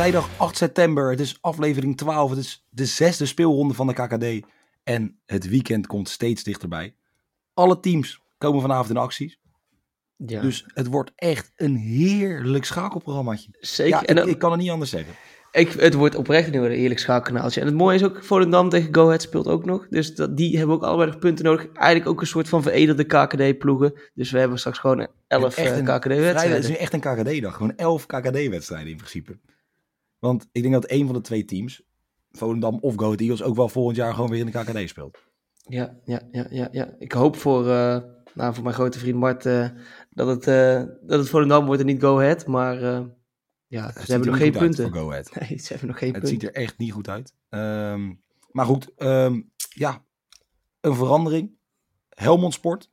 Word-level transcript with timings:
vrijdag 0.00 0.28
8 0.36 0.56
september. 0.56 1.10
Het 1.10 1.20
is 1.20 1.38
aflevering 1.40 1.96
12. 1.96 2.30
Het 2.30 2.38
is 2.38 2.66
de 2.68 2.86
zesde 2.86 3.26
speelronde 3.26 3.74
van 3.74 3.86
de 3.86 3.92
KKD. 3.92 4.46
En 4.82 5.20
het 5.26 5.48
weekend 5.48 5.86
komt 5.86 6.08
steeds 6.08 6.42
dichterbij. 6.42 6.94
Alle 7.54 7.80
teams 7.80 8.20
komen 8.38 8.60
vanavond 8.60 8.90
in 8.90 8.96
acties. 8.96 9.38
Ja, 10.16 10.40
Dus 10.40 10.64
het 10.74 10.86
wordt 10.86 11.12
echt 11.14 11.52
een 11.56 11.76
heerlijk 11.76 12.64
schakelprogrammaatje. 12.64 13.48
zeker. 13.60 13.92
Ja, 14.00 14.02
en 14.02 14.16
ik, 14.16 14.20
dan- 14.22 14.28
ik 14.28 14.38
kan 14.38 14.50
het 14.50 14.60
niet 14.60 14.70
anders 14.70 14.90
zeggen. 14.90 15.14
ik, 15.52 15.72
het 15.72 15.94
wordt 15.94 16.14
oprecht 16.14 16.50
nu 16.50 16.58
een 16.58 16.70
eerlijk 16.70 17.00
schaakkanaaltje. 17.00 17.60
En 17.60 17.66
het 17.66 17.76
mooie 17.76 17.94
is 17.96 18.04
ook, 18.04 18.24
Volendam 18.24 18.68
tegen 18.68 18.94
Go 18.94 19.04
Ahead 19.06 19.22
speelt 19.22 19.46
ook 19.48 19.64
nog. 19.64 19.86
Dus 19.88 20.14
dat, 20.14 20.36
die 20.36 20.56
hebben 20.58 20.74
ook 20.74 20.82
allebei 20.82 21.10
nog 21.10 21.18
punten 21.18 21.44
nodig. 21.44 21.66
Eigenlijk 21.72 22.08
ook 22.08 22.20
een 22.20 22.26
soort 22.26 22.48
van 22.48 22.62
veredelde 22.62 23.04
KKD-ploegen. 23.04 23.92
Dus 24.14 24.30
we 24.30 24.38
hebben 24.38 24.58
straks 24.58 24.78
gewoon 24.78 25.08
11 25.26 25.56
Echt 25.56 25.78
eh, 25.78 25.96
KKD-wedstrijden. 25.96 26.58
is 26.58 26.68
nu 26.68 26.74
echt 26.74 26.92
een 26.92 27.00
KKD-dag. 27.00 27.54
Gewoon 27.56 27.76
11 27.76 28.06
KKD-wedstrijden 28.06 28.90
in 28.90 28.96
principe. 28.96 29.38
Want 30.20 30.48
ik 30.52 30.62
denk 30.62 30.74
dat 30.74 30.84
één 30.84 31.06
van 31.06 31.14
de 31.14 31.20
twee 31.20 31.44
teams, 31.44 31.82
Volendam 32.32 32.78
of 32.80 32.94
Go 32.94 33.04
Ahead 33.04 33.20
Eagles, 33.20 33.42
ook 33.42 33.56
wel 33.56 33.68
volgend 33.68 33.96
jaar 33.96 34.14
gewoon 34.14 34.30
weer 34.30 34.40
in 34.40 34.46
de 34.46 34.52
KKD 34.52 34.88
speelt. 34.88 35.18
Ja, 35.68 35.98
ja, 36.04 36.20
ja, 36.32 36.46
ja, 36.50 36.68
ja. 36.72 36.94
Ik 36.98 37.12
hoop 37.12 37.36
voor, 37.36 37.68
eh, 37.68 37.98
nou, 38.34 38.54
voor 38.54 38.62
mijn 38.62 38.74
grote 38.74 38.98
vriend 38.98 39.16
Mart 39.18 39.46
eh, 39.46 39.68
dat, 40.10 40.26
het, 40.26 40.46
eh 40.46 40.82
dat 41.06 41.18
het 41.18 41.28
Volendam 41.28 41.66
wordt 41.66 41.80
en 41.80 41.86
niet 41.86 42.00
Go 42.00 42.18
Ahead. 42.18 42.46
Maar 42.46 42.80
ja, 43.66 43.86
Het 43.86 44.04
ze 44.04 44.10
hebben 44.12 44.28
nog 44.30 44.38
geen 44.38 44.52
punten. 44.52 44.84
voor 44.90 45.00
Go 45.00 45.10
Ahead. 45.10 45.30
Nee, 45.40 45.58
ze 45.58 45.68
hebben 45.68 45.88
nog 45.88 45.98
geen 45.98 46.12
Het 46.12 46.22
punten. 46.22 46.40
ziet 46.40 46.48
er 46.48 46.62
echt 46.62 46.78
niet 46.78 46.92
goed 46.92 47.08
uit. 47.08 47.34
Ehm, 47.48 48.12
maar 48.50 48.66
goed, 48.66 48.94
ehm, 48.96 49.40
ja, 49.68 50.04
een 50.80 50.94
verandering. 50.94 51.58
Helmond 52.08 52.54
Sport, 52.54 52.90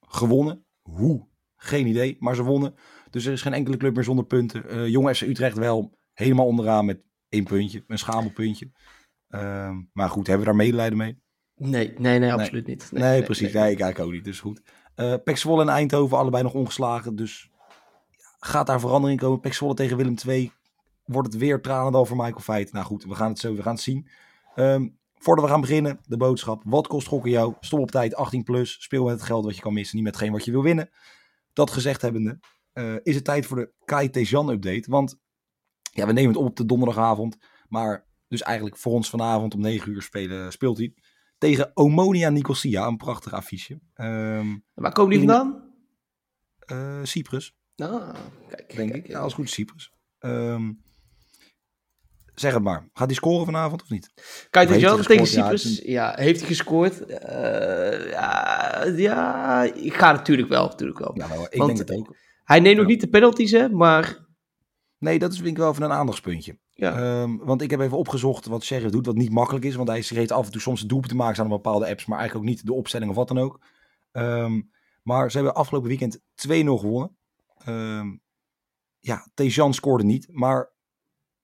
gewonnen. 0.00 0.64
Hoe? 0.82 1.26
Geen 1.56 1.86
idee, 1.86 2.16
maar 2.20 2.34
ze 2.34 2.42
wonnen. 2.42 2.74
Dus 3.10 3.24
er 3.24 3.32
is 3.32 3.42
geen 3.42 3.52
enkele 3.52 3.76
club 3.76 3.94
meer 3.94 4.04
zonder 4.04 4.24
punten. 4.24 4.90
Jong 4.90 5.16
FC 5.16 5.20
Utrecht 5.22 5.56
wel 5.56 5.98
helemaal 6.12 6.46
onderaan 6.46 6.84
met 6.84 7.00
één 7.28 7.44
puntje, 7.44 7.84
een 7.86 7.98
schamelpuntje. 7.98 8.70
Ehm, 9.28 9.80
maar 9.92 10.08
goed, 10.08 10.26
hebben 10.26 10.46
we 10.46 10.52
daar 10.52 10.62
medelijden 10.64 10.98
mee? 10.98 11.22
Nee, 11.54 11.94
nee, 11.98 12.18
nee, 12.18 12.32
absoluut 12.32 12.66
niet. 12.66 12.88
Nee, 12.92 13.22
precies. 13.22 13.52
Nee, 13.52 13.72
ik 13.72 13.80
eigenlijk 13.80 13.98
ook 13.98 14.12
niet. 14.12 14.24
Dus 14.24 14.40
goed. 14.40 14.62
Pek 15.24 15.36
Zwolle 15.36 15.62
en 15.62 15.68
Eindhoven, 15.68 16.18
allebei 16.18 16.42
nog 16.42 16.54
ongeslagen. 16.54 17.16
Dus 17.16 17.50
gaat 18.40 18.66
daar 18.66 18.80
verandering 18.80 19.20
komen? 19.20 19.40
Pek 19.40 19.54
Zwolle 19.54 19.74
tegen 19.74 19.96
Willem 19.96 20.14
II. 20.26 20.52
Wordt 21.04 21.32
het 21.32 21.36
weer 21.36 21.60
tranendal 21.60 22.04
voor 22.04 22.16
Michael 22.16 22.40
Feit? 22.40 22.72
Nou 22.72 22.86
goed, 22.86 23.04
we 23.04 23.14
gaan 23.14 23.28
het 23.28 23.38
zo 23.38 23.54
we 23.54 23.62
gaan 23.62 23.74
het 23.74 23.82
zien. 23.82 24.08
Ehm, 24.54 24.88
voordat 25.14 25.44
we 25.44 25.50
gaan 25.50 25.60
beginnen, 25.60 26.00
de 26.06 26.16
boodschap. 26.16 26.62
Wat 26.64 26.86
kost 26.86 27.06
gokken 27.06 27.30
jou? 27.30 27.54
Stop 27.60 27.80
op 27.80 27.90
tijd, 27.90 28.14
18 28.14 28.42
plus. 28.42 28.82
Speel 28.82 29.04
met 29.04 29.12
het 29.12 29.22
geld 29.22 29.44
wat 29.44 29.56
je 29.56 29.62
kan 29.62 29.72
missen, 29.72 29.96
niet 29.96 30.04
met 30.04 30.14
hetgeen 30.14 30.32
wat 30.32 30.44
je 30.44 30.50
wil 30.50 30.62
winnen. 30.62 30.90
Dat 31.52 31.70
gezegd 31.70 32.02
hebbende, 32.02 32.38
eh, 32.72 32.94
is 33.02 33.14
het 33.14 33.24
tijd 33.24 33.46
voor 33.46 33.56
de 33.56 33.72
Kai 33.84 34.10
Tejan 34.10 34.48
update. 34.48 34.90
Want 34.90 35.18
ja, 35.90 36.06
we 36.06 36.12
nemen 36.12 36.30
het 36.30 36.40
op 36.40 36.46
op 36.46 36.56
de 36.56 36.64
donderdagavond. 36.64 37.36
Maar 37.68 38.06
dus 38.28 38.42
eigenlijk 38.42 38.76
voor 38.76 38.92
ons 38.92 39.10
vanavond 39.10 39.54
om 39.54 39.60
9 39.60 39.92
uur 39.92 40.02
spelen, 40.02 40.52
speelt 40.52 40.78
hij 40.78 40.94
tegen 41.38 41.70
Omonia 41.74 42.28
Nicosia. 42.30 42.86
Een 42.86 42.96
prachtig 42.96 43.32
affiche. 43.32 43.80
Ehm 43.94 44.56
Waar 44.74 44.92
komen 44.92 45.10
die 45.18 45.28
vandaan? 45.28 45.68
eh, 46.58 46.98
Cyprus, 47.02 47.54
Nou, 47.76 48.14
kijk. 48.48 48.76
denk 48.76 48.90
kijk, 48.90 49.04
ik. 49.04 49.10
Ja, 49.10 49.18
als 49.18 49.34
goed 49.34 49.50
Cyprus. 49.50 49.92
Ehm, 50.18 50.72
zeg 52.34 52.54
het 52.54 52.62
maar. 52.62 52.88
Gaat 52.92 53.06
hij 53.06 53.14
scoren 53.16 53.44
vanavond 53.44 53.82
of 53.82 53.88
niet? 53.90 54.12
Kijk, 54.50 54.68
hij 54.68 54.78
tegen 54.78 54.96
gescoord? 54.96 55.28
Cyprus. 55.28 55.78
Ja, 55.84 56.12
heeft 56.16 56.38
hij 56.38 56.48
gescoord? 56.48 57.06
Eh, 57.06 58.10
ja, 58.10 58.84
ja, 58.96 59.62
ik 59.62 59.94
ga 59.94 60.12
natuurlijk 60.12 60.48
wel, 60.48 60.66
natuurlijk 60.66 60.98
wel. 60.98 61.12
Ja, 61.14 61.24
ik 61.50 61.58
Want- 61.58 61.76
denk 61.76 61.88
het 61.88 61.98
ook. 61.98 62.16
Hij 62.44 62.60
neemt 62.60 62.76
nog 62.76 62.86
niet 62.86 63.00
de 63.00 63.08
penalties, 63.08 63.50
hè, 63.50 63.68
maar 63.68 64.28
Nee, 65.00 65.18
dat 65.18 65.32
is 65.32 65.36
vind 65.36 65.50
ik 65.50 65.56
wel 65.56 65.70
even 65.70 65.82
een 65.82 65.92
aandachtspuntje. 65.92 66.58
ja. 66.74 66.98
Ehm, 66.98 67.36
want 67.36 67.62
ik 67.62 67.70
heb 67.70 67.80
even 67.80 67.98
opgezocht 67.98 68.46
wat 68.46 68.64
Sheriff 68.64 68.90
doet, 68.90 69.06
wat 69.06 69.14
niet 69.16 69.30
makkelijk 69.32 69.64
is. 69.64 69.74
Want 69.74 69.88
hij 69.88 70.04
heeft 70.08 70.32
af 70.32 70.46
en 70.46 70.52
toe 70.52 70.60
soms 70.60 70.82
een 70.82 70.88
doelpunt 70.88 71.10
te 71.10 71.16
maken 71.16 71.42
aan 71.42 71.48
bepaalde 71.48 71.88
apps, 71.88 72.06
maar 72.06 72.18
eigenlijk 72.18 72.48
ook 72.48 72.54
niet 72.54 72.66
de 72.66 72.72
opstelling 72.72 73.10
of 73.10 73.16
wat 73.16 73.28
dan 73.28 73.38
ook. 73.38 73.60
Ehm, 74.12 74.60
maar 75.02 75.30
ze 75.30 75.36
hebben 75.36 75.54
afgelopen 75.54 75.88
weekend 75.88 76.20
2-0 76.34 76.78
gewonnen. 76.78 77.16
Ehm, 77.58 78.16
ja, 78.98 79.28
Tejan 79.34 79.74
scoorde 79.74 80.04
niet, 80.04 80.28
maar 80.32 80.72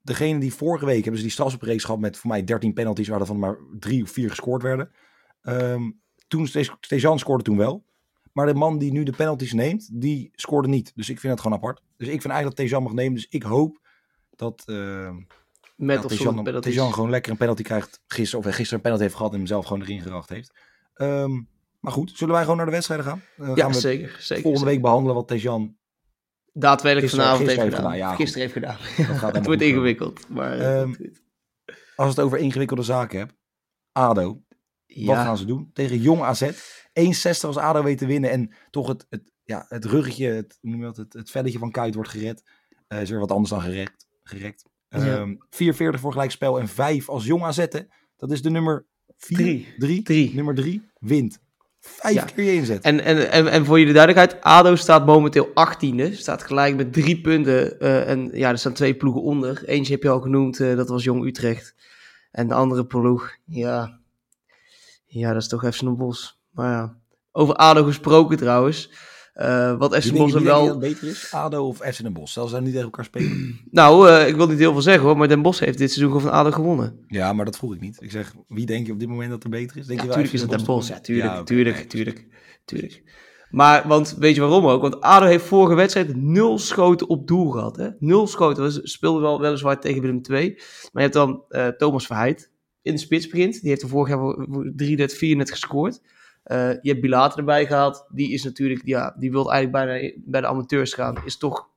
degene 0.00 0.41
die 0.41 0.55
vorige 0.55 0.84
week 0.84 1.00
hebben 1.00 1.17
ze 1.17 1.23
die 1.23 1.33
strafspreeks 1.33 1.84
gehad 1.84 2.00
met 2.00 2.17
voor 2.17 2.31
mij 2.31 2.44
13 2.44 2.73
penalties, 2.73 3.09
waar 3.09 3.21
er 3.21 3.27
van 3.27 3.38
maar 3.38 3.59
drie 3.78 4.03
of 4.03 4.11
vier 4.11 4.28
gescoord 4.28 4.62
werden. 4.62 4.91
Toen 6.28 6.49
Tejan 6.81 7.19
scoorde 7.19 7.44
toen 7.44 7.56
wel. 7.56 7.84
Maar 8.37 8.47
de 8.47 8.55
man 8.55 8.79
die 8.79 8.93
nu 8.93 9.03
de 9.03 9.13
penalties 9.13 9.53
neemt, 9.53 9.89
die 9.93 10.31
scoorde 10.35 10.69
niet. 10.69 10.93
Dus 10.95 11.09
ik 11.09 11.21
vind 11.21 11.33
het 11.33 11.43
gewoon 11.43 11.57
apart. 11.57 11.83
Dus 11.97 12.09
ik 12.09 12.21
vind 12.21 12.33
eigenlijk 12.33 12.57
dat 12.57 12.67
Tejan 12.67 12.83
mag 12.83 12.93
nemen. 12.93 13.15
Dus 13.15 13.27
ik 13.29 13.43
hoop 13.43 13.81
dat 14.31 14.63
ehm, 14.67 15.17
met 15.77 16.05
of 16.05 16.11
Tejan. 16.17 16.61
Tejan 16.61 16.93
gewoon 16.93 17.11
lekker 17.11 17.33
een 17.33 17.39
penalty 17.39 17.63
krijgt 17.63 18.01
gisteren. 18.07 18.39
Of 18.39 18.45
hij 18.45 18.53
gisteren 18.53 18.77
een 18.79 18.83
penalty 18.85 19.03
heeft 19.03 19.15
gehad 19.15 19.33
en 19.33 19.39
hem 19.39 19.47
zelf 19.47 19.67
gewoon 19.67 19.83
erin 19.83 20.01
geracht 20.01 20.29
heeft. 20.29 20.53
Ehm, 20.95 21.33
maar 21.81 21.93
goed, 21.93 22.13
zullen 22.15 22.35
wij 22.35 22.43
gewoon 22.43 22.57
naar 22.57 22.67
de 22.67 22.73
wedstrijden 22.73 23.07
gaan? 23.07 23.23
Eh, 23.37 23.47
ja, 23.47 23.55
gaan 23.63 23.73
we 23.73 23.79
zeker, 23.79 24.09
zeker. 24.09 24.43
volgende 24.43 24.59
zeker. 24.59 24.67
week 24.67 24.81
behandelen 24.83 25.15
wat 25.15 25.29
Tejan... 25.29 25.77
Daadwerkelijk 26.53 27.13
vanavond 27.13 27.39
gisteren 27.39 27.63
heeft 27.63 27.77
gedaan. 27.77 28.17
gisteren 28.17 28.43
heeft 28.43 28.53
gedaan. 28.53 28.79
Dat 29.09 29.19
gaat 29.19 29.35
het 29.37 29.47
wordt 29.47 29.63
ingewikkeld, 29.63 30.29
maar... 30.29 30.59
eh, 30.59 30.81
Ehm. 30.81 30.93
Als 31.97 32.09
het 32.09 32.21
over 32.21 32.39
ingewikkelde 32.39 32.83
zaken 32.83 33.19
hebt. 33.19 33.35
ADO, 33.93 34.43
wat 35.05 35.17
ja, 35.17 35.25
gaan 35.25 35.39
ze 35.39 35.45
doen? 35.45 35.71
Tegen 35.73 36.01
Jong 36.01 36.23
AZ. 36.23 36.43
1,60 36.43 36.51
als 37.47 37.57
ADO 37.57 37.83
weet 37.83 37.99
te 37.99 38.07
winnen. 38.07 38.31
En 38.31 38.51
toch 38.71 38.89
het, 38.89 39.07
het, 39.11 39.33
ja, 39.45 39.67
het 39.69 39.84
ruggetje, 39.84 40.27
het, 40.29 40.59
noem 40.61 40.79
je 40.81 40.84
dat, 40.87 40.97
het, 40.97 41.12
het 41.12 41.31
velletje 41.31 41.59
van 41.59 41.71
Kuit 41.71 41.95
wordt 41.95 42.11
gered. 42.11 42.43
Eh, 42.89 43.01
is 43.01 43.11
weer 43.11 43.19
wat 43.19 43.31
anders 43.31 43.51
dan 43.51 43.61
gerekt. 43.61 44.06
gerekt. 44.23 44.65
Ja. 44.89 45.17
Ehm 45.17 45.35
4,40 45.95 46.01
voor 46.01 46.12
gelijkspel 46.12 46.61
en 46.61 46.69
5 46.69 47.09
als 47.09 47.25
Jong 47.25 47.43
AZ. 47.43 47.56
hè. 47.56 47.81
Dat 48.17 48.31
is 48.31 48.43
de 48.43 48.51
nummer 48.51 48.87
4. 49.17 49.37
Drie. 49.37 49.67
3. 49.79 50.03
Drie. 50.03 50.35
Nummer 50.35 50.55
3 50.55 50.89
wint. 50.99 51.39
Vijf 51.81 52.15
Ja. 52.15 52.25
keer 52.25 52.45
je 52.45 52.53
inzet. 52.55 52.83
En, 52.85 53.01
en, 53.05 53.31
en, 53.31 53.49
en 53.49 53.65
voor 53.65 53.79
jullie 53.79 53.95
duidelijkheid, 53.95 54.43
ADO 54.45 54.75
staat 54.77 55.06
momenteel 55.06 55.49
18e. 55.49 56.12
Staat 56.12 56.43
gelijk 56.43 56.77
met 56.77 56.93
drie 56.93 57.21
punten. 57.21 57.81
eh, 57.81 58.09
en 58.11 58.31
ja, 58.33 58.49
er 58.51 58.59
staan 58.59 58.73
twee 58.73 58.95
ploegen 58.95 59.23
onder. 59.23 59.65
Eentje 59.65 59.93
heb 59.93 60.03
je 60.03 60.09
al 60.09 60.21
genoemd, 60.21 60.61
eh, 60.61 60.77
dat 60.77 60.89
was 60.89 61.05
Jong 61.05 61.25
Utrecht. 61.27 61.75
En 62.31 62.49
de 62.49 62.55
andere 62.55 62.87
ploeg, 62.87 63.37
ja, 63.45 64.01
ja 65.19 65.32
dat 65.32 65.43
is 65.43 65.49
toch 65.49 65.66
FC 65.75 65.81
Den 65.81 65.97
Bosch. 65.97 66.31
Maar 66.50 66.71
ja, 66.72 66.97
over 67.32 67.54
ADO 67.54 67.84
gesproken 67.84 68.37
trouwens. 68.37 68.91
eh, 69.32 69.77
wat 69.78 69.91
denk 69.91 70.31
je 70.31 70.43
wel... 70.43 70.78
beter 70.78 71.09
is? 71.09 71.32
ADO 71.32 71.66
of 71.66 71.77
FC 71.77 72.03
Den 72.03 72.12
Bosch? 72.12 72.32
Zelfs 72.32 72.50
zij 72.50 72.60
niet 72.60 72.71
tegen 72.71 72.84
elkaar 72.84 73.04
spelen. 73.04 73.60
Nou, 73.71 74.09
eh, 74.09 74.28
ik 74.28 74.37
wil 74.37 74.47
niet 74.49 74.59
heel 74.59 74.72
veel 74.72 74.82
zeggen 74.82 75.03
hoor, 75.03 75.16
maar 75.16 75.28
Den 75.28 75.43
Bosch 75.43 75.60
heeft 75.60 75.78
dit 75.78 75.93
seizoen 75.93 76.12
gewoon 76.16 76.31
van 76.31 76.38
ADO 76.41 76.50
gewonnen. 76.50 77.05
ja, 77.09 77.32
maar 77.32 77.44
dat 77.44 77.56
vroeg 77.56 77.75
ik 77.75 77.81
niet. 77.81 77.97
Ik 78.03 78.10
zeg, 78.10 78.34
wie 78.49 78.66
denk 78.66 78.87
je 78.87 78.93
op 78.93 78.99
dit 78.99 79.09
moment 79.09 79.31
dat 79.31 79.44
er 79.44 79.50
beter 79.50 79.76
is? 79.76 79.87
Denk 79.87 79.99
Ja, 80.00 80.05
je 80.06 80.12
wel 80.12 80.22
tuurlijk 80.22 80.34
is 80.34 80.41
het 80.41 80.50
Den 80.50 80.65
Bosch. 80.65 80.88
Ja, 80.88 81.00
tuurlijk, 81.00 81.26
Ja, 81.32 81.43
tuurlijk, 81.43 81.88
tuurlijk, 81.88 82.26
tuurlijk. 82.65 83.03
Maar, 83.50 83.88
want 83.88 84.16
weet 84.19 84.34
je 84.34 84.41
waarom 84.41 84.66
ook? 84.66 84.81
Want 84.82 85.00
ADO 85.00 85.26
heeft 85.26 85.44
vorige 85.44 85.75
wedstrijd 85.75 86.16
nul 86.16 86.59
schoten 86.59 87.09
op 87.09 87.26
doel 87.26 87.50
gehad. 87.50 87.76
Hè? 87.76 87.88
Nul 87.99 88.26
schoten. 88.26 88.72
Ze 88.72 88.81
speelden 88.82 89.22
wel 89.22 89.41
weliswaar 89.41 89.81
tegen 89.81 90.00
Willem 90.00 90.21
II. 90.31 90.55
Maar 90.56 90.91
je 90.93 91.00
hebt 91.00 91.12
dan 91.12 91.43
eh, 91.49 91.66
Thomas 91.69 92.06
Verheid 92.06 92.50
in 92.87 92.93
de 92.93 92.99
spits 93.01 93.29
begint. 93.29 93.61
Die 93.61 93.71
heeft 93.71 93.83
er 93.83 93.89
vorig 93.89 94.09
jaar 94.09 94.19
voor- 94.19 94.47
voor 94.51 94.73
3 94.77 94.97
net, 94.97 95.15
4 95.15 95.37
net 95.37 95.51
gescoord. 95.51 96.01
Eh, 96.43 96.71
je 96.71 96.89
hebt 96.91 97.01
Bilater 97.01 97.39
erbij 97.39 97.67
gehaald. 97.67 98.07
Die 98.09 98.33
is 98.33 98.45
natuurlijk, 98.45 98.81
ja, 98.85 99.15
die 99.19 99.31
wil 99.31 99.53
eigenlijk 99.53 99.87
bijna 99.87 100.13
bij 100.25 100.41
de 100.41 100.47
amateurs 100.47 100.95
gaan. 100.95 101.17
Is 101.25 101.37
toch 101.37 101.69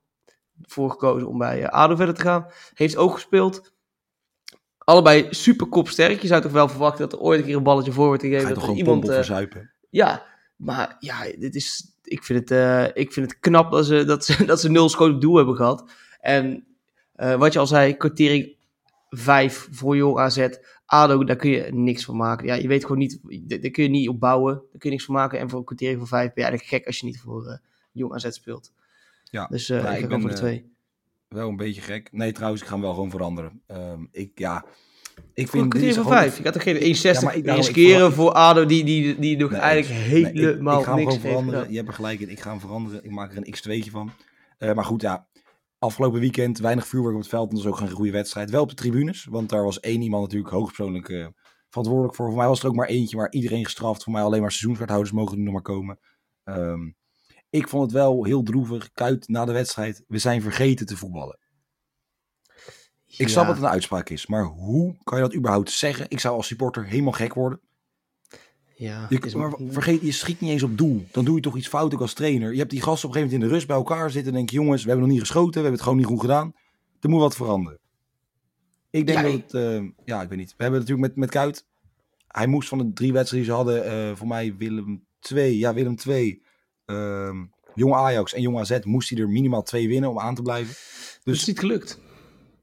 voor 0.62 0.90
gekozen 0.90 1.28
om 1.28 1.38
bij 1.38 1.62
eh, 1.62 1.68
ADO 1.68 1.96
verder 1.96 2.14
te 2.14 2.20
gaan. 2.20 2.46
Heeft 2.74 2.96
ook 2.96 3.14
gespeeld. 3.14 3.72
Allebei 4.78 5.26
super 5.30 5.66
kopsterk. 5.66 6.20
Je 6.22 6.26
zou 6.26 6.42
toch 6.42 6.52
wel 6.52 6.68
verwachten 6.68 7.08
dat 7.08 7.18
er 7.18 7.24
ooit 7.24 7.40
een 7.40 7.46
keer 7.46 7.56
een 7.56 7.62
balletje 7.62 7.92
voor 7.92 8.06
wordt 8.06 8.22
gegeven. 8.22 8.44
Dat 8.44 8.54
toch 8.54 8.62
er 8.62 8.68
gewoon 8.68 8.86
iemand, 8.86 9.08
eh, 9.08 9.14
verzuipen? 9.14 9.70
ja, 9.90 10.26
maar 10.56 10.96
ja, 11.00 11.16
dit 11.38 11.54
is, 11.54 11.96
ik, 12.04 12.24
vind 12.24 12.48
het, 12.48 12.90
ik 12.96 13.12
vind 13.12 13.30
het 13.30 13.40
knap 13.40 13.72
dat 13.72 13.86
ze, 13.86 14.04
dat 14.04 14.24
ze, 14.24 14.44
dat 14.50 14.60
ze 14.60 14.70
nul 14.70 14.88
schoten 14.88 15.14
op 15.14 15.20
doel 15.20 15.36
hebben 15.36 15.56
gehad. 15.56 15.90
En 16.20 16.64
wat 17.14 17.52
je 17.52 17.58
al 17.58 17.66
zei, 17.66 17.96
kwartering 17.96 18.58
5 19.10 19.68
voor 19.70 19.96
Jong 19.96 20.18
AZ. 20.18 20.48
ADO, 20.86 21.24
daar 21.24 21.36
kun 21.36 21.50
je 21.50 21.72
niks 21.72 22.04
van 22.04 22.16
maken. 22.16 22.46
Ja, 22.46 22.54
je 22.54 22.68
weet 22.68 22.82
gewoon 22.82 22.98
niet, 22.98 23.18
daar 23.46 23.70
kun 23.70 23.82
je 23.82 23.88
niet 23.88 24.08
op 24.08 24.20
bouwen. 24.20 24.54
Daar 24.54 24.64
kun 24.78 24.80
je 24.80 24.90
niks 24.90 25.04
van 25.04 25.14
maken. 25.14 25.38
En 25.38 25.48
voor 25.50 25.58
een 25.58 25.64
kwartering 25.64 25.98
van 25.98 26.06
5 26.08 26.22
ben 26.24 26.44
je 26.44 26.50
eigenlijk 26.50 26.70
gek 26.70 26.86
als 26.86 26.98
je 26.98 27.06
niet 27.06 27.20
voor 27.20 27.46
eh, 27.46 27.56
Jong 27.92 28.12
AZ 28.14 28.26
speelt. 28.30 28.72
Ja, 29.24 29.46
Dus 29.46 29.70
eh 29.70 29.92
ik 29.94 29.98
ik 30.02 30.08
ben, 30.08 30.20
voor 30.20 30.28
de 30.30 30.34
eh, 30.34 30.40
twee. 30.42 30.72
Wel 31.28 31.48
een 31.48 31.56
beetje 31.56 31.80
gek. 31.80 32.08
Nee, 32.12 32.32
trouwens, 32.32 32.62
ik 32.62 32.68
ga 32.68 32.74
hem 32.74 32.82
wel 32.82 32.94
gewoon 32.94 33.10
veranderen. 33.10 33.60
Ehm, 33.66 34.00
ik, 34.12 34.30
ja, 34.38 34.64
ik 35.34 35.48
vind 35.48 35.74
een 35.74 35.94
van 35.94 36.04
5. 36.06 36.36
Je 36.36 36.42
gaat 36.42 36.52
toch 36.52 36.62
geen 36.62 36.76
1,60 36.76 37.00
Ja, 37.22 37.30
ik- 37.32 37.44
ik 37.46 37.54
riskeren 37.54 38.12
voor 38.12 38.32
ADO 38.32 38.66
die, 38.66 38.84
die, 38.84 39.18
die 39.18 39.36
nog 39.36 39.50
Nee, 39.50 39.60
eigenlijk 39.60 40.08
Nee, 40.10 40.20
ik- 40.20 40.34
helemaal 40.36 40.78
ik, 40.78 40.84
ga 40.84 40.94
hem 40.94 41.04
niks 41.04 41.16
veranderen. 41.18 41.70
Je 41.70 41.76
hebt 41.76 41.88
er 41.88 41.94
gelijk 41.94 42.20
in. 42.20 42.28
Ik 42.30 42.40
ga 42.40 42.50
hem 42.50 42.60
veranderen. 42.60 43.04
Ik 43.04 43.10
maak 43.10 43.30
er 43.32 43.36
een 43.36 43.54
x2'tje 43.84 43.90
van. 43.90 44.10
Maar 44.58 44.84
goed, 44.84 45.00
ja. 45.02 45.26
Afgelopen 45.80 46.20
weekend 46.20 46.58
weinig 46.58 46.86
vuurwerk 46.86 47.14
op 47.14 47.20
het 47.20 47.30
veld. 47.30 47.48
En 47.48 47.54
dat 47.54 47.64
was 47.64 47.72
ook 47.72 47.78
geen 47.78 47.90
goede 47.90 48.10
wedstrijd. 48.10 48.50
Wel 48.50 48.62
op 48.62 48.68
de 48.68 48.74
tribunes. 48.74 49.24
Want 49.24 49.48
daar 49.48 49.64
was 49.64 49.80
één 49.80 50.02
iemand 50.02 50.22
natuurlijk 50.22 50.50
hoogpersoonlijk 50.50 51.08
eh, 51.08 51.26
verantwoordelijk 51.68 52.14
voor. 52.16 52.26
Voor 52.26 52.36
mij 52.36 52.46
was 52.46 52.62
er 52.62 52.68
ook 52.68 52.74
maar 52.74 52.88
eentje. 52.88 53.16
Maar 53.16 53.30
iedereen 53.32 53.64
gestraft. 53.64 54.02
Voor 54.02 54.12
mij 54.12 54.22
alleen 54.22 54.40
maar 54.40 54.50
seizoenswethouders 54.50 55.12
mogen 55.12 55.36
er 55.36 55.42
nog 55.42 55.52
maar 55.52 55.62
komen. 55.62 55.98
Ehm, 56.44 56.90
ik 57.50 57.68
vond 57.68 57.82
het 57.82 57.92
wel 57.92 58.24
heel 58.24 58.42
droevig. 58.42 58.92
Kuit 58.92 59.28
na 59.28 59.44
de 59.44 59.52
wedstrijd. 59.52 60.04
We 60.06 60.18
zijn 60.18 60.42
vergeten 60.42 60.86
te 60.86 60.96
voetballen. 60.96 61.38
Ik 63.16 63.28
snap 63.28 63.46
dat 63.46 63.54
het 63.54 63.64
een 63.64 63.70
uitspraak 63.70 64.08
is, 64.08 64.26
maar 64.26 64.44
hoe 64.44 64.96
kan 65.02 65.18
je 65.18 65.24
dat 65.24 65.34
überhaupt 65.34 65.70
zeggen? 65.70 66.06
Ik 66.08 66.20
zou 66.20 66.36
als 66.36 66.46
supporter 66.46 66.86
helemaal 66.86 67.12
gek 67.12 67.34
worden. 67.34 67.60
Ja, 68.80 69.06
Je, 69.08 69.18
is- 69.20 69.34
maar 69.34 69.52
vergeet, 69.68 70.00
je 70.02 70.12
schiet 70.12 70.40
niet 70.40 70.50
eens 70.50 70.62
op 70.62 70.78
doel. 70.78 71.06
Dan 71.10 71.24
doe 71.24 71.34
je 71.36 71.40
toch 71.40 71.56
iets 71.56 71.68
fout 71.68 71.94
ook 71.94 72.00
als 72.00 72.14
trainer. 72.14 72.52
Je 72.52 72.58
hebt 72.58 72.70
die 72.70 72.82
gasten 72.82 73.08
op 73.08 73.14
een 73.14 73.20
gegeven 73.20 73.38
moment 73.38 73.42
in 73.42 73.48
de 73.48 73.54
rust 73.54 73.66
bij 73.66 73.76
elkaar 73.76 74.10
zitten 74.10 74.32
en 74.32 74.38
denk 74.38 74.50
je, 74.50 74.56
jongens, 74.56 74.82
we 74.82 74.88
hebben 74.88 75.06
nog 75.06 75.14
niet 75.16 75.26
geschoten, 75.26 75.50
we 75.52 75.54
hebben 75.60 75.72
het 75.72 75.82
gewoon 75.82 75.98
niet 75.98 76.06
goed 76.06 76.20
gedaan. 76.20 76.54
Er 77.00 77.08
moet 77.08 77.20
wat 77.20 77.36
veranderen. 77.36 77.78
Ik 78.90 79.06
denk 79.06 79.18
Ja, 79.18 79.24
dat 79.24 79.32
het, 79.32 79.54
eh, 79.54 79.84
ja, 80.04 80.22
ik 80.22 80.28
weet 80.28 80.38
niet. 80.38 80.54
We 80.56 80.62
hebben 80.62 80.80
natuurlijk 80.80 81.08
met, 81.08 81.16
met 81.16 81.30
Kuit, 81.30 81.64
hij 82.28 82.46
moest 82.46 82.68
van 82.68 82.78
de 82.78 82.92
drie 82.92 83.12
wedstrijden 83.12 83.48
die 83.48 83.56
ze 83.56 83.62
hadden, 83.64 83.84
eh, 84.10 84.16
voor 84.16 84.26
mij 84.26 84.54
Willem 84.56 85.04
2, 85.20 85.58
ja 85.58 85.74
Willem 85.74 85.96
2, 85.96 86.42
ehm 86.86 87.36
Jong 87.74 87.94
Ajax 87.94 88.34
en 88.34 88.42
Jong 88.42 88.58
AZ, 88.58 88.78
moest 88.82 89.10
hij 89.10 89.18
er 89.18 89.28
minimaal 89.28 89.62
twee 89.62 89.88
winnen 89.88 90.10
om 90.10 90.18
aan 90.18 90.34
te 90.34 90.42
blijven. 90.42 90.74
Dus 90.74 91.20
Dus 91.24 91.38
is 91.40 91.46
niet 91.46 91.58
gelukt. 91.58 92.00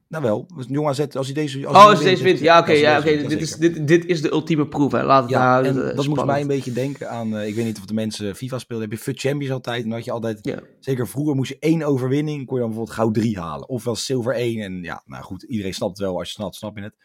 Nou 0.09 0.23
wel, 0.23 0.47
Jong 0.67 0.87
AZ, 0.87 0.99
als 0.99 1.25
hij 1.25 1.35
deze... 1.35 1.67
oh, 1.67 1.73
als 1.85 1.99
deze 2.03 2.23
wint. 2.23 2.39
Ja, 2.39 2.59
oké. 2.59 2.69
als 2.71 2.79
ja, 2.79 2.99
oké. 2.99 3.27
dit, 3.27 3.41
is, 3.41 3.55
dit, 3.55 3.87
dit 3.87 4.05
is 4.05 4.21
de 4.21 4.31
ultieme 4.31 4.67
proef. 4.67 4.91
Hè. 4.91 5.03
Laat 5.03 5.21
het 5.21 5.31
Ja, 5.31 5.53
nou 5.53 5.65
en 5.65 5.73
dat 5.75 5.83
moest 5.83 6.01
spannend. 6.01 6.27
mij 6.27 6.41
een 6.41 6.47
beetje 6.47 6.71
denken 6.71 7.09
aan, 7.09 7.37
eh, 7.37 7.47
ik 7.47 7.55
weet 7.55 7.65
niet 7.65 7.77
of 7.77 7.85
de 7.85 7.93
mensen 7.93 8.35
FIFA 8.35 8.59
speelden, 8.59 8.89
heb 8.89 8.97
je 8.97 9.03
FUT 9.03 9.19
Champions 9.19 9.53
altijd, 9.53 9.77
en 9.77 9.83
dan 9.89 9.93
had 9.97 10.05
je 10.05 10.11
altijd, 10.11 10.39
Ja. 10.41 10.59
zeker 10.79 11.07
vroeger 11.07 11.35
moest 11.35 11.49
je 11.49 11.57
één 11.59 11.83
overwinning, 11.83 12.45
kon 12.45 12.55
je 12.55 12.61
dan 12.61 12.69
bijvoorbeeld 12.69 12.97
goud 12.97 13.13
3 13.13 13.39
halen, 13.39 13.69
ofwel 13.69 13.95
zilver 13.95 14.35
1, 14.35 14.61
en 14.61 14.83
ja, 14.83 15.03
nou 15.05 15.23
goed, 15.23 15.43
iedereen 15.43 15.73
snapt 15.73 15.97
het 15.97 16.07
wel, 16.07 16.17
als 16.17 16.27
je 16.27 16.33
snapt, 16.33 16.55
snap 16.55 16.77
je 16.77 16.83
het. 16.83 16.95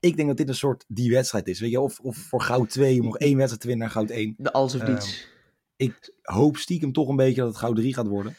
Ik 0.00 0.16
denk 0.16 0.28
dat 0.28 0.36
dit 0.36 0.48
een 0.48 0.54
soort 0.54 0.84
die 0.88 1.10
wedstrijd 1.10 1.48
is, 1.48 1.60
weet 1.60 1.70
je, 1.70 1.80
of, 1.80 1.98
of 2.00 2.16
voor 2.16 2.40
goud 2.42 2.70
2, 2.70 2.98
om 2.98 3.04
nog 3.04 3.18
één 3.18 3.34
wedstrijd 3.36 3.60
te 3.60 3.66
winnen 3.68 3.86
naar 3.86 3.94
goud 3.96 4.10
1. 4.10 4.34
De 4.38 4.52
alles 4.52 4.74
of 4.74 4.80
Ehm, 4.80 4.90
niets. 4.90 5.28
Ik 5.76 6.12
hoop 6.22 6.56
stiekem 6.56 6.92
toch 6.92 7.08
een 7.08 7.16
beetje 7.16 7.40
dat 7.40 7.48
het 7.48 7.58
goud 7.58 7.76
3 7.76 7.94
gaat 7.94 8.06
worden. 8.06 8.34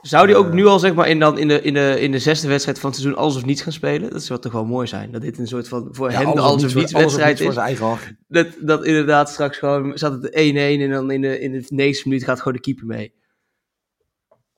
Zou 0.00 0.26
die 0.26 0.36
ook 0.36 0.46
eh, 0.46 0.52
nu 0.52 0.66
al 0.66 0.78
zeg 0.78 0.94
maar 0.94 1.08
in, 1.08 1.18
dan 1.18 1.38
in, 1.38 1.48
de, 1.48 1.62
in, 1.62 1.74
de, 1.74 2.00
in 2.00 2.12
de 2.12 2.18
zesde 2.18 2.48
wedstrijd 2.48 2.78
van 2.78 2.90
het 2.90 2.98
seizoen 2.98 3.20
alles 3.22 3.36
of 3.36 3.44
niets 3.44 3.62
gaan 3.62 3.72
spelen? 3.72 4.10
Dat 4.10 4.22
zou 4.22 4.40
toch 4.40 4.52
wel 4.52 4.64
mooi 4.64 4.86
zijn. 4.86 5.10
Dat 5.12 5.20
dit 5.20 5.38
een 5.38 5.46
soort 5.46 5.68
van 5.68 5.88
voor 5.90 6.10
Ja, 6.10 6.16
hen 6.24 6.34
de 6.34 6.40
alles 6.40 6.64
of 6.64 6.74
niets 6.74 6.92
wedstrijd 6.92 7.40
is. 7.40 7.56
eigen. 7.56 8.18
Dat, 8.28 8.46
dat 8.60 8.84
inderdaad 8.84 9.30
straks 9.30 9.58
gewoon 9.58 9.98
zat 9.98 10.22
het 10.22 10.30
1-1 10.30 10.34
en 10.34 10.90
dan 10.90 11.10
in 11.10 11.20
de, 11.20 11.40
in 11.40 11.52
de 11.52 11.64
negende 11.68 12.08
minuut 12.08 12.24
gaat 12.24 12.38
gewoon 12.38 12.52
de 12.52 12.60
keeper 12.60 12.86
mee. 12.86 13.14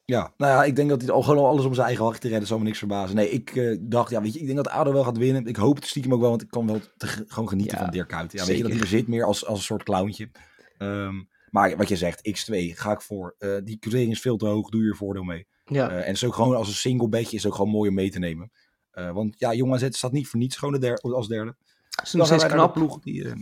Ja, 0.05 0.33
nou 0.37 0.53
ja, 0.53 0.65
ik 0.65 0.77
denk 0.77 0.89
dat 0.89 1.01
hij 1.03 1.11
al 1.11 1.23
gewoon 1.23 1.45
alles 1.45 1.65
om 1.65 1.75
zijn 1.75 1.87
eigen 1.87 2.05
hak 2.05 2.17
te 2.17 2.29
redden, 2.29 2.47
zou 2.47 2.61
me 2.61 2.67
niks 2.67 2.79
verbazen. 2.79 3.17
Nee, 3.17 3.31
ik 3.31 3.57
eh, 3.57 3.77
dacht, 3.81 4.11
ja, 4.11 4.23
weet 4.23 4.33
je, 4.33 4.39
ik 4.41 4.45
denk 4.47 4.57
dat 4.57 4.69
ADO 4.69 4.93
wel 4.93 5.05
gaat 5.05 5.19
winnen. 5.19 5.47
Ik 5.47 5.57
hoop 5.57 5.77
het 5.77 5.87
stiekem 5.87 6.15
ook 6.15 6.21
wel, 6.21 6.29
want 6.31 6.43
ik 6.43 6.51
kan 6.51 6.67
wel 6.67 6.81
te, 6.97 7.07
gewoon 7.07 7.49
genieten 7.49 7.77
Ja, 7.79 7.83
van 7.85 7.93
Dirk 7.93 8.09
Kuyt. 8.09 8.33
Ja, 8.33 8.45
weet 8.45 8.57
je, 8.57 8.63
dat 8.63 8.71
hij 8.73 8.81
zeker. 8.81 8.81
er 8.93 8.99
zit 8.99 9.09
meer 9.09 9.25
als, 9.25 9.47
als 9.47 9.59
een 9.59 9.65
soort 9.65 9.83
clowntje. 9.83 10.31
Ehm, 10.79 11.15
maar 11.51 11.77
wat 11.77 11.89
je 11.89 11.97
zegt, 11.97 12.29
X2, 12.29 12.55
ga 12.79 12.93
ik 12.93 13.01
voor. 13.01 13.35
Eh, 13.39 13.57
die 13.65 13.79
quotering 13.79 14.13
is 14.13 14.21
veel 14.21 14.37
te 14.37 14.47
hoog, 14.47 14.69
doe 14.69 14.83
je 14.83 14.89
er 14.89 14.97
voordeel 14.97 15.23
mee. 15.23 15.47
Ja, 15.65 15.89
Eh, 15.89 15.97
en 15.97 16.07
het 16.07 16.15
is 16.15 16.25
ook 16.25 16.35
gewoon 16.35 16.57
als 16.57 16.69
een 16.69 16.75
single 16.75 17.09
bedje, 17.09 17.37
is 17.37 17.47
ook 17.47 17.55
gewoon 17.55 17.71
mooi 17.71 17.89
om 17.89 17.95
mee 17.95 18.11
te 18.11 18.19
nemen. 18.19 18.53
Eh, 18.91 19.13
want 19.13 19.35
ja, 19.39 19.55
Jong 19.55 19.73
AZ 19.75 19.87
staat 19.91 20.13
niet 20.13 20.29
voor 20.29 20.39
niets 20.39 20.57
gewoon 20.57 20.81
de 20.81 20.95
als 21.01 21.29
derde. 21.29 21.57
dat 21.91 22.07
is 22.07 22.13
nog 22.13 22.27
steeds 22.27 22.43
de 22.43 22.49
knap. 22.49 22.73
ploeg 22.73 23.01
die 23.01 23.33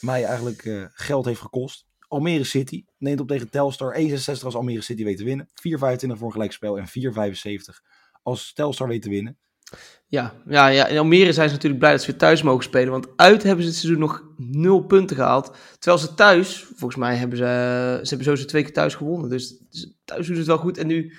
mij 0.00 0.24
eigenlijk 0.24 0.88
geld 0.92 1.24
heeft 1.24 1.40
gekost. 1.40 1.86
Almere 2.08 2.44
City 2.44 2.84
neemt 2.98 3.20
op 3.20 3.28
tegen 3.28 3.50
Telstar 3.50 3.94
1,66 3.94 4.44
als 4.44 4.54
Almere 4.54 4.80
City 4.80 5.04
weet 5.04 5.16
te 5.16 5.24
winnen. 5.24 5.48
4,25 5.54 6.18
voor 6.18 6.26
een 6.26 6.32
gelijkspel 6.32 6.78
en 6.78 6.88
4,75 6.88 7.82
als 8.22 8.52
Telstar 8.52 8.88
weet 8.88 9.02
te 9.02 9.08
winnen. 9.08 9.38
Ja, 10.10 10.34
ja, 10.46 10.66
ja, 10.66 10.86
in 10.86 10.98
Almere 10.98 11.32
zijn 11.32 11.48
ze 11.48 11.54
natuurlijk 11.54 11.80
blij 11.80 11.92
dat 11.92 12.02
ze 12.02 12.10
weer 12.10 12.20
thuis 12.20 12.42
mogen 12.42 12.64
spelen. 12.64 12.90
Want 12.90 13.08
uit 13.16 13.42
hebben 13.42 13.64
ze 13.64 13.70
het 13.70 13.78
seizoen 13.78 14.00
nog 14.00 14.24
nul 14.36 14.80
punten 14.80 15.16
gehaald. 15.16 15.56
Terwijl 15.78 16.02
ze 16.02 16.14
thuis, 16.14 16.62
volgens 16.62 16.96
mij 16.96 17.16
hebben 17.16 17.38
ze, 17.38 17.44
ze 18.02 18.08
hebben 18.08 18.24
sowieso 18.24 18.44
twee 18.44 18.62
keer 18.62 18.72
thuis 18.72 18.94
gewonnen. 18.94 19.30
Dus 19.30 19.62
thuis 20.04 20.26
doen 20.26 20.34
ze 20.34 20.40
het 20.40 20.46
wel 20.46 20.58
goed. 20.58 20.78
En 20.78 20.86
nu 20.86 21.12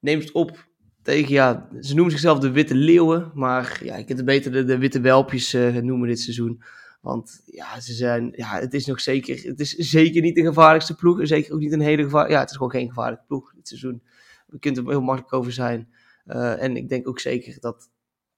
neemt 0.00 0.22
het 0.22 0.32
op 0.32 0.68
tegen, 1.02 1.32
ja, 1.32 1.68
ze 1.80 1.94
noemen 1.94 2.12
zichzelf 2.12 2.38
de 2.38 2.50
Witte 2.50 2.74
Leeuwen. 2.74 3.30
Maar 3.34 3.80
ja, 3.84 3.94
ik 3.94 4.08
het 4.08 4.24
beter 4.24 4.66
de, 4.66 4.78
Witte 4.78 5.00
Welpjes 5.00 5.54
eh, 5.54 5.74
noemen 5.74 6.08
dit 6.08 6.20
seizoen. 6.20 6.62
Want 7.00 7.42
ja, 7.44 7.80
ze 7.80 7.92
zijn, 7.92 8.32
ja, 8.36 8.58
het 8.58 8.74
is 8.74 8.86
nog 8.86 9.00
zeker, 9.00 9.42
het 9.42 9.60
is 9.60 9.74
zeker 9.74 10.22
niet 10.22 10.34
de 10.34 10.44
gevaarlijkste 10.44 10.94
ploeg. 10.94 11.18
Zeker 11.22 11.54
ook 11.54 11.60
niet 11.60 11.72
een 11.72 11.80
hele 11.80 12.02
gevaarlijke, 12.02 12.34
ja, 12.34 12.40
het 12.40 12.50
is 12.50 12.56
gewoon 12.56 12.72
geen 12.72 12.88
gevaarlijke 12.88 13.24
ploeg 13.26 13.52
dit 13.54 13.68
seizoen. 13.68 14.02
We 14.46 14.58
kunnen 14.58 14.84
er 14.84 14.90
heel 14.90 15.00
makkelijk 15.00 15.32
over 15.32 15.52
zijn. 15.52 15.88
Eh, 16.28 16.62
en 16.62 16.76
ik 16.76 16.88
denk 16.88 17.08
ook 17.08 17.20
zeker 17.20 17.60
dat 17.60 17.90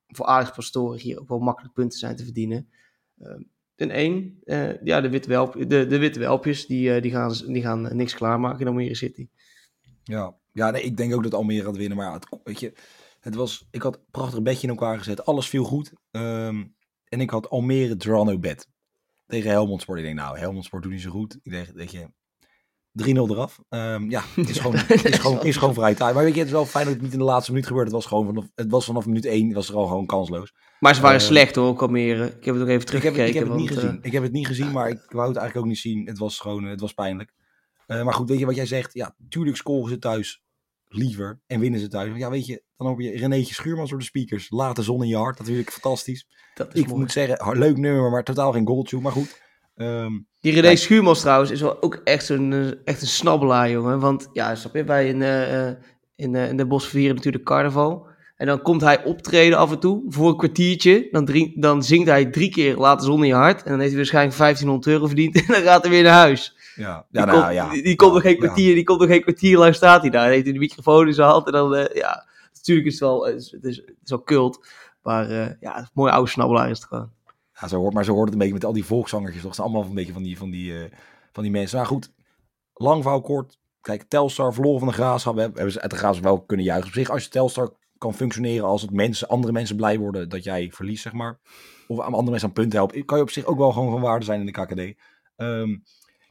voor 0.06 0.26
Ajax 0.26 0.50
Pastoren 0.50 1.00
hier 1.00 1.20
ook 1.20 1.28
wel 1.28 1.38
makkelijk 1.38 1.74
punten 1.74 1.98
zijn 1.98 2.16
te 2.16 2.24
verdienen. 2.24 2.68
Ten 3.80 3.90
één, 3.90 4.40
eh, 4.44 4.82
ja, 4.82 5.00
de 5.00 5.10
witte, 5.10 5.28
welp, 5.28 5.52
de, 5.68 5.86
de 5.86 5.98
witte 5.98 6.18
welpjes, 6.18 6.66
die, 6.66 6.94
eh, 6.94 7.02
die, 7.02 7.10
gaan, 7.10 7.32
die 7.46 7.62
gaan 7.62 7.88
eh, 7.88 7.94
niks 7.94 8.14
klaarmaken 8.14 8.60
in 8.60 8.66
Almere 8.66 8.94
City. 8.94 9.28
Ja, 10.04 10.36
ja 10.52 10.70
nee, 10.70 10.82
ik 10.82 10.96
denk 10.96 11.14
ook 11.14 11.22
dat 11.22 11.34
Almere 11.34 11.64
gaat 11.64 11.76
winnen. 11.76 11.96
Maar 11.96 12.12
het, 12.12 12.26
weet 12.44 12.60
je, 12.60 12.72
het 13.20 13.34
was, 13.34 13.68
ik 13.70 13.82
had 13.82 13.94
een 13.94 14.02
prachtig 14.10 14.42
bedje 14.42 14.62
in 14.62 14.68
elkaar 14.68 14.98
gezet. 14.98 15.24
Alles 15.24 15.48
viel 15.48 15.64
goed. 15.64 15.92
Ehm, 16.10 16.64
en 17.04 17.20
ik 17.20 17.30
had 17.30 17.50
Almere 17.50 17.96
Drano 17.96 18.38
bed. 18.38 18.68
Tegen 19.26 19.50
Helmond 19.50 19.82
Sport. 19.82 19.98
Ik 19.98 20.04
denk, 20.04 20.16
nou, 20.16 20.38
Helmond 20.38 20.64
Sport 20.64 20.82
doet 20.82 20.92
niet 20.92 21.02
zo 21.02 21.10
goed. 21.10 21.38
Ik 21.42 21.52
denk, 21.52 21.68
weet 21.74 21.90
je, 21.90 22.10
3-0 22.92 23.30
eraf. 23.30 23.58
Ehm, 23.68 24.10
ja, 24.10 24.22
is 24.36 24.58
gewoon, 24.60 24.74
is, 24.88 25.18
gewoon, 25.18 25.44
is 25.44 25.56
gewoon 25.56 25.74
vrij 25.74 25.94
taai. 25.94 26.14
Maar 26.14 26.24
weet 26.24 26.32
je, 26.32 26.38
het 26.38 26.48
is 26.48 26.54
wel 26.54 26.66
fijn 26.66 26.84
dat 26.84 26.94
het 26.94 27.02
niet 27.02 27.12
in 27.12 27.18
de 27.18 27.24
laatste 27.24 27.50
minuut 27.52 27.66
gebeurde. 27.66 27.90
Het 27.90 27.98
was 28.00 28.06
gewoon 28.06 28.26
vanaf, 28.26 28.44
het 28.54 28.70
was 28.70 28.84
vanaf 28.84 29.06
minuut 29.06 29.24
1 29.24 29.52
was 29.52 29.68
er 29.68 29.74
al 29.74 29.86
gewoon 29.86 30.06
kansloos. 30.06 30.52
Maar 30.80 30.94
ze 30.94 31.00
waren 31.00 31.20
Eh, 31.20 31.26
slecht 31.26 31.54
hoor, 31.54 31.66
ook 31.66 31.82
Almere. 31.82 32.24
Ik 32.26 32.44
heb 32.44 32.54
het 32.54 32.64
nog 32.64 32.68
even 32.68 32.68
Ik 32.68 32.70
heb, 32.70 32.80
teruggekeken. 32.86 33.20
het- 33.20 33.28
ik 33.28 33.34
heb 33.34 33.48
het 33.48 33.56
niet 33.56 33.68
want, 33.68 33.80
eh, 33.80 33.86
gezien. 33.86 33.98
Ik 34.02 34.12
heb 34.12 34.22
het 34.22 34.32
niet 34.32 34.46
gezien, 34.46 34.72
maar 34.72 34.88
ik 34.88 35.00
wou 35.08 35.28
het 35.28 35.36
eigenlijk 35.36 35.56
ook 35.56 35.72
niet 35.72 35.78
zien. 35.82 36.06
Het 36.06 36.18
was 36.18 36.38
gewoon, 36.38 36.64
eh, 36.64 36.70
het 36.70 36.80
was 36.80 36.92
pijnlijk. 36.92 37.32
Eh, 37.86 38.02
maar 38.04 38.14
goed, 38.14 38.28
weet 38.28 38.38
je 38.38 38.46
wat 38.46 38.54
jij 38.54 38.66
zegt? 38.66 38.94
Ja, 38.94 39.14
tuurlijk 39.28 39.56
scoren 39.56 39.90
ze 39.90 39.98
thuis 39.98 40.42
liever 40.88 41.40
en 41.46 41.60
winnen 41.60 41.80
ze 41.80 41.88
thuis. 41.88 42.16
Ja, 42.16 42.30
weet 42.30 42.46
je, 42.46 42.62
dan 42.76 42.86
hoor 42.86 43.02
je 43.02 43.10
Renéetje 43.18 43.54
Schuurmans 43.54 43.90
door 43.90 43.98
de 43.98 44.04
speakers. 44.04 44.50
Laat 44.50 44.76
de 44.76 44.82
zon 44.82 45.02
in 45.02 45.08
je 45.08 45.16
hart. 45.16 45.36
Dat 45.38 45.46
vind 45.46 45.58
ik 45.58 45.70
fantastisch. 45.70 46.26
dat 46.54 46.74
is 46.74 46.80
Ik 46.80 46.86
mooi. 46.88 47.00
moet 47.00 47.12
zeggen, 47.12 47.58
leuk 47.58 47.76
nummer, 47.76 48.10
maar 48.10 48.24
totaal 48.24 48.52
geen 48.52 48.66
goaltune. 48.66 49.02
Maar 49.02 49.12
goed, 49.12 49.40
ehm, 49.80 50.12
Die 50.40 50.52
René 50.52 50.66
Kijk. 50.66 50.78
Schuurmans 50.78 51.20
trouwens 51.20 51.50
is 51.50 51.60
wel 51.60 51.82
ook 51.82 52.00
echt 52.04 52.28
een, 52.28 52.52
eh, 52.52 52.70
echt 52.84 53.00
een 53.00 53.06
snabbelaar, 53.06 53.70
jongen. 53.70 54.00
Want 54.00 54.28
ja, 54.32 54.54
snap 54.54 54.74
je, 54.74 54.84
wij 54.84 55.08
in, 55.08 55.22
eh, 55.22 55.68
in, 56.16 56.34
in 56.34 56.56
de 56.56 56.66
bos 56.66 56.88
vieren 56.88 57.16
natuurlijk 57.16 57.44
carnaval. 57.44 58.08
En 58.40 58.46
dan 58.46 58.62
komt 58.62 58.80
hij 58.80 59.04
optreden 59.04 59.58
af 59.58 59.70
en 59.70 59.78
toe 59.78 60.02
voor 60.08 60.28
een 60.28 60.36
kwartiertje. 60.36 61.08
Dan, 61.10 61.24
drie, 61.24 61.60
dan 61.60 61.82
zingt 61.82 62.08
hij 62.08 62.26
drie 62.26 62.50
keer 62.50 62.76
Laat 62.76 62.98
de 62.98 63.04
zon 63.04 63.20
in 63.20 63.26
je 63.26 63.34
hart. 63.34 63.62
En 63.62 63.70
dan 63.70 63.78
heeft 63.78 63.88
hij 63.88 63.96
waarschijnlijk 63.98 64.36
1500 64.36 64.94
euro 64.94 65.06
verdiend. 65.06 65.34
En 65.40 65.46
dan 65.46 65.62
gaat 65.62 65.82
hij 65.82 65.90
weer 65.90 66.02
naar 66.02 66.12
huis. 66.12 66.56
ja, 66.74 67.06
Die, 67.10 67.20
ja, 67.20 67.26
nou, 67.26 67.40
komt, 67.40 67.54
ja, 67.54 67.70
die, 67.70 67.82
die 67.82 67.96
komt 67.96 68.10
ja, 68.10 68.14
nog 68.14 68.24
geen 68.26 68.34
ja. 68.34 68.38
kwartier, 68.38 68.74
die 68.74 68.84
komt 68.84 69.00
nog 69.00 69.08
geen 69.08 69.22
kwartier 69.22 69.58
lang 69.58 69.74
staat 69.74 70.00
hij 70.00 70.10
daar. 70.10 70.22
Dan 70.22 70.32
heeft 70.32 70.44
hij 70.44 70.52
de 70.52 70.58
microfoon 70.58 71.06
in 71.06 71.14
zijn 71.14 71.28
hand. 71.28 71.46
En 71.46 71.52
dan, 71.52 71.88
ja, 71.92 72.26
natuurlijk 72.54 72.86
is 72.86 72.92
het 72.92 73.02
wel, 73.02 73.26
het 73.26 73.36
is, 73.36 73.50
het 73.50 73.64
is, 73.64 73.76
het 73.76 73.96
is 74.04 74.10
wel 74.10 74.22
kult. 74.22 74.66
Maar 75.02 75.30
eh, 75.30 75.50
ja, 75.60 75.78
een 75.78 75.88
mooie 75.92 76.12
oude 76.12 76.30
snabbelaar 76.30 76.70
is 76.70 76.78
het 76.78 76.88
gewoon. 76.88 77.10
Ja, 77.60 77.68
zo 77.68 77.78
hoort, 77.78 77.94
maar 77.94 78.04
zo 78.04 78.12
hoort 78.12 78.24
het 78.24 78.32
een 78.32 78.38
beetje 78.38 78.54
met 78.54 78.64
al 78.64 78.72
die 78.72 78.84
volkszangertjes. 78.84 79.42
toch? 79.42 79.54
Zijn 79.54 79.66
allemaal 79.66 79.88
een 79.88 79.94
beetje 79.94 80.12
van 80.12 80.22
die, 80.22 80.38
van 80.38 80.50
die, 80.50 80.78
eh, 80.78 80.90
van 81.32 81.42
die 81.42 81.52
mensen. 81.52 81.76
Maar 81.76 81.86
goed, 81.86 82.12
lang 82.74 83.02
verhaal 83.02 83.20
kort. 83.20 83.58
Kijk, 83.80 84.02
Telstar 84.02 84.54
verloren 84.54 84.78
van 84.78 84.88
de 84.88 84.94
Graafschap. 84.94 85.34
We 85.34 85.40
hebben 85.40 85.72
ze 85.72 85.80
uit 85.80 85.90
de 85.90 85.96
Graafschap 85.96 86.24
wel 86.24 86.44
kunnen 86.44 86.66
juichen. 86.66 86.88
Op 86.88 86.94
zich, 86.94 87.10
als 87.10 87.24
je 87.24 87.30
Telstar 87.30 87.76
kan 87.98 88.14
functioneren 88.14 88.66
als 88.66 88.82
het 88.82 88.90
mensen, 88.90 89.28
andere 89.28 89.52
mensen 89.52 89.76
blij 89.76 89.98
worden 89.98 90.28
dat 90.28 90.44
jij 90.44 90.70
verliest, 90.72 91.02
zeg 91.02 91.12
maar. 91.12 91.38
Of 91.88 92.00
aan 92.00 92.12
andere 92.12 92.30
mensen 92.30 92.48
aan 92.48 92.54
punten 92.54 92.78
helpen. 92.78 93.04
Kan 93.04 93.16
je 93.16 93.22
op 93.22 93.30
zich 93.30 93.44
ook 93.44 93.58
wel 93.58 93.72
gewoon 93.72 93.90
van 93.90 94.00
waarde 94.00 94.24
zijn 94.24 94.40
in 94.40 94.46
de 94.46 94.52
KKD. 94.52 95.00
Ehm, 95.36 95.76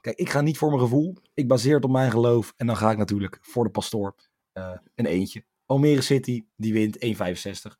kijk, 0.01 0.17
ik 0.17 0.29
ga 0.29 0.41
niet 0.41 0.57
voor 0.57 0.69
mijn 0.69 0.81
gevoel. 0.81 1.15
Ik 1.33 1.47
baseer 1.47 1.75
het 1.75 1.83
op 1.83 1.91
mijn 1.91 2.11
geloof. 2.11 2.53
En 2.57 2.67
dan 2.67 2.77
ga 2.77 2.91
ik 2.91 2.97
natuurlijk 2.97 3.37
voor 3.41 3.63
de 3.63 3.69
pastoor 3.69 4.15
eh, 4.51 4.71
een 4.95 5.05
eentje. 5.05 5.43
Almere 5.65 6.01
City, 6.01 6.45
die 6.55 6.73
wint 6.73 6.97
1,65. 6.99 7.77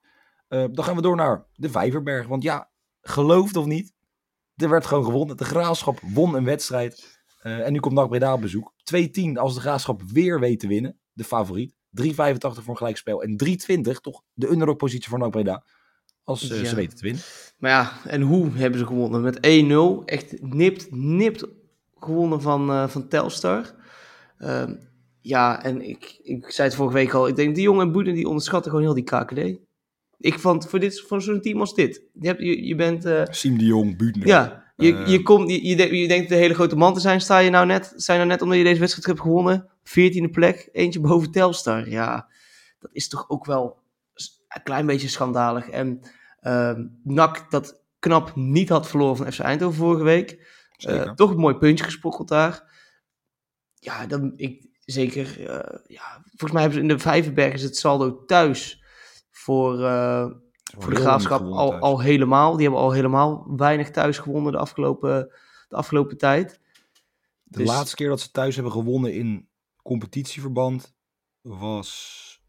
Eh, 0.47 0.65
dan 0.71 0.83
gaan 0.83 0.95
we 0.95 1.01
door 1.01 1.15
naar 1.15 1.45
de 1.53 1.69
Vijverberg. 1.69 2.27
Want 2.27 2.43
ja, 2.43 2.68
gelooft 3.01 3.55
of 3.55 3.65
niet, 3.65 3.93
er 4.55 4.69
werd 4.69 4.85
gewoon 4.85 5.05
gewonnen. 5.05 5.37
De 5.37 5.45
Graafschap 5.45 5.99
won 6.13 6.35
een 6.35 6.43
wedstrijd. 6.45 7.21
Eh, 7.39 7.65
en 7.65 7.71
nu 7.71 7.79
komt 7.79 7.93
NAC 7.93 8.09
Breda 8.09 8.33
op 8.33 8.41
bezoek. 8.41 8.73
2-10 8.83 9.37
als 9.37 9.53
de 9.53 9.59
Graafschap 9.61 10.01
weer 10.01 10.39
weet 10.39 10.59
te 10.59 10.67
winnen. 10.67 10.99
De 11.13 11.23
favoriet. 11.23 11.73
3,85 11.91 12.13
voor 12.63 12.69
een 12.69 12.77
gelijkspel. 12.77 13.23
En 13.23 13.37
3,20 13.37 13.99
toch 14.01 14.21
de 14.33 14.49
underdog 14.49 14.75
positie 14.75 15.09
voor 15.09 15.19
NAC 15.19 15.31
Breda. 15.31 15.63
Als 16.23 16.49
eh, 16.49 16.61
Ja. 16.61 16.65
ze 16.69 16.75
weten 16.75 16.97
te 16.97 17.03
winnen. 17.03 17.21
Maar 17.57 17.71
ja, 17.71 17.91
en 18.05 18.21
hoe 18.21 18.49
hebben 18.51 18.79
ze 18.79 18.85
gewonnen? 18.85 19.21
Met 19.21 19.39
1-0. 19.41 20.05
Echt 20.05 20.41
nipt, 20.41 20.91
nipt 20.91 21.45
gewonnen 21.99 22.41
van, 22.41 22.69
eh, 22.69 22.87
van 22.87 23.07
Telstar. 23.07 23.75
Ehm, 24.37 24.75
ja, 25.21 25.63
en 25.63 25.81
ik, 25.89 26.19
ik 26.23 26.51
zei 26.51 26.67
het 26.67 26.77
vorige 26.77 26.95
week 26.95 27.13
al. 27.13 27.27
Ik 27.27 27.35
denk, 27.35 27.55
die 27.55 27.63
jongen 27.63 27.85
en 27.85 27.91
Boeden 27.91 28.13
die 28.13 28.27
onderschatten 28.27 28.71
gewoon 28.71 28.85
heel 28.85 28.95
die 28.95 29.03
KKD. 29.03 29.67
Ik 30.19 30.39
vond 30.39 30.69
voor, 30.69 30.79
dit, 30.79 31.01
voor 31.01 31.21
zo'n 31.21 31.41
team 31.41 31.59
als 31.59 31.73
dit. 31.73 32.03
Je, 32.19 32.27
hebt, 32.27 32.41
je, 32.41 32.65
je 32.65 32.75
bent... 32.75 33.05
eh, 33.05 33.23
Siem 33.29 33.57
de 33.57 33.65
Jong, 33.65 33.97
Buutner. 33.97 34.27
ja, 34.27 34.63
je, 34.75 34.95
Eh, 34.95 35.07
je, 35.07 35.21
komt, 35.21 35.49
je, 35.49 35.65
je, 35.67 35.75
denkt- 35.75 35.95
je 35.95 36.07
denkt 36.07 36.29
de 36.29 36.35
hele 36.35 36.53
grote 36.53 36.75
man 36.75 36.93
te 36.93 36.99
zijn. 36.99 37.21
Sta 37.21 37.37
je 37.39 37.49
nou 37.49 37.65
net, 37.65 37.93
je 37.95 38.13
nou 38.13 38.25
net 38.25 38.41
omdat 38.41 38.57
je 38.57 38.63
deze 38.63 38.79
wedstrijd 38.79 39.07
hebt 39.07 39.19
gewonnen. 39.19 39.69
14e 39.83 40.29
plek, 40.31 40.69
eentje 40.71 40.99
boven 40.99 41.31
Telstar. 41.31 41.89
Ja, 41.89 42.29
dat 42.79 42.89
is 42.93 43.07
toch 43.07 43.29
ook 43.29 43.45
wel 43.45 43.77
een 44.47 44.63
klein 44.63 44.85
beetje 44.85 45.07
schandalig. 45.07 45.69
En 45.69 45.99
ehm 46.39 46.85
NAC 47.03 47.51
dat 47.51 47.81
knap 47.99 48.35
niet 48.35 48.69
had 48.69 48.87
verloren 48.87 49.15
van 49.17 49.31
FC 49.31 49.39
Eindhoven 49.39 49.77
vorige 49.77 50.03
week. 50.03 50.47
Eh, 50.77 51.11
toch 51.13 51.29
een 51.31 51.37
mooi 51.37 51.55
puntje 51.55 51.83
gesprokkeld 51.85 52.27
daar. 52.27 52.71
Ja, 53.73 54.05
dan, 54.07 54.33
ik, 54.35 54.65
zeker. 54.85 55.41
ja, 55.87 56.21
volgens 56.25 56.51
mij 56.51 56.61
hebben 56.61 56.79
ze 56.79 56.87
in 56.87 56.87
de 56.95 56.99
Vijverberg 56.99 57.53
is 57.53 57.63
het 57.63 57.77
saldo 57.77 58.25
thuis 58.25 58.78
voor, 59.49 59.83
eh, 59.83 60.25
Voor 60.77 60.93
de 60.93 60.99
graafschap 60.99 61.41
al, 61.41 61.73
al 61.73 61.99
helemaal. 61.99 62.51
Die 62.53 62.61
hebben 62.61 62.81
al 62.81 62.91
helemaal 62.91 63.45
weinig 63.55 63.91
thuis 63.91 64.17
gewonnen 64.17 64.51
de 64.51 64.57
afgelopen, 64.57 65.31
de 65.67 65.75
afgelopen 65.75 66.17
tijd. 66.17 66.59
De 67.43 67.57
dus... 67.57 67.67
laatste 67.67 67.95
keer 67.95 68.09
dat 68.09 68.19
ze 68.19 68.31
thuis 68.31 68.55
hebben 68.55 68.73
gewonnen 68.73 69.13
in 69.13 69.49
competitieverband 69.83 70.95
was. 71.41 72.41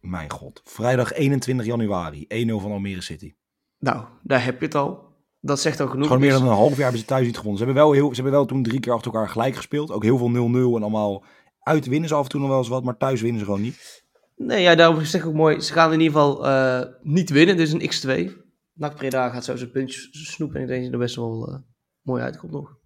Mijn 0.00 0.30
god. 0.30 0.60
Vrijdag 0.64 1.12
21 1.12 1.66
januari. 1.66 2.26
1-0 2.28 2.60
van 2.60 2.72
Almere 2.72 3.00
City. 3.00 3.34
Nou, 3.78 4.04
daar 4.22 4.44
heb 4.44 4.58
je 4.58 4.66
het 4.66 4.74
al. 4.74 5.14
Dat 5.40 5.60
zegt 5.60 5.80
ook 5.80 5.90
genoeg. 5.90 6.06
Gewoon 6.06 6.22
meer 6.22 6.32
dan 6.32 6.42
een 6.42 6.48
half 6.48 6.70
jaar 6.70 6.82
hebben 6.82 7.00
ze 7.00 7.06
thuis 7.06 7.26
niet 7.26 7.36
gewonnen. 7.36 7.58
Ze 7.58 7.64
hebben 7.64 7.82
wel, 7.82 7.92
heel, 7.92 8.08
ze 8.08 8.14
hebben 8.14 8.32
wel 8.32 8.46
toen 8.46 8.62
drie 8.62 8.80
keer 8.80 8.92
achter 8.92 9.12
elkaar 9.12 9.28
gelijk 9.28 9.56
gespeeld. 9.56 9.90
Ook 9.90 10.02
heel 10.02 10.18
veel 10.18 10.30
0-0 10.30 10.32
en 10.76 10.82
allemaal 10.82 11.24
uit 11.60 11.86
winnen 11.86 12.08
ze 12.08 12.14
af 12.14 12.24
en 12.24 12.30
toe 12.30 12.40
nog 12.40 12.48
wel 12.48 12.58
eens 12.58 12.68
wat. 12.68 12.84
Maar 12.84 12.96
thuis 12.96 13.20
winnen 13.20 13.38
ze 13.38 13.44
gewoon 13.44 13.60
niet. 13.60 14.08
Nee, 14.42 14.62
ja, 14.62 14.74
daarom 14.74 15.04
zeg 15.04 15.20
ik 15.20 15.26
ook 15.26 15.34
mooi. 15.34 15.60
Ze 15.60 15.72
gaan 15.72 15.92
in 15.92 16.00
ieder 16.00 16.14
geval 16.14 16.46
uh, 16.46 16.82
niet 17.02 17.30
winnen. 17.30 17.56
Dus 17.56 17.72
een 17.72 17.80
x2. 17.80 18.32
NAC 18.72 18.94
Breda 18.94 19.28
gaat 19.28 19.44
zo 19.44 19.56
zijn 19.56 19.70
puntjes 19.70 20.08
snoepen. 20.12 20.56
En 20.56 20.62
ik 20.62 20.68
denk 20.68 20.82
dat 20.84 20.92
er 20.92 20.98
best 20.98 21.16
wel 21.16 21.48
uh, 21.48 21.58
mooi 22.02 22.22
uitkomt 22.22 22.52
nog. 22.52 22.78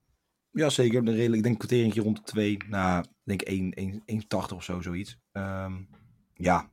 Ja, 0.51 0.69
zeker. 0.69 1.09
Ik 1.09 1.29
denk 1.29 1.45
een 1.45 1.57
kwartering 1.57 1.95
rond 1.95 2.17
de 2.17 2.23
2. 2.23 2.57
Nou, 2.69 3.05
ik 3.25 3.47
denk 3.47 4.51
1,80 4.51 4.55
of 4.55 4.65
zo, 4.65 4.81
zoiets. 4.81 5.19
Um, 5.33 5.89
ja, 6.35 6.71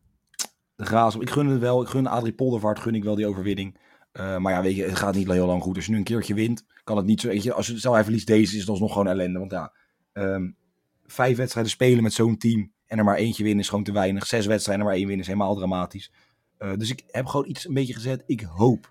de 0.76 0.86
Graas. 0.86 1.16
Ik 1.16 1.30
gun 1.30 1.48
het 1.48 1.60
wel. 1.60 1.82
Ik 1.82 1.88
gun 1.88 2.08
Adrie 2.08 2.34
Poldervaart 2.34 2.80
gun 2.80 2.96
ik 2.96 3.04
wel 3.04 3.16
die 3.16 3.28
overwinning. 3.28 3.80
Uh, 4.14 4.38
maar 4.38 4.54
ja, 4.54 4.62
weet 4.62 4.76
je, 4.76 4.84
het 4.84 4.98
gaat 4.98 5.16
niet 5.16 5.32
heel 5.32 5.48
lang 5.48 5.62
goed. 5.62 5.76
Als 5.76 5.86
je 5.86 5.92
nu 5.92 5.98
een 5.98 6.04
keertje 6.04 6.34
wint, 6.34 6.66
kan 6.84 6.98
het 6.98 7.06
niet 7.06 7.22
zo. 7.22 7.28
Weet 7.28 7.44
je, 7.44 7.54
als 7.54 7.78
stel 7.78 7.94
hij 7.94 8.04
verliest 8.04 8.28
deze, 8.28 8.54
is 8.54 8.60
het 8.60 8.70
alsnog 8.70 8.92
gewoon 8.92 9.08
ellende. 9.08 9.40
Want 9.40 9.52
ja, 9.52 9.74
um, 10.14 10.58
vijf 11.06 11.38
wedstrijden 11.38 11.72
spelen 11.72 12.04
met 12.04 12.14
zo'n 12.14 12.38
team 12.38 12.71
en 12.91 12.98
er 12.98 13.03
maar 13.03 13.15
eentje 13.15 13.43
winnen 13.43 13.62
is 13.63 13.69
gewoon 13.69 13.83
te 13.83 13.91
weinig. 13.91 14.25
Zes 14.25 14.45
wedstrijden 14.45 14.83
en 14.83 14.89
maar 14.89 15.00
één 15.00 15.07
winnen 15.07 15.25
is 15.25 15.31
helemaal 15.31 15.55
dramatisch. 15.55 16.12
Uh, 16.60 16.77
dus 16.77 16.89
ik 16.89 17.03
heb 17.07 17.25
gewoon 17.25 17.50
iets 17.50 17.67
een 17.67 17.74
beetje 17.74 17.93
gezet. 17.93 18.24
Ik 18.25 18.41
hoop 18.41 18.89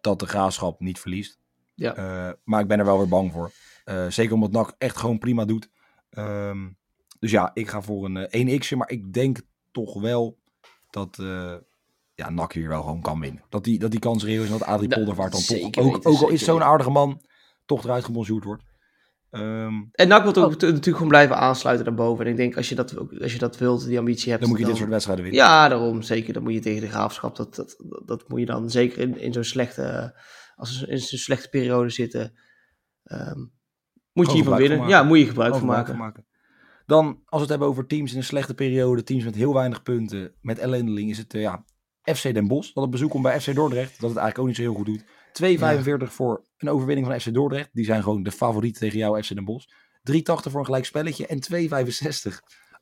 dat 0.00 0.18
de 0.18 0.26
graafschap 0.26 0.80
niet 0.80 0.98
verliest. 0.98 1.38
Ja. 1.74 1.96
Uh, 1.98 2.32
maar 2.44 2.60
ik 2.60 2.66
ben 2.66 2.78
er 2.78 2.84
wel 2.84 2.98
weer 2.98 3.08
bang 3.08 3.32
voor. 3.32 3.50
Uh, 3.84 4.06
zeker 4.08 4.34
omdat 4.34 4.50
NAC 4.50 4.74
echt 4.78 4.96
gewoon 4.96 5.18
prima 5.18 5.44
doet. 5.44 5.70
Um, 6.10 6.76
dus 7.18 7.30
ja, 7.30 7.50
ik 7.54 7.68
ga 7.68 7.82
voor 7.82 8.04
een 8.04 8.60
1x'je. 8.60 8.76
Maar 8.76 8.90
ik 8.90 9.12
denk 9.12 9.40
toch 9.72 10.00
wel 10.00 10.38
dat 10.90 11.16
ja, 12.14 12.30
NAC 12.30 12.52
hier 12.52 12.68
wel 12.68 12.82
gewoon 12.82 13.02
kan 13.02 13.20
winnen. 13.20 13.42
Dat 13.48 13.64
die, 13.64 13.78
dat 13.78 13.90
die 13.90 14.00
kans 14.00 14.24
reëel 14.24 14.42
is 14.42 14.50
en 14.50 14.58
dat 14.58 14.68
Adrie 14.68 14.88
Poldervaart 14.88 15.32
dan 15.32 15.42
toch, 15.42 15.84
ook, 15.84 16.06
ook 16.06 16.22
al 16.22 16.28
is 16.28 16.44
zo'n 16.44 16.62
aardige 16.62 16.90
man, 16.90 17.20
toch 17.66 17.84
eruit 17.84 18.04
gebonjourd 18.04 18.44
wordt. 18.44 18.62
Um, 19.30 19.88
en 19.92 20.08
NAC 20.08 20.22
wil 20.22 20.44
ook 20.44 20.50
natuurlijk 20.50 20.84
gewoon 20.86 21.08
blijven 21.08 21.36
aansluiten 21.36 21.84
daarboven. 21.84 22.24
En 22.24 22.30
ik 22.30 22.36
denk, 22.36 22.56
als 22.56 22.68
je 22.68 22.74
dat, 22.74 22.94
als 23.20 23.32
je 23.32 23.38
dat 23.38 23.58
wilt, 23.58 23.84
die 23.86 23.98
ambitie 23.98 24.30
hebt... 24.30 24.42
Dan 24.42 24.50
moet 24.50 24.60
je 24.60 24.66
dit 24.66 24.76
soort 24.76 24.88
wedstrijden 24.88 25.24
winnen. 25.24 25.42
Ja, 25.42 25.68
daarom. 25.68 26.02
Zeker. 26.02 26.32
Dan 26.32 26.42
moet 26.42 26.52
je 26.52 26.60
tegen 26.60 26.80
de 26.80 26.88
graafschap. 26.88 27.36
Dat, 27.36 27.54
dat, 27.54 27.76
dat, 28.04 28.28
moet 28.28 28.40
je 28.40 28.46
dan 28.46 28.70
zeker 28.70 28.98
in, 28.98 29.18
in 29.18 29.32
zo'n 29.32 29.44
slechte... 29.44 30.14
Als 30.56 30.82
in 30.82 30.98
zo'n 30.98 31.18
slechte 31.18 31.48
periode 31.48 31.90
zitten... 31.90 32.32
Um, 33.04 33.52
moet 34.12 34.26
je 34.26 34.32
hiervan 34.32 34.58
winnen. 34.58 34.88
Ja, 34.88 35.02
moet 35.02 35.18
je 35.18 35.26
gebruik 35.26 35.54
van 35.54 35.66
maken. 35.66 35.96
maken. 35.96 36.26
Dan, 36.86 37.06
als 37.06 37.16
we 37.30 37.38
het 37.38 37.48
hebben 37.48 37.68
over 37.68 37.86
teams 37.86 38.12
in 38.12 38.18
een 38.18 38.24
slechte 38.24 38.54
periode... 38.54 39.02
Teams 39.02 39.24
met 39.24 39.34
heel 39.34 39.54
weinig 39.54 39.82
punten, 39.82 40.34
met 40.40 40.58
ellendeling... 40.58 41.10
Is 41.10 41.18
het 41.18 41.34
uh, 41.34 41.40
ja, 41.42 41.64
FC 42.02 42.22
Den 42.22 42.48
Bosch. 42.48 42.72
Dat 42.72 42.84
op 42.84 42.90
bezoek 42.90 43.10
komt 43.10 43.22
bij 43.22 43.40
FC 43.40 43.54
Dordrecht. 43.54 44.00
Dat 44.00 44.10
het 44.10 44.18
eigenlijk 44.18 44.38
ook 44.38 44.46
niet 44.46 44.56
zo 44.56 44.62
heel 44.62 44.74
goed 44.74 44.86
doet. 44.86 45.04
2,45 45.42 46.12
voor 46.12 46.44
een 46.58 46.68
overwinning 46.68 47.06
van 47.06 47.20
FC 47.20 47.34
Dordrecht. 47.34 47.68
Die 47.72 47.84
zijn 47.84 48.02
gewoon 48.02 48.22
de 48.22 48.32
favoriet 48.32 48.78
tegen 48.78 48.98
jou, 48.98 49.22
FC 49.22 49.34
Den 49.34 49.44
Bosch. 49.44 49.66
3,80 49.66 49.72
voor 50.22 50.58
een 50.58 50.64
gelijk 50.64 50.84
spelletje. 50.84 51.26
En 51.26 51.40
2,65 51.52 52.32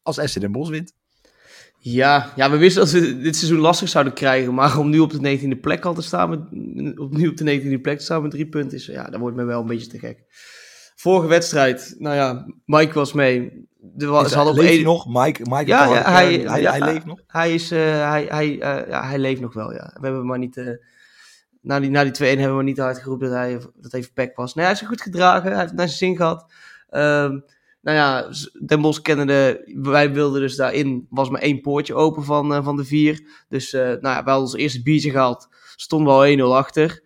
als 0.02 0.18
FC 0.18 0.40
Den 0.40 0.52
Bosch 0.52 0.70
wint. 0.70 0.94
Ja, 1.78 2.32
ja, 2.36 2.50
we 2.50 2.56
wisten 2.56 2.82
dat 2.82 2.90
we 2.90 3.18
dit 3.18 3.36
seizoen 3.36 3.58
lastig 3.58 3.88
zouden 3.88 4.12
krijgen. 4.12 4.54
Maar 4.54 4.78
om 4.78 4.90
nu 4.90 4.98
op 4.98 5.10
de 5.10 5.38
19e 5.38 5.60
plek 5.60 5.84
al 5.84 5.94
te 5.94 6.02
staan, 6.02 6.30
met, 6.30 6.40
opnieuw 6.98 7.30
op 7.30 7.36
de 7.36 7.60
19e 7.60 7.80
plek 7.80 7.98
te 7.98 8.04
staan 8.04 8.22
met 8.22 8.30
drie 8.30 8.48
punten, 8.48 8.78
is, 8.78 8.86
ja, 8.86 9.10
dat 9.10 9.20
wordt 9.20 9.36
me 9.36 9.44
wel 9.44 9.60
een 9.60 9.66
beetje 9.66 9.86
te 9.86 9.98
gek. 9.98 10.24
Vorige 10.94 11.28
wedstrijd, 11.28 11.94
nou 11.98 12.14
ja, 12.14 12.46
Mike 12.64 12.94
was 12.94 13.12
mee. 13.12 13.68
Er 13.98 14.06
was, 14.06 14.36
op 14.36 14.58
één... 14.58 14.82
nog? 14.82 15.06
Mike, 15.08 15.42
Mike 15.42 15.66
ja, 15.66 15.84
ja, 15.84 16.12
hij, 16.12 16.34
hij, 16.34 16.62
hij, 16.62 16.80
leeft 16.80 17.06
nog? 17.06 17.20
Hij, 17.26 17.54
is, 17.54 17.72
uh, 17.72 17.78
hij, 18.10 18.26
hij, 18.28 18.48
uh, 18.48 18.88
ja, 18.88 19.08
hij 19.08 19.18
leeft 19.18 19.40
nog 19.40 19.54
wel, 19.54 19.72
ja. 19.72 19.96
We 20.00 20.06
hebben 20.06 20.26
maar 20.26 20.38
niet... 20.38 20.56
Uh, 20.56 20.68
na 21.66 21.80
die, 21.80 21.90
na 21.90 22.04
die 22.04 22.36
2-1 22.36 22.38
hebben 22.38 22.56
we 22.56 22.62
niet 22.62 22.78
hard 22.78 22.98
geroepen 22.98 23.28
dat 23.28 23.36
hij 23.36 23.60
dat 23.74 23.94
even 23.94 24.12
pek 24.12 24.36
was. 24.36 24.54
Hij 24.54 24.70
is 24.70 24.80
goed 24.80 25.00
gedragen. 25.00 25.50
Hij 25.50 25.60
heeft 25.60 25.72
naar 25.72 25.88
zijn 25.88 25.98
zin 25.98 26.16
gehad. 26.16 26.52
Um, 26.90 27.44
nou 27.80 27.96
ja, 27.96 28.28
Den 28.66 28.80
Bosch 28.80 29.00
kennende, 29.00 29.62
wij 29.82 30.12
wilden 30.12 30.40
dus 30.40 30.56
daarin, 30.56 31.06
was 31.10 31.28
maar 31.28 31.40
één 31.40 31.60
poortje 31.60 31.94
open 31.94 32.24
van, 32.24 32.52
uh, 32.52 32.64
van 32.64 32.76
de 32.76 32.84
vier. 32.84 33.44
Dus 33.48 33.72
uh, 33.72 33.80
nou 33.82 34.00
ja, 34.00 34.24
wel 34.24 34.40
ons 34.40 34.54
eerste 34.54 34.82
biertje 34.82 35.10
gehaald, 35.10 35.48
stonden 35.76 36.18
we 36.18 36.44
al 36.44 36.50
1-0 36.50 36.56
achter. 36.56 37.02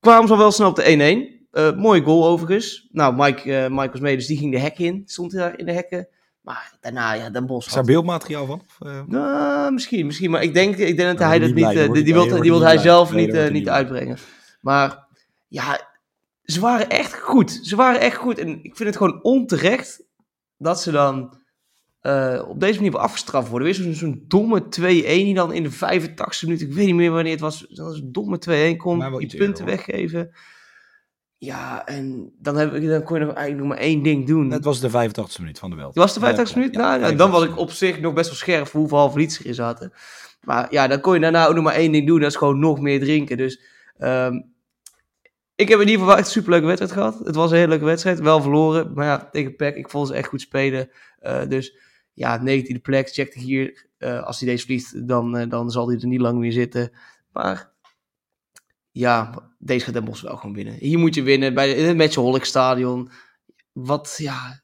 Kwamen 0.00 0.28
ze 0.28 0.36
wel 0.36 0.52
snel 0.52 0.68
op 0.68 0.76
de 0.76 1.34
1-1. 1.34 1.48
Uh, 1.52 1.76
mooie 1.76 2.02
goal 2.02 2.26
overigens. 2.26 2.88
Nou, 2.92 3.14
Mike, 3.16 3.68
Mike 3.70 3.90
was 3.90 4.00
mee, 4.00 4.16
dus 4.16 4.26
die 4.26 4.38
ging 4.38 4.52
de 4.52 4.58
hek 4.58 4.78
in. 4.78 5.02
Stond 5.06 5.32
daar 5.32 5.58
in 5.58 5.66
de 5.66 5.72
hekken. 5.72 6.08
Maar 6.46 6.72
daarna, 6.80 7.12
ja, 7.12 7.30
Den 7.30 7.46
Bos. 7.46 7.66
Is 7.66 7.72
daar 7.72 7.84
beeldmateriaal 7.84 8.46
van? 8.46 8.62
Of, 8.66 8.88
uh... 8.88 9.00
nou, 9.06 9.72
misschien, 9.72 10.06
misschien. 10.06 10.30
Maar 10.30 10.42
ik 10.42 10.54
denk, 10.54 10.76
ik 10.76 10.96
denk 10.96 11.18
dat 11.18 11.28
hij 11.28 11.38
dat 11.38 11.54
niet. 11.54 11.72
Uh, 11.72 11.92
die, 11.92 12.04
die 12.04 12.14
wil, 12.14 12.40
die 12.40 12.50
wil 12.50 12.60
hij 12.60 12.78
zelf 12.78 13.12
niet, 13.12 13.34
uh, 13.34 13.48
niet 13.48 13.68
uitbrengen. 13.68 14.18
Maar 14.60 15.06
ja, 15.46 15.88
ze 16.42 16.60
waren 16.60 16.88
echt 16.88 17.18
goed. 17.18 17.60
Ze 17.62 17.76
waren 17.76 18.00
echt 18.00 18.16
goed. 18.16 18.38
En 18.38 18.48
ik 18.64 18.76
vind 18.76 18.88
het 18.88 18.96
gewoon 18.96 19.22
onterecht 19.22 20.02
dat 20.56 20.80
ze 20.80 20.90
dan 20.90 21.38
op 22.48 22.60
deze 22.60 22.80
manier 22.80 22.98
afgestraft 22.98 23.48
worden. 23.48 23.68
Weer 23.68 23.76
zo'n 23.76 23.94
zo'n 23.94 24.24
domme 24.28 24.64
2-1 24.64 24.68
die 24.80 25.34
dan 25.34 25.52
in 25.52 25.62
de 25.62 25.70
85 25.70 26.42
e 26.42 26.46
minuut, 26.46 26.62
ik 26.62 26.72
weet 26.72 26.86
niet 26.86 26.94
meer 26.94 27.10
wanneer 27.10 27.32
het 27.32 27.40
was, 27.40 27.66
dat 27.68 27.86
was 27.86 27.98
een 27.98 28.12
domme 28.12 28.74
2-1 28.74 28.76
kon, 28.76 29.18
die 29.18 29.36
punten 29.36 29.64
weggeven. 29.64 30.30
Ja, 31.46 31.86
en 31.86 32.32
dan, 32.38 32.56
heb 32.56 32.74
ik, 32.74 32.88
dan 32.88 33.02
kon 33.02 33.18
je 33.18 33.24
nog 33.24 33.34
eigenlijk 33.34 33.66
nog 33.66 33.76
maar 33.76 33.86
één 33.86 34.02
ding 34.02 34.26
doen. 34.26 34.50
Het 34.50 34.64
was 34.64 34.80
de 34.80 34.90
85 34.90 35.38
minuut 35.38 35.58
van 35.58 35.70
de 35.70 35.76
Welt. 35.76 35.94
Was 35.94 36.14
de 36.14 36.20
85 36.20 36.56
minuut? 36.56 36.74
nou, 36.74 37.00
ja, 37.00 37.12
dan 37.12 37.30
was 37.30 37.44
ik 37.44 37.58
op 37.58 37.70
zich 37.70 38.00
nog 38.00 38.14
best 38.14 38.26
wel 38.26 38.36
scherp 38.36 38.66
voor 38.66 38.80
hoeveel 38.80 38.98
halve 38.98 39.18
liters 39.18 39.40
erin 39.40 39.54
zaten. 39.54 39.92
Maar 40.42 40.66
ja, 40.70 40.86
dan 40.86 41.00
kon 41.00 41.14
je 41.14 41.20
daarna 41.20 41.46
ook 41.46 41.54
nog 41.54 41.64
maar 41.64 41.74
één 41.74 41.92
ding 41.92 42.06
doen. 42.06 42.20
Dat 42.20 42.30
is 42.30 42.36
gewoon 42.36 42.58
nog 42.58 42.80
meer 42.80 43.00
drinken. 43.00 43.36
Dus 43.36 43.60
um, 43.98 44.54
ik 45.54 45.68
heb 45.68 45.80
in 45.80 45.86
ieder 45.86 46.00
geval 46.00 46.16
echt 46.16 46.26
een 46.26 46.32
superleuke 46.32 46.66
wedstrijd 46.66 46.92
gehad. 46.92 47.18
Het 47.24 47.34
was 47.34 47.50
een 47.50 47.56
hele 47.56 47.68
leuke 47.68 47.84
wedstrijd. 47.84 48.20
Wel 48.20 48.42
verloren. 48.42 48.92
Maar 48.94 49.06
ja, 49.06 49.28
tegen 49.32 49.56
PEC. 49.56 49.76
Ik 49.76 49.90
vond 49.90 50.08
ze 50.08 50.14
echt 50.14 50.28
goed 50.28 50.40
spelen. 50.40 50.90
Uh, 51.22 51.46
dus 51.48 51.76
ja, 52.12 52.40
19e 52.40 52.80
plek. 52.82 53.08
Check 53.08 53.34
hier. 53.34 53.86
Uh, 53.98 54.22
als 54.22 54.40
hij 54.40 54.48
deze 54.48 54.64
vliegt, 54.64 55.08
dan, 55.08 55.36
uh, 55.36 55.48
dan 55.48 55.70
zal 55.70 55.88
hij 55.88 55.98
er 55.98 56.06
niet 56.06 56.20
lang 56.20 56.38
meer 56.38 56.52
zitten. 56.52 56.90
Maar 57.32 57.72
ja, 58.96 59.34
deze 59.58 59.84
gaat 59.84 59.94
Den 59.94 60.04
Bosch 60.04 60.22
wel 60.22 60.36
gewoon 60.36 60.54
winnen. 60.54 60.74
Hier 60.74 60.98
moet 60.98 61.14
je 61.14 61.22
winnen 61.22 61.54
bij 61.54 61.70
het 61.70 61.96
Matchaholic 61.96 62.44
Stadion. 62.44 63.10
Wat, 63.72 64.14
ja, 64.18 64.62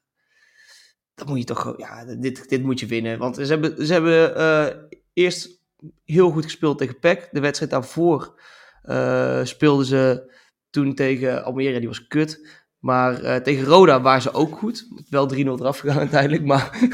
dat 1.15 1.27
moet 1.27 1.37
je 1.37 1.43
toch, 1.43 1.73
ja, 1.77 2.05
dit, 2.05 2.49
dit 2.49 2.63
moet 2.63 2.79
je 2.79 2.85
winnen. 2.85 3.17
Want 3.17 3.35
ze 3.35 3.45
hebben, 3.45 3.85
ze 3.85 3.93
hebben 3.93 4.37
uh, 4.37 4.65
eerst 5.13 5.61
heel 6.05 6.31
goed 6.31 6.43
gespeeld 6.43 6.77
tegen 6.77 6.99
PEC. 6.99 7.29
De 7.31 7.39
wedstrijd 7.39 7.71
daarvoor 7.71 8.41
uh, 8.85 9.43
speelden 9.43 9.85
ze 9.85 10.33
toen 10.69 10.95
tegen 10.95 11.43
Almere, 11.43 11.79
die 11.79 11.87
was 11.87 12.07
kut. 12.07 12.61
Maar 12.79 13.23
uh, 13.23 13.35
tegen 13.35 13.65
Roda 13.65 14.01
waren 14.01 14.21
ze 14.21 14.33
ook 14.33 14.57
goed. 14.57 14.87
Wel 15.09 15.33
3-0 15.33 15.37
eraf 15.37 15.79
gegaan 15.79 15.99
uiteindelijk, 16.07 16.45
maar... 16.45 16.89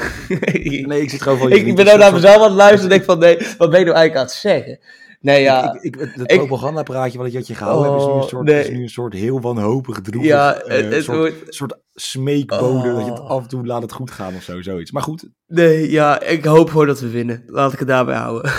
nee, 0.86 1.02
ik 1.02 1.10
zit 1.10 1.22
gewoon 1.22 1.38
van... 1.38 1.52
ik, 1.52 1.66
ik 1.66 1.76
ben 1.76 1.84
nou 1.84 1.98
naar 1.98 2.12
mezelf 2.12 2.36
aan 2.36 2.42
het 2.42 2.52
luisteren 2.52 2.90
en 2.90 2.96
denk 2.96 3.04
van, 3.04 3.18
nee, 3.18 3.36
wat 3.58 3.70
ben 3.70 3.78
je 3.78 3.84
nou 3.84 3.96
eigenlijk 3.96 4.16
aan 4.16 4.22
het 4.22 4.32
zeggen? 4.32 4.78
Nee, 5.20 5.42
ja. 5.42 5.78
Ik, 5.80 5.96
ik, 5.96 6.12
het 6.14 6.26
propagandapraatje 6.26 7.18
wat 7.18 7.32
je 7.32 7.38
had 7.38 7.46
je 7.46 7.54
gehouden 7.54 7.90
oh, 7.90 7.96
is, 7.96 8.06
nu 8.06 8.12
een 8.12 8.28
soort, 8.28 8.50
is 8.50 8.68
nu 8.68 8.82
een 8.82 8.88
soort 8.88 9.12
heel 9.12 9.40
wanhopig 9.40 10.00
droevig... 10.00 10.28
Ja, 10.28 10.66
uh, 10.66 10.90
het, 10.90 11.04
soort, 11.04 11.18
wordt... 11.18 11.54
soort 11.54 11.78
smeekbode 11.94 12.92
dat 12.92 13.04
je 13.04 13.10
het 13.10 13.20
oh. 13.20 13.28
af 13.28 13.42
en 13.42 13.48
toe 13.48 13.66
laat 13.66 13.82
het 13.82 13.92
goed 13.92 14.10
gaan 14.10 14.34
of 14.34 14.42
zo, 14.42 14.62
zoiets. 14.62 14.90
Maar 14.90 15.02
goed. 15.02 15.28
Nee, 15.46 15.90
ja, 15.90 16.20
ik 16.22 16.44
hoop 16.44 16.70
gewoon 16.70 16.86
dat 16.86 17.00
we 17.00 17.08
winnen. 17.08 17.42
Laat 17.46 17.72
ik 17.72 17.78
het 17.78 17.88
daarbij 17.88 18.16
houden. 18.16 18.52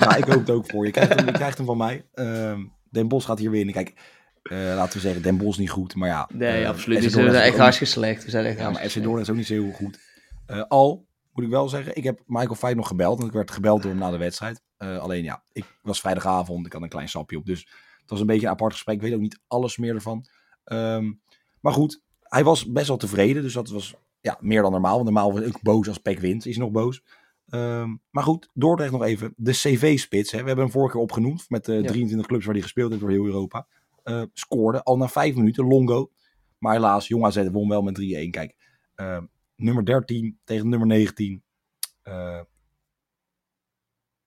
ja, 0.00 0.16
ik 0.22 0.24
hoop 0.24 0.40
het 0.40 0.50
ook 0.50 0.70
voor 0.70 0.86
je. 0.86 0.92
Krijgt 0.92 1.14
hem, 1.14 1.26
je 1.26 1.32
krijgt 1.32 1.56
hem 1.56 1.66
van 1.66 1.76
mij. 1.76 2.04
Uh, 2.14 2.52
Den 2.90 3.08
Bos 3.08 3.24
gaat 3.24 3.38
hier 3.38 3.50
winnen. 3.50 3.74
Kijk, 3.74 3.92
uh, 4.42 4.58
laten 4.58 4.92
we 4.92 5.00
zeggen, 5.00 5.22
Den 5.22 5.36
Bos 5.36 5.58
niet 5.58 5.70
goed, 5.70 5.94
maar 5.94 6.08
ja. 6.08 6.28
Nee, 6.32 6.62
uh, 6.62 6.68
absoluut. 6.68 7.02
We 7.02 7.10
zijn 7.10 7.34
echt 7.34 7.58
hartstikke 7.58 7.92
slecht. 7.92 8.24
We 8.24 8.30
zijn 8.30 8.44
echt 8.44 8.58
ja, 8.58 8.70
maar 8.70 8.88
FC 8.88 8.94
Dordrecht 8.94 9.22
is 9.22 9.30
ook 9.30 9.36
niet 9.36 9.46
zo 9.46 9.52
heel 9.52 9.72
goed. 9.72 9.98
Al 10.68 11.08
moet 11.40 11.48
ik 11.48 11.56
wel 11.56 11.68
zeggen, 11.68 11.96
ik 11.96 12.04
heb 12.04 12.22
Michael 12.26 12.54
Feit 12.54 12.76
nog 12.76 12.88
gebeld. 12.88 13.16
Want 13.16 13.28
ik 13.28 13.34
werd 13.34 13.50
gebeld 13.50 13.82
door 13.82 13.90
hem 13.90 14.00
na 14.00 14.10
de 14.10 14.16
wedstrijd. 14.16 14.62
Uh, 14.78 14.98
alleen 14.98 15.24
ja, 15.24 15.42
ik 15.52 15.78
was 15.82 16.00
vrijdagavond, 16.00 16.66
ik 16.66 16.72
had 16.72 16.82
een 16.82 16.88
klein 16.88 17.08
sapje 17.08 17.36
op. 17.36 17.46
Dus 17.46 17.60
het 18.00 18.10
was 18.10 18.20
een 18.20 18.26
beetje 18.26 18.46
een 18.46 18.52
apart 18.52 18.72
gesprek. 18.72 18.96
Ik 18.96 19.02
weet 19.02 19.14
ook 19.14 19.20
niet 19.20 19.40
alles 19.46 19.76
meer 19.76 19.94
ervan. 19.94 20.26
Um, 20.64 21.20
maar 21.60 21.72
goed, 21.72 22.02
hij 22.20 22.44
was 22.44 22.72
best 22.72 22.88
wel 22.88 22.96
tevreden. 22.96 23.42
Dus 23.42 23.52
dat 23.52 23.68
was 23.68 23.94
ja, 24.20 24.38
meer 24.40 24.62
dan 24.62 24.70
normaal. 24.72 24.92
Want 24.92 25.04
normaal 25.04 25.32
was 25.32 25.42
ik 25.42 25.62
boos 25.62 25.88
als 25.88 25.98
Peck 25.98 26.18
wint. 26.18 26.46
Is 26.46 26.56
nog 26.56 26.70
boos. 26.70 27.02
Um, 27.48 28.00
maar 28.10 28.24
goed, 28.24 28.48
Dordrecht 28.54 28.92
nog 28.92 29.02
even. 29.02 29.34
De 29.36 29.52
CV-spits. 29.52 30.30
We 30.30 30.36
hebben 30.36 30.58
hem 30.58 30.70
vorige 30.70 30.92
keer 30.92 31.02
opgenoemd. 31.02 31.44
Met 31.48 31.64
de 31.64 31.82
23 31.82 32.26
clubs 32.26 32.44
waar 32.44 32.54
hij 32.54 32.62
gespeeld 32.62 32.90
heeft 32.90 33.02
door 33.02 33.10
heel 33.10 33.24
Europa. 33.24 33.66
Uh, 34.04 34.22
scoorde 34.32 34.82
al 34.82 34.96
na 34.96 35.08
vijf 35.08 35.34
minuten. 35.34 35.66
Longo. 35.66 36.10
Maar 36.58 36.72
helaas, 36.72 37.08
Jong 37.08 37.24
AZ 37.24 37.48
won 37.52 37.68
wel 37.68 37.82
met 37.82 38.00
3-1. 38.00 38.30
Kijk, 38.30 38.56
uh, 38.96 39.18
nummer 39.62 39.84
13 39.84 40.38
tegen 40.44 40.68
nummer 40.68 40.88
19. 40.88 41.42
Uh, 42.08 42.40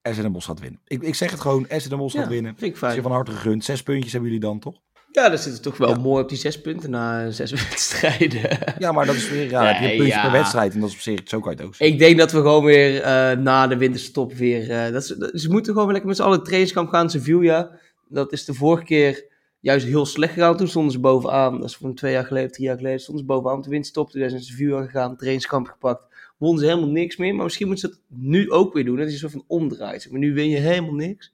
Essen 0.01 0.23
Den 0.23 0.31
Bosch 0.31 0.47
gaat 0.47 0.59
winnen. 0.59 0.81
Ik, 0.85 1.01
ik 1.01 1.15
zeg 1.15 1.31
het 1.31 1.39
gewoon, 1.39 1.67
Essen 1.67 1.89
Den 1.89 1.99
Bosch 1.99 2.15
Ja, 2.15 2.21
gaat 2.21 2.29
winnen. 2.29 2.51
Vind 2.51 2.61
ik 2.67 2.73
Is 2.73 2.79
fijn. 2.79 3.01
van 3.01 3.11
harte 3.11 3.31
gegund. 3.31 3.63
Zes 3.63 3.83
puntjes 3.83 4.11
hebben 4.11 4.29
jullie 4.31 4.45
dan, 4.45 4.59
toch? 4.59 4.81
Ja, 5.11 5.29
dat 5.29 5.39
zit 5.39 5.53
er 5.53 5.61
toch 5.61 5.77
wel 5.77 5.89
Ja. 5.89 5.97
mooi 5.97 6.23
op 6.23 6.29
die 6.29 6.37
zes 6.37 6.61
punten 6.61 6.89
na 6.89 7.29
zes 7.31 7.51
wedstrijden. 7.69 8.59
Ja, 8.79 8.91
maar 8.91 9.05
dat 9.05 9.15
is 9.15 9.29
weer, 9.29 9.49
ja, 9.49 9.65
heb 9.65 9.75
je 9.75 9.81
een 9.81 9.87
Nee, 9.87 9.97
puntje 9.97 10.13
ja. 10.15 10.21
per 10.21 10.31
wedstrijd. 10.31 10.73
En 10.73 10.79
dat 10.79 10.89
is 10.89 10.95
op 10.95 11.01
zich, 11.01 11.19
zo 11.25 11.39
kan 11.39 11.51
je 11.51 11.57
het 11.57 11.67
ook 11.67 11.75
zien. 11.75 11.87
Ik 11.87 11.99
denk 11.99 12.17
dat 12.17 12.31
we 12.31 12.37
gewoon 12.37 12.63
weer 12.63 13.01
eh, 13.01 13.37
na 13.37 13.67
de 13.67 13.77
winterstop 13.77 14.33
weer... 14.33 14.69
eh, 14.71 14.91
dat 14.93 15.05
ze, 15.05 15.17
dat- 15.17 15.31
ze 15.39 15.49
moeten 15.49 15.65
gewoon 15.71 15.83
weer 15.83 15.91
lekker 15.93 16.07
met 16.09 16.17
z'n 16.17 16.23
allen 16.23 16.43
trainingskamp 16.43 16.89
gaan. 16.89 17.09
Sevilla, 17.09 17.79
dat 18.07 18.31
is 18.31 18.45
de 18.45 18.53
vorige 18.53 18.83
keer 18.83 19.31
juist 19.63 19.85
heel 19.85 20.05
slecht 20.05 20.33
gegaan. 20.33 20.57
Toen 20.57 20.67
stonden 20.67 20.91
ze 20.91 20.99
bovenaan. 20.99 21.59
Dat 21.59 21.69
is 21.69 21.75
van 21.77 21.93
twee 21.93 22.11
jaar 22.13 22.25
geleden, 22.25 22.51
drie 22.51 22.65
jaar 22.65 22.77
geleden. 22.77 22.99
Stonden 22.99 23.23
ze 23.23 23.29
bovenaan 23.29 23.61
de 23.61 23.69
winterstop. 23.69 24.09
Toen 24.09 24.29
zijn 24.29 24.41
ze 24.41 24.51
Sevilla 24.51 24.83
gegaan, 24.83 25.15
trainingskamp 25.17 25.67
gepakt. 25.67 26.03
Wonnen 26.37 26.59
ze 26.59 26.65
helemaal 26.65 26.89
niks 26.89 27.17
meer. 27.17 27.35
Maar 27.35 27.43
misschien 27.43 27.67
moeten 27.67 27.89
ze 27.89 27.95
dat 27.95 28.19
nu 28.19 28.51
ook 28.51 28.73
weer 28.73 28.85
doen. 28.85 28.97
Dat 28.97 29.07
is 29.07 29.13
een 29.13 29.19
soort 29.19 29.31
van 29.31 29.43
omdraait. 29.47 30.07
Maar 30.11 30.19
nu 30.19 30.33
win 30.33 30.49
je 30.49 30.57
helemaal 30.57 30.93
niks. 30.93 31.33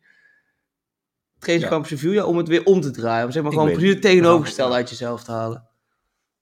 Trainingskamp 1.39 1.85
Sevilla 1.85 2.25
om 2.25 2.37
het 2.37 2.47
weer 2.47 2.63
om 2.65 2.81
te 2.81 2.91
draaien. 2.91 3.25
Om 3.25 3.31
zeg 3.31 3.43
maar 3.43 3.51
gewoon 3.51 3.71
precies 3.71 3.89
het. 3.93 4.01
tegenovergestelde 4.01 4.71
Ja. 4.71 4.77
uit 4.77 4.89
jezelf 4.89 5.23
te 5.23 5.31
halen. 5.31 5.67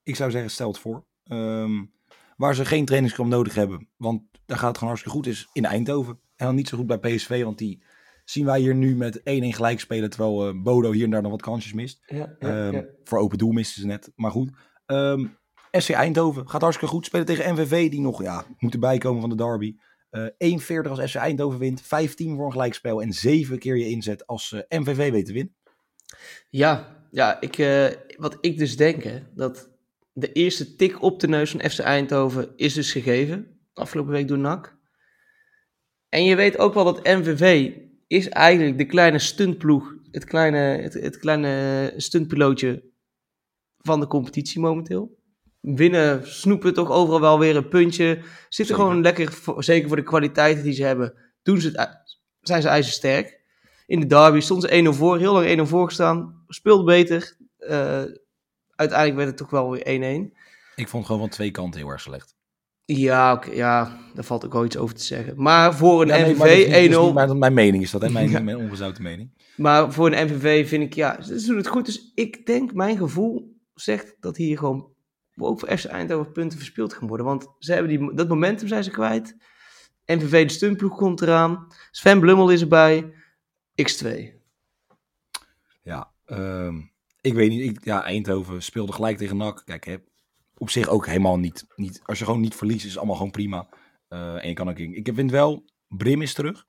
Ik 0.04 0.16
zou 0.16 0.32
zeggen, 0.32 0.52
stel 0.52 0.68
het 0.68 0.80
voor. 0.80 1.04
Ehm, 1.24 1.84
waar 2.38 2.56
ze 2.56 2.66
geen 2.66 2.86
trainingskamp 2.86 3.30
nodig 3.30 3.56
hebben. 3.56 3.88
Want 3.98 4.22
daar 4.46 4.58
gaat 4.58 4.68
het 4.68 4.78
gewoon 4.78 4.94
hartstikke 4.94 5.18
goed. 5.18 5.28
Is 5.28 5.50
in 5.54 5.66
Eindhoven. 5.66 6.20
En 6.36 6.46
dan 6.46 6.56
niet 6.56 6.68
zo 6.68 6.78
goed 6.78 6.88
bij 6.88 6.98
PSV. 7.00 7.44
Want 7.44 7.58
die 7.58 7.82
zien 8.30 8.46
wij 8.46 8.60
hier 8.60 8.76
nu 8.76 8.96
met 8.96 9.20
1-1 9.20 9.22
gelijk 9.24 9.80
spelen. 9.80 10.10
Terwijl 10.10 10.48
eh, 10.48 10.62
Bodo 10.62 10.92
hier 10.92 11.04
en 11.04 11.10
daar 11.10 11.22
nog 11.22 11.32
wat 11.32 11.42
kansjes 11.42 11.74
mist. 11.74 12.04
Ja, 12.06 12.36
Ehm, 12.40 12.84
Voor 13.04 13.20
open 13.20 13.38
doel 13.38 13.52
misten 13.52 13.82
ze 13.82 13.88
net. 13.88 14.12
Maar 14.16 14.32
goed. 14.32 14.50
Ehm 14.86 15.26
SC 15.72 15.90
Eindhoven 15.90 16.50
gaat 16.50 16.62
hartstikke 16.62 16.94
goed. 16.94 17.06
Spelen 17.06 17.26
tegen 17.26 17.54
MVV. 17.54 17.90
Die 17.90 18.02
nog 18.02 18.22
ja, 18.22 18.46
moeten 18.58 18.80
bijkomen 18.80 19.22
van 19.22 19.30
de 19.30 19.36
derby. 19.36 19.76
Eh 20.10 20.26
1,40 20.38 20.90
als 20.90 21.10
SC 21.10 21.16
Eindhoven 21.16 21.60
wint. 21.60 21.82
15 21.82 22.36
voor 22.36 22.46
een 22.46 22.52
gelijkspel. 22.52 23.02
En 23.02 23.14
7 23.14 23.60
keer 23.60 23.78
je 23.78 23.90
inzet 23.90 24.28
als 24.28 24.52
eh, 24.52 24.80
MVV 24.80 25.12
weet 25.12 25.26
te 25.26 25.34
winnen. 25.34 25.56
Ja, 26.50 27.06
ja 27.12 27.42
ik, 27.42 27.56
wat 28.18 28.38
ik 28.42 28.58
dus 28.58 28.78
denk, 28.78 29.04
hè, 29.04 29.20
dat 29.36 29.70
de 30.14 30.32
eerste 30.32 30.76
tik 30.76 31.02
op 31.02 31.20
de 31.20 31.28
neus 31.28 31.52
van 31.52 31.70
FC 31.70 31.80
Eindhoven 31.80 32.54
is 32.56 32.74
dus 32.74 32.92
gegeven. 32.92 33.60
Afgelopen 33.74 34.12
week 34.12 34.28
door 34.28 34.38
NAC. 34.38 34.78
En 36.10 36.24
je 36.24 36.36
weet 36.36 36.58
ook 36.58 36.74
wel 36.74 36.84
dat 36.84 37.04
MVV 37.04 37.72
is 38.08 38.30
eigenlijk 38.30 38.78
de 38.78 38.86
kleine 38.86 39.20
stuntploeg. 39.20 39.94
Het 40.12 40.26
kleine, 40.26 40.58
het, 40.58 40.94
het 40.94 41.18
kleine 41.18 41.94
stuntpilootje 41.98 42.84
van 43.78 44.00
de 44.00 44.08
competitie 44.08 44.60
momenteel. 44.60 45.16
Winnen, 45.60 46.28
snoepen 46.28 46.74
toch 46.74 46.92
overal 46.92 47.20
wel 47.20 47.40
weer 47.40 47.56
een 47.56 47.68
puntje. 47.68 48.20
Zitten 48.50 48.76
gewoon 48.76 49.02
lekker, 49.02 49.32
voor- 49.32 49.64
zeker 49.64 49.88
voor 49.88 49.98
de 49.98 50.04
kwaliteiten 50.04 50.64
die 50.64 50.74
ze 50.74 50.84
hebben, 50.84 51.14
doen 51.44 51.62
ze 51.62 51.68
het, 51.68 51.90
zijn 52.42 52.62
ze 52.62 52.68
ijzersterk. 52.68 53.42
In 53.86 54.00
de 54.00 54.06
derby 54.06 54.40
stonden 54.40 54.70
ze 54.70 54.94
1-0 54.94 54.98
voor, 54.98 55.18
heel 55.18 55.34
lang 55.34 55.60
1-0 55.60 55.62
voor 55.70 55.86
gestaan. 55.86 56.44
Speelde 56.48 56.84
beter. 56.84 57.38
Eh, 57.58 58.04
uiteindelijk 58.76 59.16
werd 59.18 59.28
het 59.28 59.38
toch 59.38 59.50
wel 59.50 59.72
weer 59.72 59.86
1-1. 59.86 60.34
Ik 60.76 60.88
vond 60.88 61.06
gewoon 61.06 61.22
van 61.22 61.30
twee 61.30 61.52
kanten 61.52 61.80
heel 61.80 61.90
erg 61.90 62.02
slecht. 62.02 62.36
Ja, 62.90 63.34
oké, 63.34 63.52
ja, 63.52 63.98
daar 64.14 64.24
valt 64.24 64.46
ook 64.46 64.54
wel 64.54 64.66
iets 64.66 64.78
over 64.78 64.96
te 64.96 65.04
zeggen. 65.04 65.34
Maar 65.42 65.76
voor 65.76 66.02
een 66.02 66.08
Ja, 66.08 66.14
nee, 66.16 66.24
MVV 66.26 66.38
maar 66.38 66.48
dat 66.48 66.58
is 66.58 66.64
niet- 66.66 66.74
dat 66.74 66.82
is 66.82 66.88
1-0. 66.96 67.06
niet 67.06 67.14
Mijn, 67.14 67.38
mijn 67.40 67.54
mening 67.54 67.84
is 67.84 67.92
dat, 67.92 68.02
hè? 68.02 68.10
Mijn, 68.10 68.30
Ja. 68.30 68.40
mijn 68.40 68.58
ongezouten 68.58 69.04
mening. 69.04 69.32
Maar 69.56 69.94
voor 69.94 70.12
een 70.12 70.26
MVV 70.26 70.68
vind 70.70 70.84
ik, 70.84 70.94
ja, 70.94 71.22
ze 71.22 71.46
doen 71.48 71.58
het 71.58 71.68
goed. 71.68 71.86
Dus 71.86 72.12
ik 72.16 72.46
denk, 72.46 72.74
mijn 72.74 72.98
gevoel 72.98 73.56
zegt 73.74 74.16
dat 74.20 74.38
hier 74.38 74.58
gewoon 74.58 74.90
ook 75.36 75.60
voor 75.60 75.78
FC 75.78 75.86
Eindhoven 75.86 76.32
punten 76.32 76.58
verspeeld 76.58 76.94
gaan 76.94 77.08
worden. 77.08 77.26
Want 77.26 77.48
ze 77.60 77.74
hebben 77.74 77.98
die, 77.98 78.14
dat 78.16 78.28
momentum 78.28 78.68
zijn 78.68 78.84
ze 78.84 78.92
kwijt. 78.92 79.38
MVV 80.06 80.48
de 80.48 80.54
stuntploeg 80.54 80.96
komt 80.98 81.22
eraan. 81.22 81.68
Sven 81.92 82.20
Blummel 82.20 82.50
is 82.50 82.62
erbij. 82.62 83.14
X2. 83.82 84.34
Ja, 85.82 86.12
ehm, 86.26 86.76
ik 87.22 87.34
weet 87.34 87.50
niet. 87.50 87.62
Ik, 87.78 87.86
ja, 87.86 88.04
Eindhoven 88.04 88.62
speelde 88.64 88.92
gelijk 88.94 89.18
tegen 89.18 89.38
NAC. 89.38 89.62
Kijk, 89.66 89.86
hè, 89.86 89.96
op 90.58 90.70
zich 90.70 90.88
ook 90.88 91.06
helemaal 91.06 91.38
niet, 91.38 91.66
niet. 91.76 92.00
Als 92.04 92.20
je 92.20 92.26
gewoon 92.26 92.42
niet 92.42 92.56
verliest, 92.56 92.84
is 92.84 92.90
het 92.90 92.98
allemaal 92.98 93.16
gewoon 93.16 93.32
prima. 93.32 93.68
Eh, 94.08 94.44
en 94.44 94.48
je 94.48 94.54
kan 94.54 94.70
ook. 94.70 94.78
Ik 94.80 95.10
vind 95.14 95.32
wel, 95.32 95.66
Brim 95.88 96.22
is 96.22 96.34
terug. 96.34 96.66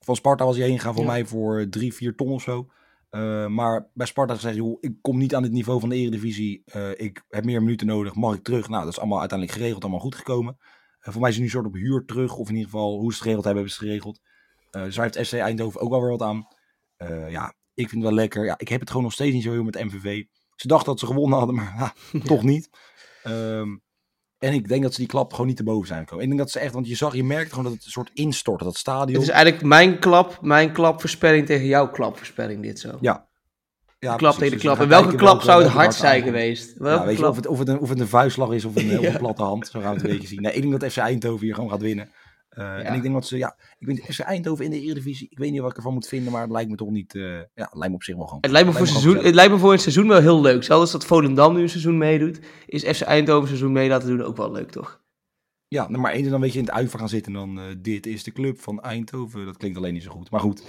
Van 0.00 0.16
Sparta 0.16 0.44
was 0.44 0.56
hij 0.56 0.66
heen 0.66 0.78
gegaan 0.78 0.94
voor 0.94 1.04
Ja. 1.04 1.10
mij 1.10 1.26
voor 1.26 1.66
drie, 1.70 1.94
vier 1.94 2.14
ton 2.14 2.28
of 2.32 2.42
zo. 2.42 2.70
Eh, 3.10 3.46
maar 3.46 3.90
bij 3.94 4.06
Sparta 4.06 4.34
gezegd, 4.34 4.56
joh, 4.56 4.78
ik 4.80 4.94
kom 5.00 5.18
niet 5.18 5.34
aan 5.34 5.42
het 5.42 5.52
niveau 5.52 5.80
van 5.80 5.88
de 5.88 5.96
Eredivisie. 5.96 6.62
Eh, 6.64 6.90
ik 6.90 7.24
heb 7.28 7.44
meer 7.44 7.62
minuten 7.62 7.86
nodig. 7.86 8.14
Mag 8.14 8.34
ik 8.34 8.42
terug? 8.42 8.68
Nou, 8.68 8.84
dat 8.84 8.92
is 8.92 8.98
allemaal 8.98 9.20
uiteindelijk 9.20 9.58
geregeld, 9.58 9.82
allemaal 9.82 10.00
goed 10.00 10.14
gekomen. 10.14 10.56
Voor 11.00 11.20
mij 11.20 11.30
is 11.30 11.36
hij 11.36 11.44
nu 11.44 11.50
een 11.50 11.56
soort 11.56 11.66
op 11.66 11.74
huur 11.74 12.04
terug. 12.04 12.36
Of 12.36 12.48
in 12.48 12.54
ieder 12.54 12.70
geval, 12.70 12.98
hoe 12.98 13.12
ze 13.12 13.18
het 13.18 13.22
geregeld 13.22 13.44
hebben, 13.44 13.62
hebben 13.62 13.72
ze 13.72 13.78
het 13.78 13.88
geregeld. 13.88 14.20
Dus 14.70 14.94
daar 14.94 15.04
heeft 15.10 15.26
SC 15.26 15.32
Eindhoven 15.32 15.80
ook 15.80 15.90
wel 15.90 16.00
weer 16.00 16.10
wat 16.10 16.22
aan. 16.22 16.46
Ja, 17.30 17.54
ik 17.74 17.88
vind 17.88 18.02
het 18.02 18.02
wel 18.02 18.12
lekker. 18.20 18.44
Ja, 18.44 18.58
ik 18.58 18.68
heb 18.68 18.80
het 18.80 18.88
gewoon 18.88 19.04
nog 19.04 19.12
steeds 19.12 19.34
niet 19.34 19.42
zo 19.42 19.52
heel 19.52 19.62
met 19.62 19.84
MVV. 19.84 20.24
Ze 20.62 20.68
dachten 20.68 20.86
dat 20.90 20.98
ze 21.00 21.06
gewonnen 21.06 21.38
hadden, 21.38 21.56
maar 21.56 21.74
ja, 21.78 21.92
toch 22.24 22.42
niet. 22.42 22.70
Ehm, 23.22 23.68
en 24.38 24.52
ik 24.52 24.68
denk 24.68 24.82
dat 24.82 24.92
ze 24.92 24.98
die 25.00 25.08
klap 25.08 25.30
gewoon 25.32 25.46
niet 25.46 25.56
te 25.56 25.62
boven 25.62 25.86
zijn 25.86 26.00
gekomen. 26.00 26.22
Ik 26.22 26.28
denk 26.30 26.40
dat 26.42 26.50
ze 26.50 26.58
echt, 26.58 26.72
want 26.72 26.88
je 26.88 26.96
zag, 26.96 27.14
je 27.14 27.24
merkt 27.24 27.48
gewoon 27.50 27.64
dat 27.64 27.72
het 27.72 27.84
een 27.84 27.90
soort 27.90 28.10
instort, 28.14 28.62
dat 28.62 28.76
stadion. 28.76 29.12
Het 29.20 29.22
is 29.22 29.34
eigenlijk 29.34 29.64
mijn 29.64 29.98
klap, 29.98 30.38
mijn 30.40 30.72
klapvoorspelling 30.72 31.46
tegen 31.46 31.66
jouw 31.66 31.90
klapvoorspelling 31.90 32.62
dit 32.62 32.78
zo. 32.80 32.98
Ja, 33.00 33.28
ja, 33.98 34.16
klap 34.16 34.32
tegen 34.32 34.46
de 34.46 34.50
Dus 34.54 34.60
klap. 34.64 34.78
En 34.78 34.88
welke 34.88 35.14
klap 35.16 35.42
zou 35.42 35.62
het 35.62 35.72
hard 35.72 35.94
zijn 35.94 36.22
geweest? 36.22 36.74
Ja, 36.78 36.84
Welke 36.84 37.06
weet 37.06 37.18
je, 37.18 37.28
of, 37.28 37.36
het, 37.36 37.46
of, 37.46 37.58
het 37.58 37.68
een, 37.68 37.78
of 37.78 37.88
het 37.88 38.00
een 38.00 38.08
vuistslag 38.08 38.50
is 38.52 38.64
of 38.64 38.76
een, 38.76 38.90
of 38.98 39.04
Ja. 39.04 39.10
een 39.12 39.18
platte 39.18 39.42
hand. 39.42 39.66
Zo 39.66 39.80
gaan 39.80 39.88
we 39.88 39.94
het 40.00 40.04
een 40.04 40.12
beetje 40.12 40.28
zien. 40.28 40.42
Nee, 40.42 40.52
ik 40.52 40.62
denk 40.62 40.80
dat 40.80 40.92
FC 40.92 40.96
Eindhoven 40.98 41.44
hier 41.46 41.54
gewoon 41.54 41.70
gaat 41.70 41.80
winnen. 41.80 42.10
Eh, 42.52 42.86
En 42.88 42.94
ik 42.94 43.02
denk 43.02 43.14
dat 43.14 43.26
ze, 43.26 43.36
ja, 43.36 43.56
ik 43.78 43.86
weet 43.86 43.96
niet, 43.96 44.14
FC 44.14 44.20
Eindhoven 44.20 44.64
in 44.64 44.70
de 44.70 44.80
Eredivisie, 44.80 45.26
ik 45.30 45.38
weet 45.38 45.50
niet 45.50 45.60
wat 45.60 45.70
ik 45.70 45.76
ervan 45.76 45.92
moet 45.92 46.08
vinden, 46.08 46.32
maar 46.32 46.42
het 46.42 46.50
lijkt 46.50 46.70
me 46.70 46.76
toch 46.76 46.90
niet, 46.90 47.14
eh, 47.14 47.22
ja, 47.36 47.44
het 47.54 47.74
lijkt 47.74 47.88
me 47.88 47.94
op 47.94 48.02
zich 48.02 48.16
wel 48.16 48.26
gewoon. 48.26 48.40
Het 48.40 48.50
lijkt, 48.50 48.68
me 48.68 48.74
voor 48.74 48.86
seizoen, 48.86 49.16
het 49.16 49.34
lijkt 49.34 49.52
me 49.52 49.58
voor 49.58 49.72
een 49.72 49.78
seizoen 49.78 50.08
wel 50.08 50.20
heel 50.20 50.40
leuk. 50.40 50.62
Zelfs 50.64 50.92
dat 50.92 51.06
Volendam 51.06 51.54
nu 51.54 51.62
een 51.62 51.68
seizoen 51.68 51.98
meedoet, 51.98 52.40
is 52.66 52.84
FC 52.96 53.00
Eindhoven 53.00 53.42
een 53.42 53.48
seizoen 53.48 53.72
mee 53.72 53.88
laten 53.88 54.08
doen 54.08 54.22
ook 54.22 54.36
wel 54.36 54.52
leuk, 54.52 54.70
toch? 54.70 55.00
Ja, 55.68 55.88
nou, 55.88 56.00
maar 56.02 56.12
eens 56.12 56.28
dan 56.28 56.40
weet 56.40 56.52
je 56.52 56.58
in 56.58 56.64
het 56.64 56.74
uiver 56.74 56.98
gaan 56.98 57.08
zitten 57.08 57.34
en 57.34 57.38
dan 57.38 57.58
eh, 57.64 57.74
dit 57.78 58.06
is 58.06 58.24
de 58.24 58.32
club 58.32 58.60
van 58.60 58.80
Eindhoven. 58.80 59.44
Dat 59.44 59.56
klinkt 59.56 59.78
alleen 59.78 59.92
niet 59.92 60.02
zo 60.02 60.10
goed. 60.10 60.30
Maar 60.30 60.40
goed, 60.40 60.64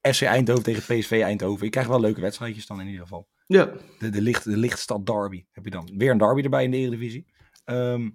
FC 0.00 0.22
Eindhoven 0.22 0.62
tegen 0.62 0.98
PSV 0.98 1.20
Eindhoven. 1.24 1.64
Je 1.64 1.70
krijgt 1.70 1.88
wel 1.90 2.00
leuke 2.00 2.20
wedstrijdjes 2.20 2.66
dan 2.66 2.80
in 2.80 2.86
ieder 2.86 3.02
geval. 3.02 3.28
Ja. 3.46 3.72
De, 3.98 4.08
de, 4.08 4.22
licht, 4.22 4.44
de 4.44 4.56
lichtstad 4.56 5.06
derby 5.06 5.44
heb 5.50 5.64
je 5.64 5.70
dan. 5.70 5.90
Weer 5.96 6.10
een 6.10 6.18
derby 6.18 6.42
erbij 6.42 6.64
in 6.64 6.70
de 6.70 6.76
Eredivisie. 6.76 7.26
Ehm, 7.64 8.10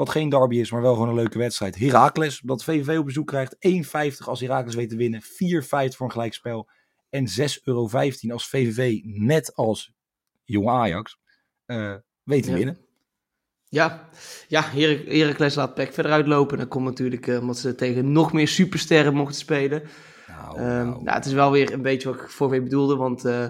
wat 0.00 0.10
geen 0.10 0.28
derby 0.28 0.56
is, 0.56 0.70
maar 0.70 0.82
wel 0.82 0.92
gewoon 0.92 1.08
een 1.08 1.14
leuke 1.14 1.38
wedstrijd. 1.38 1.78
Heracles, 1.78 2.40
dat 2.44 2.64
VVV 2.64 2.98
op 2.98 3.04
bezoek 3.04 3.26
krijgt. 3.26 3.56
1,50 3.68 4.26
als 4.26 4.40
Heracles 4.40 4.74
weet 4.74 4.88
te 4.88 4.96
winnen. 4.96 5.22
4,50 5.22 5.96
voor 5.96 6.06
een 6.06 6.12
gelijkspel. 6.12 6.68
En 7.10 7.26
6,15 7.28 7.62
euro 7.62 7.88
als 8.28 8.48
VVV, 8.48 9.00
net 9.04 9.54
als 9.54 9.92
Jong 10.44 10.68
Ajax, 10.68 11.18
eh, 11.66 11.94
weet 12.22 12.42
te 12.42 12.50
Ja. 12.50 12.56
winnen. 12.56 12.78
Ja, 13.68 14.08
ja 14.48 14.62
Her 14.62 15.04
Heracles 15.06 15.54
laat 15.54 15.74
Peck 15.74 15.92
verder 15.92 16.12
uitlopen. 16.12 16.58
Dat 16.58 16.68
komt 16.68 16.84
natuurlijk 16.84 17.26
eh, 17.26 17.40
omdat 17.40 17.58
ze 17.58 17.74
tegen 17.74 18.12
nog 18.12 18.32
meer 18.32 18.48
supersterren 18.48 19.14
mochten 19.14 19.36
spelen. 19.38 19.82
Nou, 20.26 20.56
Ehm, 20.56 20.64
nou. 20.66 21.02
nou, 21.02 21.16
het 21.16 21.26
is 21.26 21.32
wel 21.32 21.50
weer 21.50 21.72
een 21.72 21.82
beetje 21.82 22.08
wat 22.12 22.20
ik 22.20 22.28
voor 22.30 22.50
me 22.50 22.62
bedoelde, 22.62 22.96
want 22.96 23.24
eh 23.24 23.46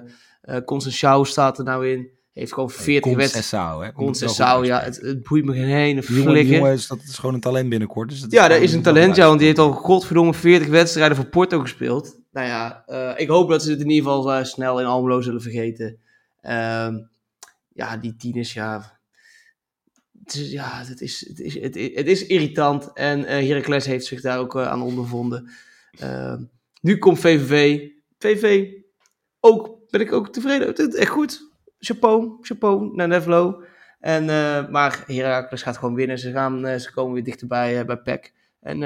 Conceição 0.65 1.21
staat 1.27 1.59
er 1.59 1.65
nou 1.65 1.89
in. 1.89 2.11
Heeft 2.41 2.53
gewoon 2.53 2.71
40 2.71 3.15
wedstrijden. 3.17 3.93
Concessao, 3.93 4.65
ja, 4.65 4.81
het, 4.81 4.97
het 5.01 5.23
boeit 5.23 5.45
me 5.45 5.53
geen 5.53 5.69
ene 5.77 6.01
die 6.01 6.03
flikker. 6.03 6.45
jongen 6.57 6.73
is, 6.73 6.87
dat 6.87 6.99
is 7.09 7.19
gewoon 7.19 7.35
een 7.35 7.41
talent 7.41 7.69
binnenkort. 7.69 8.09
Dus 8.09 8.21
dat 8.21 8.31
Ja, 8.33 8.41
dat 8.43 8.51
gewoon- 8.51 8.63
is 8.63 8.73
een 8.73 8.83
talent, 8.83 9.17
ja, 9.17 9.27
want 9.27 9.39
die 9.39 9.47
heeft 9.47 9.61
al 9.61 9.73
godverdomme 9.73 10.35
40 10.35 10.69
wedstrijden 10.69 11.17
voor 11.17 11.27
Porto 11.27 11.61
gespeeld. 11.61 12.19
Nou 12.33 12.47
ja, 12.47 12.83
eh, 12.87 13.13
ik 13.17 13.29
hoop 13.29 13.49
dat 13.49 13.63
ze 13.63 13.71
het 13.71 13.81
in 13.81 13.91
ieder 13.91 14.11
geval 14.13 14.33
eh, 14.33 14.45
snel 14.45 14.81
in 14.81 14.87
Almelo 14.87 15.21
zullen 15.21 15.43
vergeten. 15.43 15.99
Ehm, 16.41 16.99
ja, 17.73 17.97
die 17.97 18.17
tieners, 18.17 18.53
ja... 18.53 18.99
Het 20.25 20.35
is, 20.35 20.51
ja, 20.51 20.83
het 20.85 21.01
is, 21.01 21.25
het, 21.29 21.41
is, 21.41 21.55
het, 21.61 21.77
is, 21.77 21.95
het 21.95 22.07
is 22.07 22.27
irritant 22.27 22.91
en 22.95 23.25
eh 23.25 23.49
Heracles 23.49 23.87
heeft 23.87 24.07
zich 24.07 24.21
daar 24.21 24.39
ook 24.39 24.57
aan 24.57 24.83
ondervonden. 24.83 25.51
Ehm, 25.99 26.43
nu 26.81 26.99
komt 26.99 27.19
VVV. 27.19 27.81
VVV, 28.19 28.67
ook, 29.41 29.79
ben 29.91 30.01
ik 30.01 30.13
ook 30.13 30.33
tevreden. 30.33 30.67
Het 30.67 30.79
is 30.79 30.95
echt 30.95 31.11
goed. 31.11 31.50
Chapeau, 31.81 32.39
chapeau 32.41 32.95
naar 32.95 33.09
Nevelo. 33.09 33.63
En, 34.01 34.29
eh, 34.29 34.69
maar 34.69 35.05
Heracles 35.07 35.63
gaat 35.63 35.77
gewoon 35.77 35.95
winnen. 35.95 36.19
Ze, 36.19 36.33
gaan, 36.33 36.67
eh, 36.67 36.79
ze 36.79 36.93
komen 36.93 37.15
weer 37.15 37.25
dichterbij 37.25 37.79
eh, 37.79 37.87
bij 37.87 37.97
PEC. 37.97 38.33
En 38.61 38.83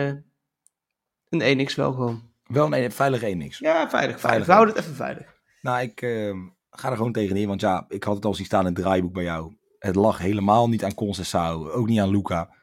een 1.29 1.59
1x 1.69 1.75
wel 1.75 1.93
gewoon. 1.93 2.23
Wel 2.47 2.75
een 2.75 2.93
veilig 2.93 3.23
1 3.23 3.39
niks. 3.39 3.59
Ja, 3.59 3.91
veilig. 3.91 4.21
veilig. 4.21 4.47
We 4.47 4.53
houden 4.53 4.75
het 4.75 4.85
even 4.85 4.97
veilig. 4.97 5.35
Nou, 5.65 5.83
ik 5.83 6.03
eh, 6.03 6.35
ga 6.71 6.91
er 6.91 6.97
gewoon 6.97 7.13
tegenin. 7.13 7.49
Want 7.49 7.61
ja, 7.61 7.85
ik 7.89 8.05
had 8.05 8.15
het 8.15 8.25
al 8.25 8.35
zien 8.35 8.47
staan 8.47 8.67
in 8.67 8.73
het 8.73 8.83
draaiboek 8.83 9.13
bij 9.13 9.23
jou. 9.23 9.57
Het 9.79 9.95
lag 9.95 10.19
helemaal 10.19 10.69
niet 10.69 10.85
aan 10.85 10.95
Concessao. 10.95 11.71
Ook 11.71 11.87
niet 11.87 12.01
aan 12.01 12.11
Luca. 12.11 12.55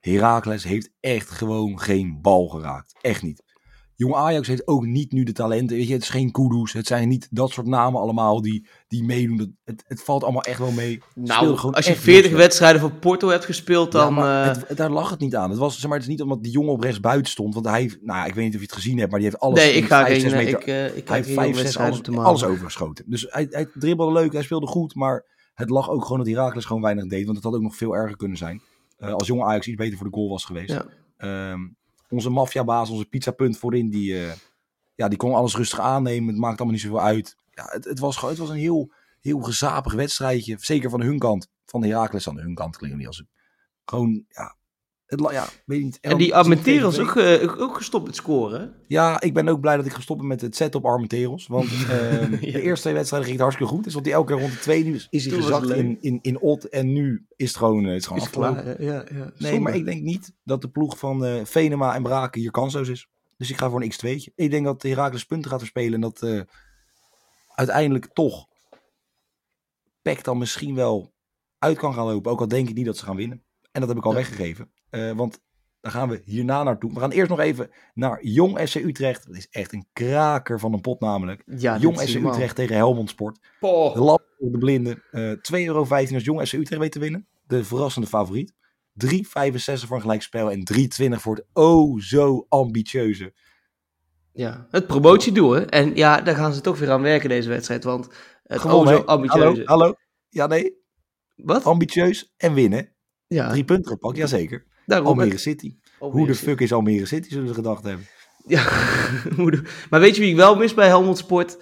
Heracles 0.00 0.64
heeft 0.64 0.90
echt 1.00 1.30
gewoon 1.30 1.80
geen 1.80 2.18
bal 2.20 2.48
geraakt. 2.48 2.94
Echt 3.00 3.22
niet. 3.22 3.42
Jong 3.96 4.14
Ajax 4.14 4.48
heeft 4.48 4.66
ook 4.66 4.84
niet 4.86 5.12
nu 5.12 5.22
de 5.22 5.32
talenten. 5.32 5.76
Weet 5.76 5.86
je, 5.86 5.92
het 5.92 6.02
is 6.02 6.08
geen 6.08 6.30
Kudus. 6.30 6.72
Het 6.72 6.86
zijn 6.86 7.08
niet 7.08 7.28
dat 7.30 7.50
soort 7.50 7.66
namen 7.66 8.00
allemaal 8.00 8.42
die, 8.42 8.66
die 8.88 9.04
meedoen. 9.04 9.56
Het, 9.64 9.84
het, 9.86 10.02
valt 10.02 10.22
allemaal 10.22 10.42
echt 10.42 10.58
wel 10.58 10.70
mee. 10.70 11.02
Nou, 11.14 11.58
als 11.58 11.84
je 11.84 11.90
echt 11.90 12.00
40 12.00 12.04
heel 12.12 12.20
slecht. 12.22 12.34
wedstrijden 12.36 12.80
voor 12.80 12.90
Porto 12.92 13.28
hebt 13.28 13.44
gespeeld, 13.44 13.92
dan... 13.92 14.16
eh, 14.18 14.44
het- 14.46 14.68
het- 14.68 14.76
daar 14.76 14.90
lag 14.90 15.10
het 15.10 15.20
niet 15.20 15.36
aan. 15.36 15.50
Het, 15.50 15.58
was, 15.58 15.74
zeg 15.74 15.84
maar, 15.84 15.98
het 15.98 16.02
is 16.02 16.12
niet 16.12 16.22
omdat 16.22 16.42
die 16.42 16.52
jongen 16.52 16.72
op 16.72 16.80
rechts 16.82 17.00
buiten 17.00 17.30
stond. 17.32 17.54
Want 17.54 17.66
hij, 17.66 17.80
heeft- 17.80 17.98
nou, 18.02 18.26
ik 18.28 18.34
weet 18.34 18.44
niet 18.44 18.54
of 18.54 18.60
je 18.60 18.66
het 18.66 18.74
gezien 18.74 18.98
hebt, 18.98 19.10
maar 19.10 19.20
die 19.20 19.28
heeft 19.28 19.40
alles. 19.42 19.58
nee, 19.58 19.72
ik 19.74 19.84
ga 19.84 20.04
vijf, 20.04 20.22
geen... 20.22 20.30
eh, 20.30 20.36
meter- 20.36 20.60
ik, 20.60 20.66
eh, 20.66 20.96
ik 20.96 21.08
hij 21.08 21.16
heeft 21.16 21.30
vijf, 21.30 21.56
zes 21.58 21.78
alles, 21.78 22.00
alles 22.18 22.44
overgeschoten. 22.44 23.04
Dus 23.08 23.26
hij, 23.28 23.46
hij 23.50 23.68
dribbelde 23.74 24.12
leuk, 24.12 24.32
hij 24.32 24.42
speelde 24.42 24.66
goed, 24.66 24.94
maar 24.94 25.24
het 25.54 25.70
lag 25.70 25.90
ook 25.90 26.02
gewoon 26.02 26.18
dat 26.18 26.26
Herakles 26.26 26.64
gewoon 26.64 26.82
weinig 26.82 27.06
deed. 27.06 27.24
Want 27.24 27.36
het 27.36 27.44
had 27.46 27.54
ook 27.54 27.62
nog 27.62 27.76
veel 27.76 27.96
erger 27.96 28.16
kunnen 28.16 28.36
zijn. 28.36 28.62
Als 28.98 29.26
jonge 29.26 29.44
Ajax 29.44 29.66
iets 29.66 29.76
beter 29.76 29.96
voor 29.98 30.06
de 30.06 30.14
goal 30.16 30.28
was 30.28 30.44
geweest. 30.44 30.70
Ja. 30.72 30.84
Ehm, 31.16 31.60
onze 32.08 32.30
maffiabaas, 32.30 32.90
onze 32.90 33.04
pizzapunt 33.04 33.58
voorin, 33.58 33.90
die, 33.90 34.24
eh, 34.24 34.32
ja, 34.94 35.08
die 35.08 35.18
kon 35.18 35.34
alles 35.34 35.56
rustig 35.56 35.80
aannemen. 35.80 36.28
Het 36.28 36.38
maakt 36.38 36.56
allemaal 36.58 36.74
niet 36.74 36.84
zoveel 36.84 37.00
uit. 37.00 37.36
Ja, 37.50 37.64
het, 37.70 37.84
het, 37.84 37.98
was, 37.98 38.20
het 38.20 38.38
was 38.38 38.48
een 38.48 38.56
heel, 38.56 38.92
heel 39.20 39.40
gezapig 39.40 39.92
wedstrijdje. 39.92 40.56
Zeker 40.60 40.90
van 40.90 41.00
hun 41.00 41.18
kant. 41.18 41.48
Van 41.66 41.80
de 41.80 41.86
Herakles 41.86 42.28
aan 42.28 42.38
hun 42.38 42.54
kant 42.54 42.76
klinkt 42.76 42.96
niet 42.96 43.06
als 43.06 43.16
het. 43.16 43.26
Gewoon, 43.84 44.24
ja. 44.28 44.56
Het, 45.06 45.20
ja, 45.30 45.48
weet 45.66 45.82
niet. 45.82 45.98
En 46.00 46.16
die 46.16 46.34
Armenteros 46.34 46.98
ook, 46.98 47.16
ook 47.60 47.76
gestopt 47.76 48.06
met 48.06 48.16
scoren. 48.16 48.74
Ja, 48.88 49.20
ik 49.20 49.34
ben 49.34 49.48
ook 49.48 49.60
blij 49.60 49.76
dat 49.76 49.86
ik 49.86 49.92
gestopt 49.92 50.18
ben 50.18 50.28
met 50.28 50.40
het 50.40 50.56
zetten 50.56 50.80
op 50.80 50.86
Armenteros. 50.86 51.46
Want 51.46 51.68
ehm, 51.90 52.32
Ja. 52.32 52.38
de 52.52 52.60
eerste 52.62 52.80
twee 52.80 52.94
wedstrijden 52.94 53.28
ging 53.28 53.30
het 53.30 53.40
hartstikke 53.40 53.72
goed. 53.72 53.84
Dus 53.84 53.94
wat 53.94 54.04
hij 54.04 54.14
elke 54.14 54.32
keer 54.32 54.40
rond 54.42 54.52
de 54.52 54.58
twee 54.58 54.84
nu 54.84 54.94
is, 54.94 55.06
is 55.10 55.24
hij 55.24 55.34
gezakt 55.34 55.70
in, 55.70 55.96
in, 56.00 56.18
in 56.22 56.40
Ot. 56.40 56.68
En 56.68 56.92
nu 56.92 57.26
is 57.36 57.48
het 57.48 57.56
gewoon, 57.56 57.84
eh, 57.84 57.90
het 57.90 58.00
is 58.00 58.06
gewoon 58.06 58.22
Is 58.22 58.30
klaar, 58.30 58.82
ja, 58.82 59.04
ja. 59.14 59.32
Nee, 59.38 59.60
maar 59.60 59.74
ik 59.74 59.84
denk 59.84 60.02
niet 60.02 60.32
dat 60.44 60.60
de 60.60 60.68
ploeg 60.68 60.98
van 60.98 61.24
eh, 61.24 61.44
Venema 61.44 61.94
en 61.94 62.02
Braken 62.02 62.40
hier 62.40 62.50
kansloos 62.50 62.88
is. 62.88 63.08
Dus 63.36 63.50
ik 63.50 63.56
ga 63.58 63.70
voor 63.70 63.82
een 63.82 63.92
x2'tje. 63.92 64.32
Ik 64.34 64.50
denk 64.50 64.64
dat 64.64 64.82
Herakles 64.82 65.24
punten 65.24 65.50
gaat 65.50 65.60
verspelen. 65.60 65.94
En 65.94 66.00
dat 66.00 66.22
eh, 66.22 66.40
uiteindelijk 67.54 68.06
toch 68.12 68.46
Peck 70.02 70.24
dan 70.24 70.38
misschien 70.38 70.74
wel 70.74 71.12
uit 71.58 71.78
kan 71.78 71.94
gaan 71.94 72.06
lopen. 72.06 72.30
Ook 72.30 72.40
al 72.40 72.48
denk 72.48 72.68
ik 72.68 72.74
niet 72.74 72.86
dat 72.86 72.96
ze 72.96 73.04
gaan 73.04 73.16
winnen. 73.16 73.42
En 73.72 73.80
dat 73.80 73.88
heb 73.88 73.98
ik 73.98 74.04
al 74.04 74.10
Ja. 74.10 74.16
weggegeven. 74.16 74.70
Eh, 74.90 75.12
want 75.12 75.40
dan 75.80 75.92
gaan 75.92 76.08
we 76.08 76.20
hierna 76.24 76.62
naartoe. 76.62 76.92
We 76.94 77.00
gaan 77.00 77.10
eerst 77.10 77.30
nog 77.30 77.40
even 77.40 77.70
naar 77.94 78.24
Jong 78.24 78.58
FC 78.68 78.74
Utrecht. 78.74 79.26
Dat 79.26 79.36
is 79.36 79.48
echt 79.48 79.72
een 79.72 79.86
kraker 79.92 80.60
van 80.60 80.72
een 80.72 80.80
pot 80.80 81.00
namelijk. 81.00 81.42
Ja, 81.46 81.78
Jong 81.78 82.12
normaal. 82.12 82.32
Utrecht 82.32 82.54
tegen 82.56 82.76
Helmond 82.76 83.10
Sport. 83.10 83.38
Poh. 83.60 83.94
De 83.94 84.00
lap 84.00 84.22
voor 84.38 84.50
de 84.50 84.58
blinden. 84.58 85.02
Eh 85.10 85.30
2,15 85.30 85.66
euro 85.66 85.86
als 85.90 86.24
Jong 86.24 86.46
FC 86.48 86.52
Utrecht 86.52 86.80
weet 86.80 86.92
te 86.92 86.98
winnen. 86.98 87.26
De 87.46 87.64
verrassende 87.64 88.08
favoriet. 88.08 88.54
3,65 89.04 89.86
voor 89.86 89.96
een 89.96 90.02
gelijkspel 90.02 90.50
en 90.50 90.62
3,20 90.64 91.20
voor 91.20 91.34
het 91.34 91.46
oh 91.52 92.00
zo 92.00 92.46
ambitieuze. 92.48 93.34
Ja, 94.32 94.66
het 94.70 94.86
promotiedoel. 94.86 95.50
hè. 95.50 95.60
En 95.60 95.96
ja, 95.96 96.20
daar 96.20 96.34
gaan 96.34 96.52
ze 96.52 96.60
toch 96.60 96.78
weer 96.78 96.90
aan 96.90 97.02
werken 97.02 97.28
deze 97.28 97.48
wedstrijd. 97.48 97.84
Want 97.84 98.08
het 98.42 98.60
Gewoon, 98.60 98.86
oh 98.86 98.92
zo 98.92 99.02
ambitieuze. 99.02 99.62
Hallo, 99.64 99.64
hallo. 99.64 99.94
Ja, 100.28 100.46
nee. 100.46 100.84
Wat? 101.34 101.64
Ambitieus 101.64 102.34
en 102.36 102.54
winnen. 102.54 102.92
Ja, 103.26 103.50
Drie 103.50 103.64
punten 103.64 103.90
gepakt, 103.90 104.16
jazeker. 104.16 104.66
Daarom. 104.86 105.06
Almere 105.08 105.30
het- 105.30 105.40
City. 105.40 105.74
Almere 105.98 106.18
Hoe 106.18 106.26
de 106.26 106.34
City. 106.34 106.46
fuck 106.48 106.60
is 106.60 106.72
Almere 106.72 107.06
City, 107.06 107.28
zullen 107.28 107.48
ze 107.48 107.54
gedacht 107.54 107.84
hebben. 107.84 108.06
Ja, 108.46 108.62
maar 109.90 110.00
weet 110.00 110.14
je 110.14 110.20
wie 110.20 110.30
ik 110.30 110.36
wel 110.36 110.56
mis 110.56 110.74
bij 110.74 110.86
Helmond 110.86 111.18
Sport? 111.18 111.56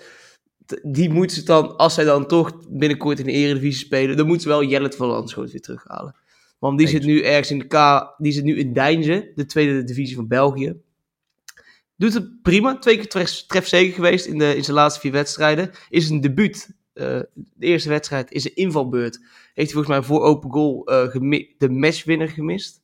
Die 0.83 1.11
moeten 1.11 1.37
ze 1.37 1.43
dan, 1.43 1.77
als 1.77 1.95
zij 1.95 2.05
dan 2.05 2.27
toch 2.27 2.53
binnenkort 2.69 3.19
in 3.19 3.25
de 3.27 3.33
Eredivisie 3.33 3.85
spelen, 3.87 4.17
dan 4.17 4.27
moeten 4.27 4.43
ze 4.43 4.49
wel 4.49 4.65
Jellet 4.65 4.97
van 4.97 5.09
Landschoot 5.09 5.51
weer 5.53 5.61
terughalen. 5.61 6.17
Want 6.59 6.79
die 6.79 6.87
Eens. 6.87 6.97
zit 6.97 7.07
nu 7.07 7.23
ergens 7.23 7.51
in 7.51 7.59
de 7.59 7.67
K, 7.67 8.15
die 8.19 8.33
zit 8.33 8.45
nu 8.45 8.59
in 8.59 8.73
Deinze, 8.73 9.33
de 9.35 9.47
tweede 9.47 9.85
divisie 9.85 10.17
van 10.17 10.29
België. 10.29 10.75
Doet 11.97 12.15
het 12.15 12.43
prima, 12.43 12.79
twee 12.79 12.97
keer 12.97 13.09
tref, 13.09 13.31
trefzeker 13.47 13.95
geweest 13.95 14.27
in, 14.27 14.39
de, 14.39 14.57
in 14.57 14.65
zijn 14.65 14.77
laatste 14.77 15.01
vier 15.01 15.13
wedstrijden. 15.13 15.71
Is 15.89 16.09
een 16.11 16.21
debuut. 16.21 16.69
eh, 16.93 17.05
de 17.35 17.67
eerste 17.67 17.89
wedstrijd 17.89 18.33
is 18.33 18.45
een 18.45 18.55
invalbeurt. 18.57 19.15
Heeft 19.55 19.73
hij 19.73 19.83
volgens 19.83 19.89
mij 19.89 20.03
voor 20.03 20.21
open 20.23 20.51
goal 20.51 20.85
eh, 20.87 21.15
de 21.59 21.69
matchwinner 21.69 22.29
gemist. 22.29 22.83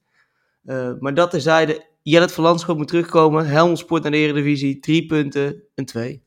Eh, 0.64 0.92
maar 0.98 1.14
dat 1.14 1.30
terzijde, 1.30 1.86
Jellet 2.02 2.32
van 2.32 2.44
Landschoot 2.44 2.76
moet 2.76 2.88
terugkomen. 2.88 3.46
Helmond 3.46 3.78
Sport 3.78 4.02
naar 4.02 4.12
de 4.12 4.16
Eredivisie, 4.18 4.78
drie 4.80 5.06
punten, 5.06 5.62
een 5.74 5.84
twee. 5.84 6.22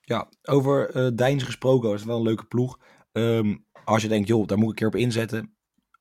Ja, 0.00 0.28
over 0.42 1.16
Deins 1.16 1.42
gesproken, 1.42 1.88
dat 1.90 1.98
is 1.98 2.04
wel 2.04 2.16
een 2.16 2.22
leuke 2.22 2.44
ploeg. 2.44 2.78
Ehm, 3.12 3.56
als 3.84 4.02
je 4.02 4.08
denkt, 4.08 4.28
joh, 4.28 4.46
daar 4.46 4.58
moet 4.58 4.64
ik 4.66 4.70
een 4.70 4.76
keer 4.90 5.00
op 5.00 5.06
inzetten. 5.06 5.54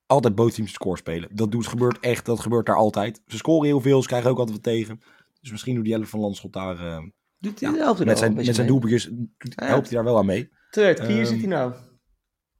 Altijd 0.06 0.36
bootteams 0.36 0.73
score 0.73 0.97
spelen. 0.97 1.29
Dat 1.36 1.51
doet, 1.51 1.67
gebeurt 1.67 1.99
echt, 1.99 2.25
dat 2.25 2.39
gebeurt 2.39 2.65
daar 2.65 2.75
altijd. 2.75 3.21
Ze 3.27 3.38
scoren 3.38 3.65
heel 3.67 3.82
veel, 3.82 4.01
ze 4.01 4.08
krijgen 4.08 4.29
ook 4.29 4.38
altijd 4.38 4.56
wat 4.56 4.65
tegen. 4.73 4.99
Dus 5.41 5.51
misschien 5.51 5.75
doet 5.75 5.88
Jelle 5.88 6.06
van 6.06 6.19
Landschot 6.19 6.53
daar 6.53 6.79
eh, 6.88 7.03
Doet 7.38 7.60
hij 7.60 7.71
Ja, 7.71 7.95
met 8.06 8.17
zijn, 8.17 8.34
met 8.34 8.56
zijn 8.56 8.67
doelpuntjes, 8.67 9.03
Ja. 9.38 9.65
helpt 9.65 9.86
hij 9.88 9.95
daar 9.95 10.03
wel 10.03 10.17
aan 10.17 10.25
mee. 10.25 10.49
Terecht, 10.69 10.99
hier 10.99 11.17
Ehm, 11.17 11.25
zit 11.25 11.39
hij 11.39 11.47
nou. 11.47 11.73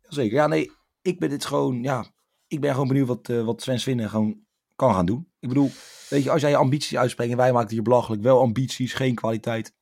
Zeker. 0.02 0.34
Ja, 0.36 0.48
nee, 0.48 0.72
ik 1.02 1.20
ben 1.20 1.30
dit 1.30 1.46
gewoon, 1.46 1.84
ja, 1.84 2.06
ik 2.48 2.62
ben 2.62 2.72
gewoon 2.72 2.88
benieuwd 2.88 3.08
wat, 3.08 3.30
eh, 3.30 3.46
wat 3.46 3.62
Sven 3.62 3.80
Swinnen 3.80 4.10
gewoon 4.10 4.42
kan 4.86 4.94
gaan 4.96 5.06
doen. 5.06 5.28
Ik 5.40 5.48
bedoel, 5.48 5.72
weet 6.10 6.24
je, 6.24 6.32
als 6.32 6.42
jij 6.42 6.50
je 6.50 6.56
ambities 6.56 6.98
uitspreekt 6.98 7.32
en 7.32 7.38
wij 7.38 7.48
maken 7.48 7.64
het 7.64 7.72
hier 7.72 7.82
belachelijk, 7.82 8.22
wel 8.22 8.40
ambities, 8.40 8.94
geen 8.94 9.16
kwaliteit. 9.16 9.72
3-0 9.72 9.76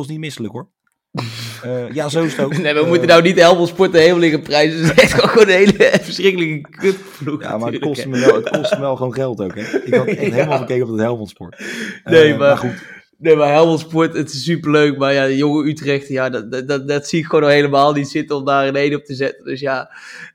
is 0.00 0.06
niet 0.06 0.18
misselijk 0.18 0.52
hoor. 0.52 0.68
Eh, 1.62 1.90
ja, 1.92 2.08
zo 2.08 2.22
is 2.24 2.36
het 2.36 2.44
ook. 2.44 2.56
Nee, 2.56 2.74
we 2.74 2.80
Eh, 2.80 2.86
moeten 2.88 3.08
nou 3.08 3.22
niet 3.22 3.38
Helmond 3.38 3.68
Sport 3.68 3.92
de 3.92 3.98
hemel 4.00 4.18
liggen 4.18 4.42
prijzen. 4.42 4.84
Het 4.86 5.02
is 5.02 5.12
gewoon 5.12 5.42
een 5.48 5.54
hele 5.54 5.90
verschrikkelijke 6.02 6.70
kutploeg. 6.70 7.42
Ja, 7.42 7.58
maar 7.58 7.72
het 7.72 7.80
kost, 7.80 8.06
me 8.06 8.18
wel, 8.18 8.34
het 8.34 8.50
kost 8.50 8.72
me 8.72 8.80
wel 8.80 8.96
gewoon 8.96 9.12
geld 9.14 9.40
ook, 9.40 9.54
hè. 9.54 9.60
Ik 9.84 9.94
had 9.94 10.06
echt 10.06 10.32
helemaal 10.32 10.58
gekeken 10.58 10.82
op 10.84 10.90
het 10.90 11.00
Helmond 11.00 11.28
Sport. 11.28 11.62
Nee, 12.04 12.32
Eh, 12.32 12.38
maar- 12.38 12.56
goed. 12.58 12.74
Nee, 13.20 13.36
maar 13.36 13.48
Helmond 13.48 13.80
Sport, 13.80 14.14
het 14.14 14.32
is 14.32 14.44
superleuk. 14.44 14.98
Maar 14.98 15.12
ja, 15.12 15.26
de 15.26 15.36
jonge 15.36 15.68
Utrecht, 15.68 16.08
ja, 16.08 16.30
dat, 16.30 16.52
dat, 16.52 16.68
dat, 16.68 16.88
dat 16.88 17.08
zie 17.08 17.18
ik 17.18 17.24
gewoon 17.26 17.42
al 17.44 17.50
helemaal 17.50 17.92
niet 17.92 18.08
zitten 18.08 18.36
om 18.36 18.44
daar 18.44 18.68
een 18.68 18.76
1 18.76 18.94
op 18.94 19.04
te 19.04 19.14
zetten. 19.14 19.44
Dus 19.44 19.60
ja, 19.60 19.90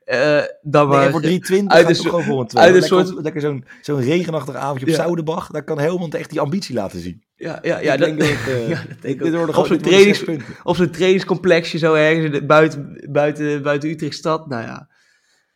eh 0.06 0.42
dan 0.62 0.90
Nee, 0.90 0.98
maar... 0.98 1.12
voor 1.12 1.22
320 1.22 1.72
uit 1.78 1.90
een 1.90 1.96
gewoon 1.96 2.24
voor 2.24 2.40
een 2.40 2.40
uit 2.40 2.50
2. 2.50 2.66
een 2.66 2.72
Lekker, 2.80 2.90
soort- 2.90 3.18
op- 3.18 3.24
lekker 3.24 3.42
zo'n 3.42 3.66
zo'n 3.82 4.02
regenachtig 4.02 4.56
avondje 4.56 4.86
op. 4.88 4.94
Zoudenbach. 4.94 5.52
Daar 5.52 5.64
kan 5.64 5.80
Helmond 5.80 6.16
echt 6.16 6.30
die 6.30 6.40
ambitie 6.40 6.76
laten 6.76 7.00
zien. 7.00 7.24
ja, 7.36 7.60
ja, 7.62 7.80
ja, 7.80 7.94
ik 7.94 8.00
dat, 8.00 8.08
denk 8.08 8.20
dat, 8.20 8.28
eh, 8.56 8.70
ja, 8.70 8.84
dat 8.88 9.02
denk 9.02 9.20
dit 9.24 9.34
Op 9.34 9.66
zo'n 9.66 9.78
dit 9.78 9.86
worden 9.86 10.04
zes 10.04 10.20
trainings, 10.20 10.46
op 10.64 10.76
zo'n 10.76 10.90
trainingscomplexje 10.90 11.78
zo 11.78 11.94
ergens 11.94 12.46
buiten, 12.46 13.08
buiten, 13.12 13.62
buiten 13.64 13.90
Utrechtstad. 13.90 14.48
Nou 14.48 14.64
ja, 14.64 14.90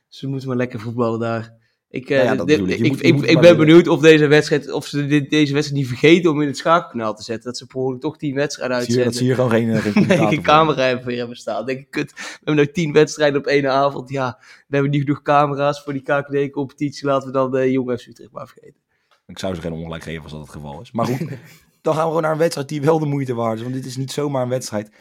ze 0.07 0.27
moeten 0.27 0.47
maar 0.47 0.57
lekker 0.57 0.79
voetballen 0.79 1.19
daar. 1.19 1.55
Ik, 1.89 2.09
eh, 2.09 2.23
Nou 2.23 2.37
ja, 2.37 2.45
dit- 2.45 2.79
ik. 2.79 3.01
Ik, 3.01 3.39
ben 3.39 3.57
benieuwd 3.57 3.87
of 3.87 4.01
deze 4.01 4.27
wedstrijd, 4.27 4.71
of 4.71 4.85
ze 4.85 5.05
dit, 5.05 5.29
deze 5.29 5.53
wedstrijd 5.53 5.81
niet 5.81 5.89
vergeten 5.89 6.31
om 6.31 6.41
in 6.41 6.47
het 6.47 6.57
schakelkanaal 6.57 7.15
te 7.15 7.23
zetten. 7.23 7.45
Dat 7.45 7.57
ze 7.57 7.65
per 7.65 7.99
toch 7.99 8.17
tien 8.17 8.35
wedstrijden 8.35 8.77
je, 8.77 8.85
dat 8.85 8.95
uitzetten. 8.95 9.19
zie 9.19 9.27
je 9.27 9.35
gewoon 9.35 9.49
geen, 9.49 9.69
eh, 9.69 9.81
geen 9.81 10.07
Nee, 10.07 10.27
geen 10.27 10.41
camera 10.41 10.81
hebben 10.81 11.03
voor 11.03 11.11
hebben 11.13 11.37
staan. 11.37 11.65
Denk 11.65 11.79
ik, 11.79 11.91
kut, 11.91 12.11
we 12.15 12.21
hebben 12.43 12.55
nog 12.55 12.73
tien 12.73 12.91
wedstrijden 12.93 13.39
op 13.39 13.45
één 13.45 13.71
avond. 13.71 14.09
Ja, 14.09 14.37
we 14.39 14.73
hebben 14.75 14.91
niet 14.91 15.01
genoeg 15.01 15.21
camera's 15.21 15.83
voor 15.83 15.93
die 15.93 16.01
KKD-competitie. 16.01 17.05
Laten 17.05 17.27
we 17.27 17.33
dan 17.33 17.51
de 17.51 17.71
jonge 17.71 17.97
FC 17.97 18.07
Utrecht 18.07 18.31
maar 18.31 18.47
vergeten. 18.47 18.79
Ik 19.25 19.39
zou 19.39 19.55
ze 19.55 19.61
geen 19.61 19.71
ongelijk 19.71 20.03
geven 20.03 20.23
als 20.23 20.31
dat 20.31 20.41
het 20.41 20.49
geval 20.49 20.81
is. 20.81 20.91
Maar 20.91 21.05
goed, 21.05 21.19
dan 21.81 21.93
gaan 21.93 22.03
we 22.03 22.07
gewoon 22.07 22.21
naar 22.21 22.31
een 22.31 22.37
wedstrijd 22.37 22.69
die 22.69 22.81
wel 22.81 22.99
de 22.99 23.05
moeite 23.05 23.33
waard 23.33 23.55
is. 23.57 23.61
Want 23.61 23.73
dit 23.73 23.85
is 23.85 23.97
niet 23.97 24.11
zomaar 24.11 24.43
een 24.43 24.49
wedstrijd. 24.49 24.91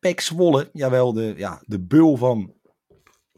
Pek 0.00 0.20
Zwolle, 0.20 0.70
jawel, 0.72 1.12
de, 1.12 1.34
ja, 1.36 1.62
de 1.66 1.80
bul 1.80 2.16
van 2.16 2.54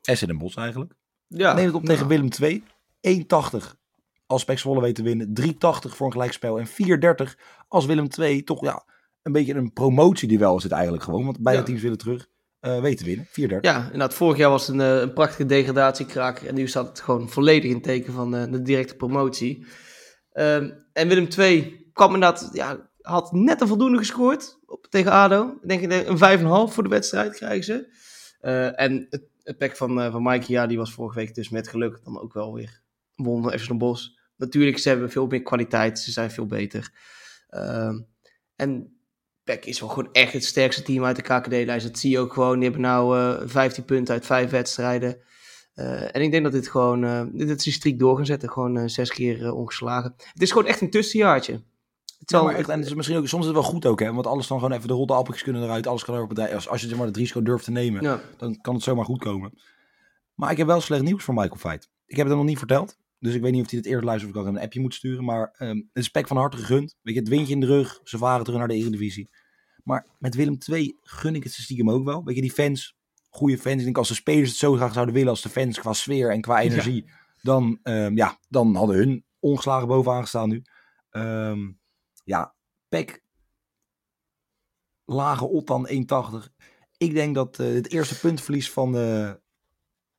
Essen 0.02 0.28
en 0.28 0.38
Bos 0.38 0.54
eigenlijk. 0.54 0.92
Ja, 1.26 1.52
Neemt 1.52 1.66
het 1.66 1.74
op 1.74 1.84
tegen 1.84 2.06
Willem 2.06 2.28
II. 2.40 2.64
1,80 3.08 3.76
als 4.26 4.44
Pek 4.44 4.58
Zwolle 4.58 4.80
weet 4.80 4.94
te 4.94 5.02
winnen. 5.02 5.32
3,80 5.40 5.52
voor 5.80 6.06
een 6.06 6.12
gelijkspel. 6.12 6.58
En 6.58 6.66
4,30 6.66 7.34
als 7.68 7.86
Willem 7.86 8.06
II 8.18 8.42
toch 8.44 8.60
ja, 8.64 8.84
een 9.22 9.32
beetje 9.32 9.54
een 9.54 9.72
promotieduel 9.72 10.56
is 10.56 10.62
het 10.62 10.72
eigenlijk 10.72 11.02
gewoon. 11.02 11.24
Want 11.24 11.42
beide 11.42 11.60
Ja. 11.60 11.66
teams 11.66 11.82
willen 11.82 11.98
terug 11.98 12.26
eh 12.60 12.80
weten 12.80 12.98
te 12.98 13.04
winnen. 13.04 13.26
4,30. 13.26 13.60
Ja, 13.60 13.84
inderdaad. 13.84 14.14
Vorig 14.14 14.36
jaar 14.36 14.50
was 14.50 14.66
het 14.66 14.76
een, 14.76 14.80
eh, 14.82 15.00
een 15.00 15.12
prachtige 15.12 15.46
degradatiekraak. 15.46 16.38
En 16.40 16.54
nu 16.54 16.68
staat 16.68 16.88
het 16.88 17.00
gewoon 17.00 17.28
volledig 17.28 17.70
in 17.70 17.80
teken 17.82 18.12
van 18.12 18.34
eh, 18.36 18.52
de 18.52 18.62
directe 18.62 18.96
promotie. 18.96 19.66
Ehm, 20.32 20.70
en 20.92 21.08
Willem 21.08 21.28
II 21.38 21.86
kwam 21.92 22.14
inderdaad, 22.14 22.50
ja, 22.52 22.90
had 23.00 23.32
net 23.32 23.60
een 23.60 23.68
voldoende 23.68 23.98
gescoord 23.98 24.58
op, 24.66 24.86
tegen 24.90 25.12
ADO. 25.12 25.58
Ik 25.62 25.68
denk 25.68 26.08
een 26.08 26.18
5,5 26.18 26.74
voor 26.74 26.82
de 26.82 26.88
wedstrijd 26.88 27.34
krijgen 27.36 27.64
ze. 27.64 27.96
En 28.76 29.06
het, 29.10 29.22
het 29.42 29.58
pack 29.58 29.76
van, 29.76 30.10
van 30.10 30.22
Mikey, 30.22 30.54
ja, 30.54 30.66
die 30.66 30.78
was 30.78 30.92
vorige 30.92 31.18
week 31.18 31.34
dus 31.34 31.48
met 31.48 31.68
geluk 31.68 32.00
dan 32.04 32.20
ook 32.20 32.32
wel 32.32 32.54
weer 32.54 32.82
won 33.24 33.58
FC 33.58 33.68
Den 33.68 33.78
Bosch. 33.78 34.08
Natuurlijk, 34.36 34.78
ze 34.78 34.88
hebben 34.88 35.10
veel 35.10 35.26
meer 35.26 35.42
kwaliteit. 35.42 35.98
Ze 35.98 36.10
zijn 36.10 36.30
veel 36.30 36.46
beter. 36.46 36.92
Ehm, 37.48 38.00
en 38.56 38.98
PEC 39.44 39.64
is 39.64 39.80
wel 39.80 39.88
gewoon 39.88 40.12
echt 40.12 40.32
het 40.32 40.44
sterkste 40.44 40.82
team 40.82 41.04
uit 41.04 41.16
de 41.16 41.22
KKD-lijst. 41.22 41.86
Dat 41.86 41.98
zie 41.98 42.10
je 42.10 42.18
ook 42.18 42.32
gewoon. 42.32 42.54
Die 42.54 42.62
hebben 42.62 42.80
nou 42.80 43.18
eh 43.18 43.48
15 43.48 43.84
punten 43.84 44.14
uit 44.14 44.26
vijf 44.26 44.50
wedstrijden. 44.50 45.20
Eh, 45.74 46.14
en 46.14 46.22
ik 46.22 46.30
denk 46.30 46.42
dat 46.42 46.52
dit 46.52 46.68
gewoon, 46.68 47.04
eh 47.04 47.22
dit 47.32 47.66
is 47.66 47.74
streak 47.74 47.98
door 47.98 48.16
gaan 48.16 48.26
zetten. 48.26 48.50
Gewoon 48.50 48.76
eh, 48.76 48.82
zes 48.86 49.10
keer 49.10 49.44
eh, 49.44 49.56
ongeslagen. 49.56 50.14
Het 50.32 50.42
is 50.42 50.50
gewoon 50.50 50.66
echt 50.66 50.80
een 50.80 50.90
tussenjaartje. 50.90 51.52
Het 52.18 52.30
zal 52.30 52.50
echt, 52.50 52.68
en 52.68 52.78
het 52.78 52.86
is 52.86 52.94
misschien 52.94 53.18
ook, 53.18 53.26
soms 53.26 53.42
is 53.42 53.48
het 53.48 53.60
wel 53.60 53.70
goed 53.70 53.86
ook, 53.86 54.00
hè? 54.00 54.12
Want 54.12 54.26
alles 54.26 54.46
dan 54.46 54.58
gewoon 54.60 54.76
even 54.76 54.88
de 54.88 54.94
rotte 54.94 55.12
appeltjes 55.12 55.44
kunnen 55.44 55.62
eruit. 55.62 55.86
Alles 55.86 56.04
kan 56.04 56.14
er 56.14 56.22
op 56.22 56.28
het 56.28 56.52
Als, 56.52 56.68
als 56.68 56.82
je 56.82 56.96
maar, 56.96 57.06
het 57.06 57.16
risico 57.16 57.42
durft 57.42 57.64
te 57.64 57.70
nemen, 57.70 58.02
ja. 58.02 58.20
dan 58.36 58.60
kan 58.60 58.74
het 58.74 58.82
zomaar 58.82 59.04
goed 59.04 59.18
komen. 59.18 59.58
Maar 60.34 60.50
ik 60.50 60.56
heb 60.56 60.66
wel 60.66 60.80
slecht 60.80 61.02
nieuws 61.02 61.24
voor 61.24 61.34
Michael 61.34 61.56
Veit. 61.56 61.88
Ik 62.06 62.16
heb 62.16 62.26
het 62.26 62.28
hem 62.28 62.36
nog 62.36 62.46
niet 62.46 62.58
verteld. 62.58 62.96
Dus 63.18 63.34
ik 63.34 63.40
weet 63.40 63.52
niet 63.52 63.64
of 63.64 63.70
hij 63.70 63.78
het 63.78 63.88
eerder 63.88 64.04
luistert 64.04 64.34
of 64.34 64.40
ik 64.40 64.46
ook 64.46 64.54
een 64.54 64.60
appje 64.60 64.80
moet 64.80 64.94
sturen. 64.94 65.24
Maar 65.24 65.54
ehm 65.58 65.76
het 65.76 65.86
is 65.92 66.08
Pek 66.08 66.26
van 66.26 66.36
harte 66.36 66.56
gegund. 66.56 66.96
Weet 67.02 67.14
je, 67.14 67.20
het 67.20 67.28
windje 67.28 67.54
in 67.54 67.60
de 67.60 67.66
rug. 67.66 68.00
Ze 68.04 68.18
varen 68.18 68.44
terug 68.44 68.58
naar 68.58 68.68
de 68.68 68.74
Eredivisie. 68.74 69.28
Maar 69.84 70.06
met 70.18 70.34
Willem 70.34 70.58
II 70.66 70.96
gun 71.02 71.34
ik 71.34 71.44
het 71.44 71.52
ze 71.52 71.62
stiekem 71.62 71.90
ook 71.90 72.04
wel. 72.04 72.24
Weet 72.24 72.34
je, 72.34 72.40
die 72.40 72.52
fans, 72.52 72.96
goede 73.28 73.58
fans. 73.58 73.76
Ik 73.76 73.84
denk 73.84 73.98
als 73.98 74.08
de 74.08 74.14
spelers 74.14 74.48
het 74.48 74.58
zo 74.58 74.74
graag 74.74 74.92
zouden 74.92 75.14
willen 75.14 75.30
als 75.30 75.42
de 75.42 75.48
fans 75.48 75.78
qua 75.78 75.92
sfeer 75.92 76.30
en 76.30 76.40
qua 76.40 76.60
energie. 76.60 77.10
Dan, 77.42 77.78
ehm, 77.82 78.16
ja, 78.16 78.38
dan 78.48 78.74
hadden 78.74 78.96
hun 78.96 79.24
ongeslagen 79.38 79.88
bovenaan 79.88 80.22
gestaan 80.22 80.48
nu. 80.48 80.62
Ehm, 81.10 81.70
ja, 82.24 82.54
Pek. 82.88 83.22
Lage 85.04 85.46
Ottan 85.48 85.88
1,80. 85.88 86.50
Ik 86.96 87.14
denk 87.14 87.34
dat 87.34 87.58
eh, 87.58 87.66
het 87.66 87.92
eerste 87.92 88.18
puntverlies 88.18 88.70
van 88.70 88.92
de, 88.92 89.40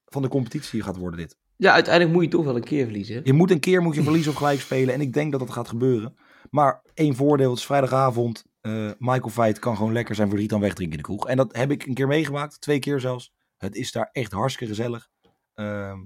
van 0.06 0.22
de 0.22 0.28
competitie 0.28 0.82
gaat 0.82 0.98
worden 0.98 1.20
dit. 1.20 1.38
Ja, 1.60 1.74
uiteindelijk 1.74 2.14
moet 2.16 2.24
je 2.24 2.30
toch 2.30 2.46
wel 2.46 2.56
een 2.56 2.64
keer 2.64 2.84
verliezen. 2.84 3.22
Je 3.24 3.34
moet 3.34 3.52
een 3.52 3.60
keer 3.60 3.82
moet 3.82 3.96
je 3.96 4.04
verliezen 4.04 4.32
of 4.32 4.38
gelijk 4.38 4.60
spelen. 4.60 4.94
En 4.94 5.02
ik 5.02 5.14
denk 5.14 5.32
dat 5.32 5.40
dat 5.40 5.50
gaat 5.52 5.68
gebeuren. 5.68 6.16
Maar 6.50 6.82
één 6.94 7.16
voordeel, 7.16 7.50
het 7.50 7.60
is 7.60 7.66
vrijdagavond. 7.66 8.44
Eh, 8.62 8.92
Michael 8.98 9.30
Veit 9.30 9.60
kan 9.60 9.76
gewoon 9.76 9.94
lekker 9.94 10.16
zijn 10.16 10.28
verdriet 10.28 10.50
dan 10.50 10.60
wegdrinken 10.60 10.98
in 10.98 11.04
de 11.04 11.10
kroeg. 11.10 11.28
En 11.28 11.38
dat 11.38 11.56
heb 11.56 11.72
ik 11.72 11.86
een 11.86 11.94
keer 11.94 12.08
meegemaakt. 12.08 12.62
Twee 12.62 12.80
keer 12.80 13.00
zelfs. 13.00 13.34
Het 13.58 13.76
is 13.76 13.92
daar 13.92 14.10
echt 14.12 14.32
hartstikke 14.32 14.74
gezellig. 14.74 15.08
Ehm, 15.54 15.98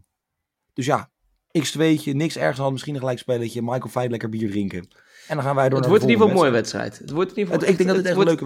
dus 0.74 0.86
ja, 0.86 1.12
x2'tje, 1.58 2.12
niks 2.14 2.38
ergens 2.38 2.60
aan. 2.60 2.72
Misschien 2.72 2.94
een 2.94 3.00
gelijkspelletje. 3.00 3.62
Michael 3.62 3.90
Veit 3.90 4.12
lekker 4.12 4.30
bier 4.30 4.50
drinken. 4.50 4.88
En 5.28 5.36
dan 5.36 5.44
gaan 5.44 5.56
wij 5.56 5.70
door 5.70 5.80
Het 5.80 5.88
naar 5.88 5.90
wordt 5.90 6.04
in 6.04 6.08
de 6.08 6.14
ieder 6.14 6.28
geval 6.28 6.28
een 6.28 6.34
mooie 6.34 6.52
wedstrijd. 6.52 7.00
Het 7.00 7.12
wordt 7.12 7.32
in 7.32 7.38
ieder 7.38 7.54
het, 7.54 7.62
geval 7.62 7.72
ik 7.74 7.78
denk 7.78 7.90
dat 7.90 7.98
het 7.98 8.08
echt 8.08 8.18
een 8.18 8.24
wordt- 8.24 8.30
leuke 8.30 8.44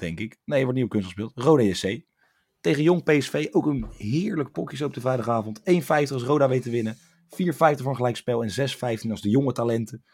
Ja. 0.00 0.06
Denk 0.06 0.20
ik. 0.20 0.38
Nee, 0.44 0.62
wordt 0.62 0.76
niet 0.76 0.84
op 0.84 0.90
kunstgras 0.90 1.24
gespeeld. 1.24 1.46
Rode 1.46 1.74
SC. 1.74 2.00
Tegen 2.60 2.82
Jong 2.82 3.02
PSV. 3.02 3.48
Ook 3.50 3.66
een 3.66 3.86
heerlijk 3.96 4.52
pokje 4.52 4.76
zo 4.76 4.86
op 4.86 4.94
de 4.94 5.00
vrijdagavond. 5.00 5.60
1,50 5.60 5.86
als 5.88 6.22
Roda 6.22 6.48
weet 6.48 6.62
te 6.62 6.70
winnen. 6.70 6.94
4,50 6.94 6.98
voor 7.56 7.90
een 7.90 7.96
gelijkspel. 7.96 8.42
En 8.44 8.50
6,15 8.50 9.10
als 9.10 9.20
de 9.20 9.30
jonge 9.30 9.52
talenten 9.52 10.04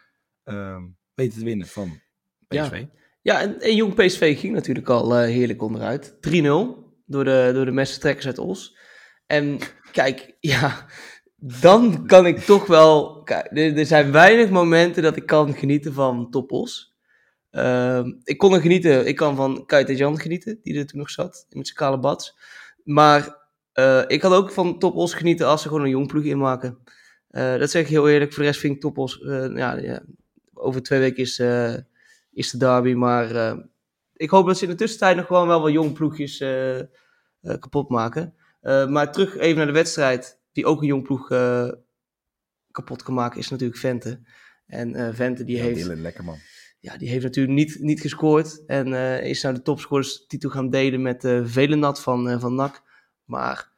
ehm, 0.44 0.82
weten 1.14 1.38
te 1.38 1.44
winnen 1.44 1.66
van 1.66 2.00
PSV. 2.48 2.84
Ja, 3.22 3.40
en, 3.40 3.60
en 3.60 3.76
Jong 3.76 3.94
PSV 3.94 4.38
ging 4.38 4.54
natuurlijk 4.54 4.88
al 4.88 5.16
eh, 5.16 5.28
heerlijk 5.28 5.62
onderuit. 5.62 6.14
3-0 6.14 6.18
door 7.06 7.24
de, 7.24 7.50
door 7.54 7.64
de 7.64 7.70
messentrekkers 7.70 8.26
uit 8.26 8.38
Os. 8.38 8.78
En 9.26 9.58
kijk, 9.92 10.36
ja, 10.40 10.86
dan 11.36 12.06
kan 12.06 12.26
ik 12.26 12.38
toch 12.38 12.66
wel... 12.66 13.22
Kijk, 13.22 13.46
er, 13.50 13.78
er 13.78 13.86
zijn 13.86 14.12
weinig 14.12 14.50
momenten 14.50 15.02
dat 15.02 15.16
ik 15.16 15.26
kan 15.26 15.54
genieten 15.54 15.92
van 15.92 16.30
Top 16.30 16.52
Os. 16.52 16.95
Ehm, 16.95 16.95
ik 18.24 18.38
kon 18.38 18.54
er 18.54 18.60
genieten, 18.60 19.06
ik 19.06 19.16
kan 19.16 19.36
van 19.36 19.66
Kite 19.66 19.96
Jan 19.96 20.20
genieten, 20.20 20.58
die 20.62 20.78
er 20.78 20.86
toen 20.86 20.98
nog 20.98 21.10
zat, 21.10 21.46
met 21.50 21.66
zijn 21.66 21.78
kale 21.78 21.98
bats. 21.98 22.36
Maar 22.84 23.46
eh, 23.76 24.02
ik 24.06 24.22
had 24.22 24.32
ook 24.32 24.50
van 24.50 24.78
Top 24.78 24.96
Os 24.96 25.14
genieten 25.14 25.46
als 25.46 25.62
ze 25.62 25.68
gewoon 25.68 25.82
een 25.82 25.90
jong 25.90 26.06
ploeg 26.06 26.24
inmaken. 26.24 26.78
Eh, 27.30 27.58
dat 27.58 27.70
zeg 27.70 27.82
ik 27.82 27.88
heel 27.88 28.08
eerlijk. 28.08 28.32
Voor 28.32 28.42
de 28.42 28.48
rest 28.48 28.60
vind 28.60 28.74
ik 28.74 28.80
Top 28.80 28.98
Os, 28.98 29.20
eh, 29.20 29.56
ja, 29.56 29.76
ja, 29.76 30.02
over 30.54 30.82
twee 30.82 30.98
weken 30.98 31.22
is, 31.22 31.38
is 32.30 32.50
de 32.50 32.58
derby. 32.58 32.92
Maar 32.92 33.56
ik 34.12 34.30
hoop 34.30 34.46
dat 34.46 34.58
ze 34.58 34.64
in 34.64 34.70
de 34.70 34.76
tussentijd 34.76 35.16
nog 35.16 35.26
gewoon 35.26 35.46
wel 35.46 35.60
wat 35.60 35.72
jong 35.72 35.92
ploegjes 35.92 36.38
kapot 37.58 37.88
maken. 37.88 38.34
Maar 38.88 39.12
terug 39.12 39.36
even 39.36 39.56
naar 39.56 39.66
de 39.66 39.72
wedstrijd. 39.72 40.40
Die 40.52 40.66
ook 40.66 40.80
een 40.80 40.86
jong 40.86 41.02
ploeg 41.02 41.28
kapot 42.70 43.02
kan 43.02 43.14
maken, 43.14 43.40
is 43.40 43.48
natuurlijk 43.48 43.78
Vente. 43.80 44.20
En 44.66 45.14
Vente 45.14 45.44
die 45.44 45.56
Ja, 45.56 45.62
heeft 45.62 45.82
Dylan, 45.82 46.00
lekker 46.00 46.24
man. 46.24 46.38
Ja, 46.86 46.96
die 46.96 47.08
heeft 47.08 47.24
natuurlijk 47.24 47.56
niet, 47.56 47.78
niet 47.80 48.00
gescoord. 48.00 48.64
En 48.66 48.92
eh, 48.92 49.28
is 49.28 49.42
nou 49.42 49.54
de 49.54 49.62
topscorers-titel 49.62 50.50
gaan 50.50 50.70
delen 50.70 51.02
met 51.02 51.24
uh, 51.24 51.40
Velenat 51.44 52.02
van, 52.02 52.28
eh, 52.28 52.40
van 52.40 52.54
NAC. 52.54 52.82
Maar 53.24 53.68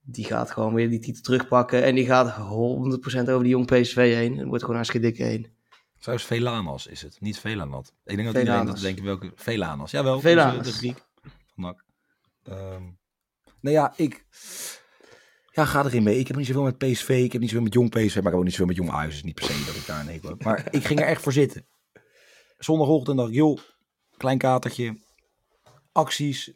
die 0.00 0.24
gaat 0.24 0.50
gewoon 0.50 0.74
weer 0.74 0.88
die 0.88 0.98
titel 0.98 1.22
terugpakken. 1.22 1.82
En 1.84 1.94
die 1.94 2.06
gaat 2.06 2.36
100% 2.36 2.40
over 3.30 3.42
die 3.42 3.48
jong 3.48 3.66
PSV 3.66 4.14
heen. 4.14 4.36
Het 4.36 4.46
wordt 4.46 4.60
gewoon 4.60 4.76
hartstikke 4.76 5.06
dik 5.06 5.18
heen. 5.18 5.46
Trouwens, 5.98 6.28
Velanas 6.28 6.86
is 6.86 7.02
het. 7.02 7.16
Niet 7.20 7.38
Velanat. 7.38 7.94
Ik 8.04 8.16
denk 8.16 8.32
dat 8.32 8.42
Velanas. 8.42 8.58
iedereen 8.58 8.66
dat 8.66 8.80
denkt 8.80 9.00
welke... 9.00 9.32
Velanas. 9.34 9.90
Jawel, 9.90 10.20
Velanas. 10.20 10.66
is, 10.66 10.72
de 10.72 10.78
Griek 10.78 11.02
van 11.54 11.64
NAC. 11.64 11.84
Ehm, 12.42 12.82
nou 13.60 13.76
ja, 13.76 13.92
ik... 13.96 14.24
Ja, 15.52 15.64
ga 15.64 15.84
erin 15.84 16.02
mee. 16.02 16.18
Ik 16.18 16.28
heb 16.28 16.36
niet 16.36 16.46
zoveel 16.46 16.62
met 16.62 16.78
PSV. 16.78 17.08
Ik 17.08 17.32
heb 17.32 17.40
niet 17.40 17.50
zoveel 17.50 17.64
met 17.64 17.74
jong 17.74 17.90
PSV. 17.90 18.14
Maar 18.14 18.16
ik 18.16 18.30
heb 18.30 18.34
ook 18.34 18.44
niet 18.44 18.52
zoveel 18.52 18.66
met 18.66 18.76
jong 18.76 18.90
Ajax. 18.90 19.12
Dus 19.12 19.22
niet 19.22 19.34
per 19.34 19.44
se 19.44 19.64
dat 19.66 19.74
ik 19.74 19.86
daar 19.86 20.00
een 20.00 20.06
hekel 20.06 20.28
heb. 20.28 20.44
Maar 20.44 20.66
ik 20.70 20.84
ging 20.84 21.00
er 21.00 21.06
echt 21.06 21.22
voor 21.22 21.32
zitten. 21.32 21.66
Zondagochtend 22.64 23.16
dacht 23.16 23.34
joh, 23.34 23.58
klein 24.16 24.38
katertje. 24.38 24.98
Acties, 25.92 26.52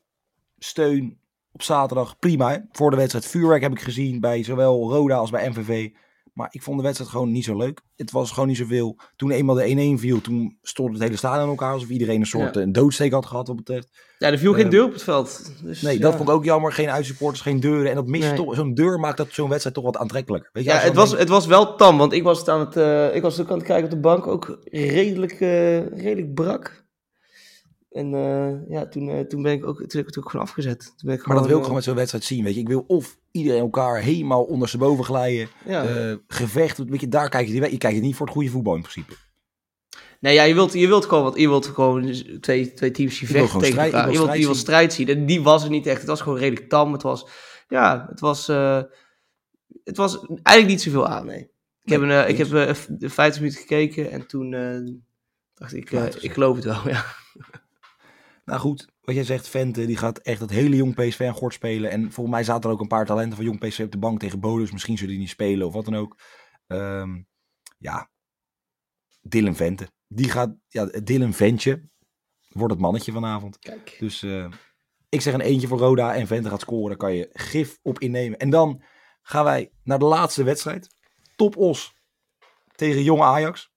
steun 0.58 1.20
op 1.52 1.62
zaterdag. 1.62 2.18
Prima. 2.18 2.66
Voor 2.72 2.90
de 2.90 2.96
wedstrijd 2.96 3.26
vuurwerk 3.26 3.62
heb 3.62 3.72
ik 3.72 3.80
gezien 3.80 4.20
bij 4.20 4.42
zowel 4.42 4.90
Roda 4.90 5.16
als 5.16 5.30
bij 5.30 5.48
MVV. 5.48 5.90
Maar 6.36 6.48
ik 6.50 6.62
vond 6.62 6.76
de 6.76 6.82
wedstrijd 6.82 7.10
gewoon 7.10 7.32
niet 7.32 7.44
zo 7.44 7.56
leuk. 7.56 7.80
Het 7.96 8.10
was 8.10 8.30
gewoon 8.30 8.48
niet 8.48 8.56
zoveel. 8.56 8.98
Toen 9.16 9.30
eenmaal 9.30 9.54
de 9.54 9.94
1-1 9.96 10.00
viel, 10.00 10.20
toen 10.20 10.58
stond 10.62 10.92
het 10.92 11.02
hele 11.02 11.16
stadion 11.16 11.42
aan 11.42 11.48
elkaar. 11.48 11.72
Alsof 11.72 11.88
iedereen 11.88 12.20
een 12.20 12.26
soort 12.26 12.54
Ja. 12.54 12.60
een 12.60 12.72
doodsteek 12.72 13.12
had 13.12 13.26
gehad 13.26 13.46
wat 13.46 13.56
betreft. 13.56 13.88
Ja, 14.18 14.30
er 14.30 14.38
viel 14.38 14.52
geen 14.52 14.64
Eh, 14.64 14.70
deur 14.70 14.84
op 14.84 14.92
het 14.92 15.02
veld. 15.02 15.52
Dus, 15.62 15.82
Nee, 15.82 15.94
ja. 15.94 16.00
dat 16.00 16.16
vond 16.16 16.28
ik 16.28 16.34
ook 16.34 16.44
jammer. 16.44 16.72
Geen 16.72 16.90
uitsupporters, 16.90 17.40
geen 17.42 17.60
deuren. 17.60 17.88
En 17.90 17.94
dat 17.94 18.06
mist 18.06 18.26
Nee. 18.28 18.36
toch. 18.36 18.54
Zo'n 18.54 18.74
deur 18.74 19.00
maakt 19.00 19.16
dat 19.16 19.28
zo'n 19.30 19.48
wedstrijd 19.48 19.76
toch 19.76 19.84
wat 19.84 19.96
aantrekkelijker. 19.96 20.50
Weet 20.52 20.64
je, 20.64 20.70
Ja, 20.70 20.76
het 20.78 20.94
was, 20.94 21.10
het 21.18 21.28
was 21.28 21.46
wel 21.46 21.76
tam, 21.76 21.98
want 21.98 22.12
ik 22.12 22.22
was, 22.22 22.38
het 22.38 22.48
aan 22.48 22.60
het, 22.60 22.76
eh, 22.76 23.14
ik 23.14 23.22
was 23.22 23.40
ook 23.40 23.50
aan 23.50 23.58
het 23.58 23.66
kijken 23.66 23.84
op 23.84 23.90
de 23.90 23.96
bank, 24.00 24.26
ook 24.26 24.58
redelijk, 24.64 25.32
eh, 25.32 25.86
redelijk 25.86 26.34
brak. 26.34 26.84
En 27.90 28.14
eh, 28.14 28.68
ja, 28.70 28.86
toen, 28.88 29.08
eh, 29.08 29.20
toen 29.20 29.42
ben 29.42 29.52
ik 29.52 29.66
ook, 29.66 29.76
toen 29.76 29.86
heb 29.88 30.00
ik 30.00 30.06
het 30.06 30.18
ook 30.18 30.30
gewoon 30.30 30.46
afgezet. 30.46 30.80
Toen 30.80 30.94
ben 31.08 31.14
ik 31.14 31.26
Maar 31.26 31.36
dat 31.36 31.46
wil 31.46 31.54
ik 31.54 31.56
eh, 31.56 31.62
gewoon 31.62 31.74
met 31.74 31.84
zo'n 31.84 31.94
wedstrijd 31.94 32.24
zien. 32.24 32.44
Weet 32.44 32.54
je, 32.54 32.60
ik 32.60 32.68
wil 32.68 32.84
of 32.86 33.18
iedereen 33.30 33.60
elkaar 33.60 34.00
helemaal 34.00 34.42
ondersteboven 34.44 35.04
glijden. 35.04 35.48
ja. 35.64 35.84
eh, 35.84 36.16
gevecht. 36.28 36.78
Weet 36.78 37.00
je, 37.00 37.08
daar 37.08 37.28
kijk 37.28 37.48
je, 37.48 37.70
je 37.70 37.78
kijkt 37.78 38.00
niet 38.00 38.16
voor 38.16 38.26
het 38.26 38.34
goede 38.34 38.50
voetbal 38.50 38.74
in 38.74 38.80
principe. 38.80 39.14
Nee, 40.20 40.34
ja, 40.34 40.42
je 40.42 40.54
wilt, 40.54 40.72
je 40.72 40.86
wilt 40.86 41.04
gewoon, 41.04 41.24
wat, 41.24 41.36
je 41.38 41.48
wilt 41.48 41.66
gewoon 41.66 42.12
twee, 42.40 42.72
twee 42.72 42.90
teams 42.90 43.18
die 43.18 43.28
vechten 43.28 43.58
tegen 43.58 43.72
strijd- 43.72 43.92
elkaar. 43.92 44.10
wil 44.10 44.12
Je 44.12 44.18
wilt, 44.18 44.28
je 44.28 44.32
strijd 44.32 44.44
wilt 44.44 44.56
strijd 44.56 44.92
zien. 44.92 45.08
En 45.08 45.26
die 45.26 45.42
was 45.42 45.64
er 45.64 45.70
niet 45.70 45.86
echt. 45.86 45.98
Het 45.98 46.08
was 46.08 46.20
gewoon 46.20 46.38
redelijk 46.38 46.68
tam. 46.68 46.92
Het 46.92 47.02
was, 47.02 47.26
ja, 47.68 48.06
het 48.10 48.20
was, 48.20 48.48
eh, 48.48 48.82
het 49.84 49.96
was 49.96 50.18
eigenlijk 50.26 50.66
niet 50.66 50.82
zoveel 50.82 51.06
aan, 51.06 51.26
nee. 51.26 51.50
Ik 51.82 51.92
heb, 51.92 52.00
een, 52.00 52.10
eh, 52.10 52.28
ik 52.28 52.38
heb 52.38 52.52
eh, 52.52 52.74
de 52.88 53.10
50 53.10 53.40
minuten 53.42 53.60
gekeken 53.60 54.10
en 54.10 54.26
toen 54.26 54.54
eh, 54.54 54.78
dacht 55.54 55.74
ik, 55.74 55.92
eh, 55.92 56.04
ik 56.20 56.32
geloof 56.32 56.56
het 56.56 56.64
wel, 56.64 56.88
ja. 56.94 57.04
Nou 58.46 58.60
goed, 58.60 58.88
wat 59.00 59.14
jij 59.14 59.24
zegt, 59.24 59.48
Vente, 59.48 59.86
die 59.86 59.96
gaat 59.96 60.18
echt 60.18 60.40
het 60.40 60.50
hele 60.50 60.76
jong 60.76 60.94
PSV 60.94 61.24
aan 61.26 61.34
gort 61.34 61.54
spelen. 61.54 61.90
En 61.90 62.00
volgens 62.00 62.36
mij 62.36 62.44
zaten 62.44 62.70
er 62.70 62.76
ook 62.76 62.80
een 62.80 62.88
paar 62.88 63.06
talenten 63.06 63.36
van 63.36 63.44
jong 63.44 63.58
PSV 63.58 63.80
op 63.84 63.90
de 63.90 63.98
bank 63.98 64.20
tegen 64.20 64.40
Bodus. 64.40 64.72
Misschien 64.72 64.96
zullen 64.96 65.12
die 65.12 65.20
niet 65.20 65.30
spelen 65.30 65.66
of 65.66 65.72
wat 65.72 65.84
dan 65.84 65.96
ook. 65.96 66.18
Ehm, 66.66 67.22
ja, 67.78 68.10
Dylan 69.20 69.56
Vente. 69.56 69.88
Die 70.08 70.30
gaat, 70.30 70.54
ja, 70.68 70.84
Dylan 70.84 71.32
Ventje 71.32 71.88
wordt 72.48 72.72
het 72.72 72.82
mannetje 72.82 73.12
vanavond. 73.12 73.58
Kijk. 73.58 73.96
Dus 73.98 74.22
eh, 74.22 74.48
ik 75.08 75.20
zeg 75.20 75.34
een 75.34 75.40
eentje 75.40 75.66
voor 75.66 75.78
Roda 75.78 76.14
en 76.14 76.26
Vente 76.26 76.48
gaat 76.48 76.60
scoren. 76.60 76.88
Daar 76.88 76.96
kan 76.96 77.14
je 77.14 77.30
gif 77.32 77.78
op 77.82 77.98
innemen. 77.98 78.38
En 78.38 78.50
dan 78.50 78.82
gaan 79.22 79.44
wij 79.44 79.72
naar 79.82 79.98
de 79.98 80.04
laatste 80.04 80.42
wedstrijd. 80.42 80.88
Top 81.36 81.56
Os 81.56 81.94
tegen 82.74 83.02
Jong 83.02 83.20
Ajax. 83.22 83.70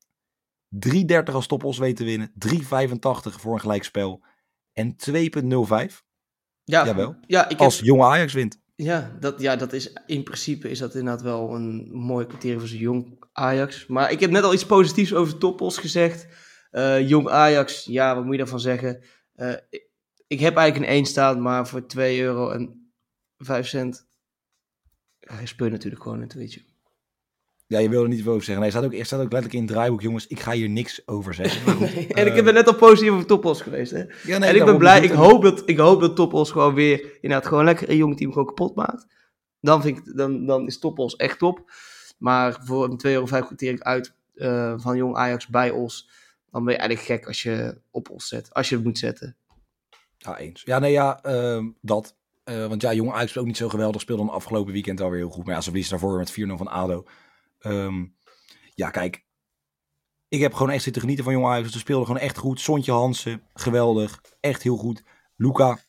3,30 0.69 1.33
als 1.33 1.47
Top 1.47 1.63
Os 1.63 1.77
weet 1.77 1.95
te 1.95 2.03
winnen. 2.03 2.31
3,85 2.33 2.59
voor 3.39 3.53
een 3.53 3.59
gelijkspel. 3.59 4.27
En 4.79 4.95
2,05 4.95 6.03
Ja, 6.63 6.85
Jawel. 6.85 7.15
Ja, 7.27 7.43
ik 7.43 7.49
heb, 7.49 7.59
als 7.59 7.79
Jong 7.79 8.01
Ajax 8.01 8.33
wint. 8.33 8.61
ja, 8.75 9.17
dat, 9.19 9.41
ja, 9.41 9.55
dat 9.55 9.73
is 9.73 9.93
in 10.05 10.23
principe 10.23 10.69
is 10.69 10.79
dat 10.79 10.95
inderdaad 10.95 11.21
wel 11.21 11.55
een 11.55 11.89
mooi 11.91 12.25
criterium 12.25 12.59
voor 12.59 12.67
zo'n 12.67 12.77
jong 12.77 13.23
Ajax. 13.31 13.87
Maar 13.87 14.11
ik 14.11 14.19
heb 14.19 14.31
net 14.31 14.43
al 14.43 14.53
iets 14.53 14.65
positiefs 14.65 15.13
over 15.13 15.37
Toppos 15.37 15.77
gezegd. 15.77 16.27
Eh, 16.71 17.09
jong 17.09 17.29
Ajax, 17.29 17.85
ja, 17.85 18.15
wat 18.15 18.23
moet 18.23 18.31
je 18.31 18.37
daarvan 18.37 18.59
zeggen? 18.59 19.03
Eh, 19.33 19.53
ik, 19.69 19.89
ik 20.27 20.39
heb 20.39 20.55
eigenlijk 20.55 20.91
een 20.91 20.97
1 20.97 21.05
staan, 21.05 21.41
maar 21.41 21.67
voor 21.67 21.85
2 21.85 22.21
euro 22.21 22.49
en 22.49 22.93
5 23.37 23.67
cent. 23.67 24.07
Je 25.19 25.47
speelt 25.47 25.71
natuurlijk 25.71 26.03
gewoon 26.03 26.21
een 26.21 26.27
tweetje. 26.27 26.65
Ja, 27.69 27.79
je 27.79 27.89
wil 27.89 28.03
er 28.03 28.09
niet 28.09 28.23
veel 28.23 28.31
over 28.31 28.43
zeggen. 28.43 28.63
Nee, 28.63 28.71
staat 28.71 28.83
ook, 28.83 28.93
staat 28.93 29.19
ook 29.19 29.31
letterlijk 29.31 29.53
in 29.53 29.61
het 29.61 29.71
draaiboek, 29.71 30.01
jongens. 30.01 30.27
Ik 30.27 30.39
ga 30.39 30.51
hier 30.51 30.69
niks 30.69 31.07
over 31.07 31.33
zeggen. 31.33 31.77
En 32.17 32.27
ik 32.27 32.35
eh, 32.35 32.43
ben 32.43 32.53
net 32.53 32.67
al 32.67 32.75
positief 32.75 33.11
over 33.11 33.25
Toppos 33.25 33.61
geweest. 33.61 33.91
Hè? 33.91 34.03
ja, 34.23 34.37
nee, 34.37 34.49
en 34.49 34.55
ik 34.55 34.65
ben 34.65 34.77
blij, 34.77 35.01
ik 35.01 35.11
hoop 35.11 35.43
dat, 35.43 35.61
ik 35.65 35.77
hoop 35.77 36.01
dat 36.01 36.15
Toppos 36.15 36.51
gewoon 36.51 36.73
weer 36.73 37.17
inderdaad 37.21 37.47
gewoon 37.47 37.65
lekker 37.65 37.89
een 37.89 37.97
jong 37.97 38.17
team 38.17 38.31
gewoon 38.31 38.47
kapot 38.47 38.75
maakt. 38.75 39.05
Dan, 39.61 39.81
vind 39.81 39.97
ik, 39.97 40.15
dan, 40.15 40.45
dan 40.45 40.67
is 40.67 40.79
Toppos 40.79 41.15
echt 41.15 41.39
top. 41.39 41.71
Maar 42.17 42.59
voor 42.63 42.83
een 42.83 42.99
2,5 43.07 43.11
euro 43.11 43.25
kwartier 43.25 43.83
uit 43.83 44.13
eh, 44.35 44.73
van 44.77 44.97
jong 44.97 45.15
Ajax 45.15 45.47
bij 45.47 45.71
Os, 45.71 46.09
dan 46.51 46.63
ben 46.63 46.73
je 46.73 46.79
eigenlijk 46.79 47.09
gek 47.09 47.27
als 47.27 47.43
je 47.43 47.81
op 47.91 48.09
Os 48.09 48.27
zet. 48.27 48.53
Als 48.53 48.69
je 48.69 48.75
het 48.75 48.83
moet 48.83 48.97
zetten. 48.97 49.35
Ja, 50.17 50.37
eens. 50.37 50.61
Ja, 50.65 50.79
nee, 50.79 50.91
ja, 50.91 51.23
ehm, 51.23 51.67
dat. 51.81 52.15
Eh, 52.43 52.67
want 52.67 52.81
ja, 52.81 52.93
Jong 52.93 53.11
Ajax 53.11 53.29
is 53.29 53.37
ook 53.37 53.45
niet 53.45 53.57
zo 53.57 53.69
geweldig. 53.69 54.01
Speelde 54.01 54.25
dan 54.25 54.33
afgelopen 54.33 54.73
weekend 54.73 55.01
alweer 55.01 55.19
heel 55.19 55.29
goed. 55.29 55.45
Maar 55.45 55.53
ja, 55.53 55.59
ze 55.59 55.69
verliezen 55.69 55.99
daarvoor 55.99 56.17
met 56.17 56.31
4-0 56.31 56.57
van 56.57 56.67
ADO. 56.67 57.05
Ehm, 57.59 58.05
ja, 58.75 58.89
kijk. 58.89 59.27
Ik 60.27 60.39
heb 60.39 60.53
gewoon 60.53 60.71
echt 60.71 60.83
zitten 60.83 61.01
genieten 61.01 61.25
van 61.25 61.33
Jong 61.33 61.45
Ajax. 61.45 61.71
Ze 61.71 61.79
speelden 61.79 62.05
gewoon 62.05 62.21
echt 62.21 62.37
goed. 62.37 62.59
Sontje 62.59 62.91
Hansen, 62.91 63.41
geweldig. 63.53 64.21
Echt 64.39 64.63
heel 64.63 64.77
goed. 64.77 65.03
Luca, 65.35 65.79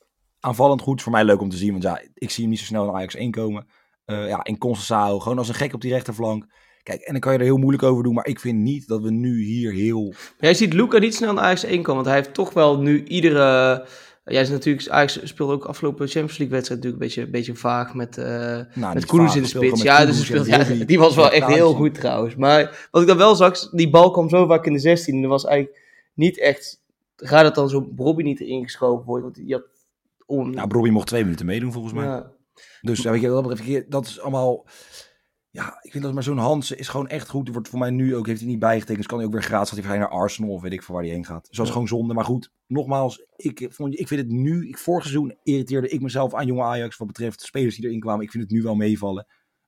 aanvallend 0.40 0.80
goed. 0.80 1.02
Voor 1.02 1.12
mij 1.12 1.24
leuk 1.24 1.40
om 1.40 1.48
te 1.48 1.56
zien, 1.56 1.70
want 1.70 1.82
ja, 1.82 2.02
ik 2.14 2.30
zie 2.30 2.42
hem 2.42 2.50
niet 2.50 2.58
zo 2.58 2.64
snel 2.64 2.88
in 2.88 2.94
Ajax 2.94 3.14
1 3.14 3.30
komen. 3.30 3.66
Uh, 4.06 4.28
ja, 4.28 4.44
in 4.44 4.58
Conceição, 4.58 5.20
gewoon 5.20 5.38
als 5.38 5.48
een 5.48 5.54
gek 5.54 5.74
op 5.74 5.80
die 5.80 5.92
rechterflank. 5.92 6.46
Kijk, 6.82 7.00
en 7.00 7.12
dan 7.12 7.20
kan 7.20 7.32
je 7.32 7.38
er 7.38 7.44
heel 7.44 7.56
moeilijk 7.56 7.82
over 7.82 8.02
doen, 8.02 8.14
maar 8.14 8.26
ik 8.26 8.40
vind 8.40 8.58
niet 8.58 8.86
dat 8.86 9.02
we 9.02 9.10
nu 9.10 9.42
hier 9.42 9.72
heel... 9.72 10.14
Jij 10.38 10.54
ziet 10.54 10.72
Luca 10.72 10.98
niet 10.98 11.14
snel 11.14 11.32
naar 11.32 11.44
Ajax 11.44 11.64
1 11.64 11.82
komen, 11.82 11.94
want 11.94 12.06
hij 12.06 12.16
heeft 12.16 12.34
toch 12.34 12.52
wel 12.52 12.78
nu 12.78 13.04
iedere... 13.04 13.86
Jij 14.24 14.40
is 14.40 14.50
natuurlijk, 14.50 14.88
Ajax 14.88 15.20
speelde 15.22 15.52
ook 15.52 15.64
afgelopen 15.64 16.08
Champions 16.08 16.38
League 16.38 16.56
wedstrijd 16.56 16.82
natuurlijk 16.82 17.02
een 17.02 17.08
beetje, 17.08 17.22
een 17.22 17.30
beetje 17.30 17.54
vaag 17.54 17.94
met, 17.94 18.18
uh, 18.18 18.24
nou, 18.74 18.94
met 18.94 19.12
in 19.12 19.42
de 19.42 19.48
spits. 19.48 19.82
Ja, 19.82 20.04
dus 20.04 20.26
speelt, 20.26 20.46
ja, 20.46 20.64
die 20.64 20.98
was 20.98 21.14
wel 21.14 21.30
echt 21.30 21.46
heel 21.46 21.74
goed 21.74 21.94
trouwens. 21.94 22.36
Maar 22.36 22.88
wat 22.90 23.02
ik 23.02 23.08
dan 23.08 23.16
wel 23.16 23.34
zag, 23.34 23.70
die 23.70 23.90
bal 23.90 24.10
kwam 24.10 24.28
zo 24.28 24.46
vaak 24.46 24.66
in 24.66 24.72
de 24.72 24.78
16 24.78 25.16
en 25.16 25.22
er 25.22 25.28
was 25.28 25.44
eigenlijk 25.44 25.80
niet 26.14 26.38
echt... 26.38 26.82
Gaat 27.16 27.44
het 27.44 27.54
dan 27.54 27.68
zo 27.68 27.82
Bobby 27.82 28.22
niet 28.22 28.40
erin 28.40 28.64
geschoven 28.64 29.06
worden? 29.06 29.24
Want 29.24 29.34
die 29.36 29.54
had 29.54 29.64
om... 30.26 30.50
Nou, 30.50 30.68
Bobby 30.68 30.90
mocht 30.90 31.06
twee 31.06 31.22
minuten 31.22 31.46
meedoen 31.46 31.72
volgens 31.72 31.94
mij. 31.94 32.04
Ja. 32.04 32.32
Dus 32.80 33.02
ja, 33.02 33.10
weet 33.10 33.20
je, 33.64 33.84
dat 33.88 34.06
is 34.06 34.20
allemaal 34.20 34.66
ja, 35.52 35.78
ik 35.82 35.90
vind 35.90 36.04
dat 36.04 36.12
maar 36.12 36.22
zo'n 36.22 36.38
Hansen 36.38 36.78
is 36.78 36.88
gewoon 36.88 37.08
echt 37.08 37.28
goed. 37.28 37.44
Die 37.44 37.52
wordt 37.52 37.68
voor 37.68 37.78
mij 37.78 37.90
nu 37.90 38.16
ook, 38.16 38.26
heeft 38.26 38.40
hij 38.40 38.48
niet 38.48 38.58
bijgetekend. 38.58 38.96
Dus 38.96 39.06
kan 39.06 39.18
hij 39.18 39.26
ook 39.26 39.32
weer 39.32 39.42
gratis, 39.42 39.76
dat 39.76 39.84
hij 39.84 39.98
naar 39.98 40.08
Arsenal 40.08 40.50
of 40.50 40.62
weet 40.62 40.72
ik 40.72 40.82
voor 40.82 40.94
waar 40.94 41.04
hij 41.04 41.12
heen 41.12 41.24
gaat. 41.24 41.46
Dus 41.48 41.56
dat 41.56 41.66
is 41.66 41.72
gewoon 41.72 41.88
zonde. 41.88 42.14
Maar 42.14 42.24
goed, 42.24 42.52
nogmaals, 42.66 43.24
ik, 43.36 43.66
vond, 43.70 43.98
ik 43.98 44.08
vind 44.08 44.20
het 44.20 44.30
nu, 44.30 44.68
ik, 44.68 44.78
vorig 44.78 45.02
seizoen 45.02 45.36
irriteerde 45.42 45.88
ik 45.88 46.00
mezelf 46.00 46.34
aan 46.34 46.46
jonge 46.46 46.62
Ajax 46.62 46.96
wat 46.96 47.06
betreft 47.06 47.40
de 47.40 47.46
spelers 47.46 47.76
die 47.76 47.84
erin 47.84 48.00
kwamen. 48.00 48.24
Ik 48.24 48.30
vind 48.30 48.42
het 48.42 48.52
nu 48.52 48.62
wel 48.62 48.74
meevallen. 48.74 49.26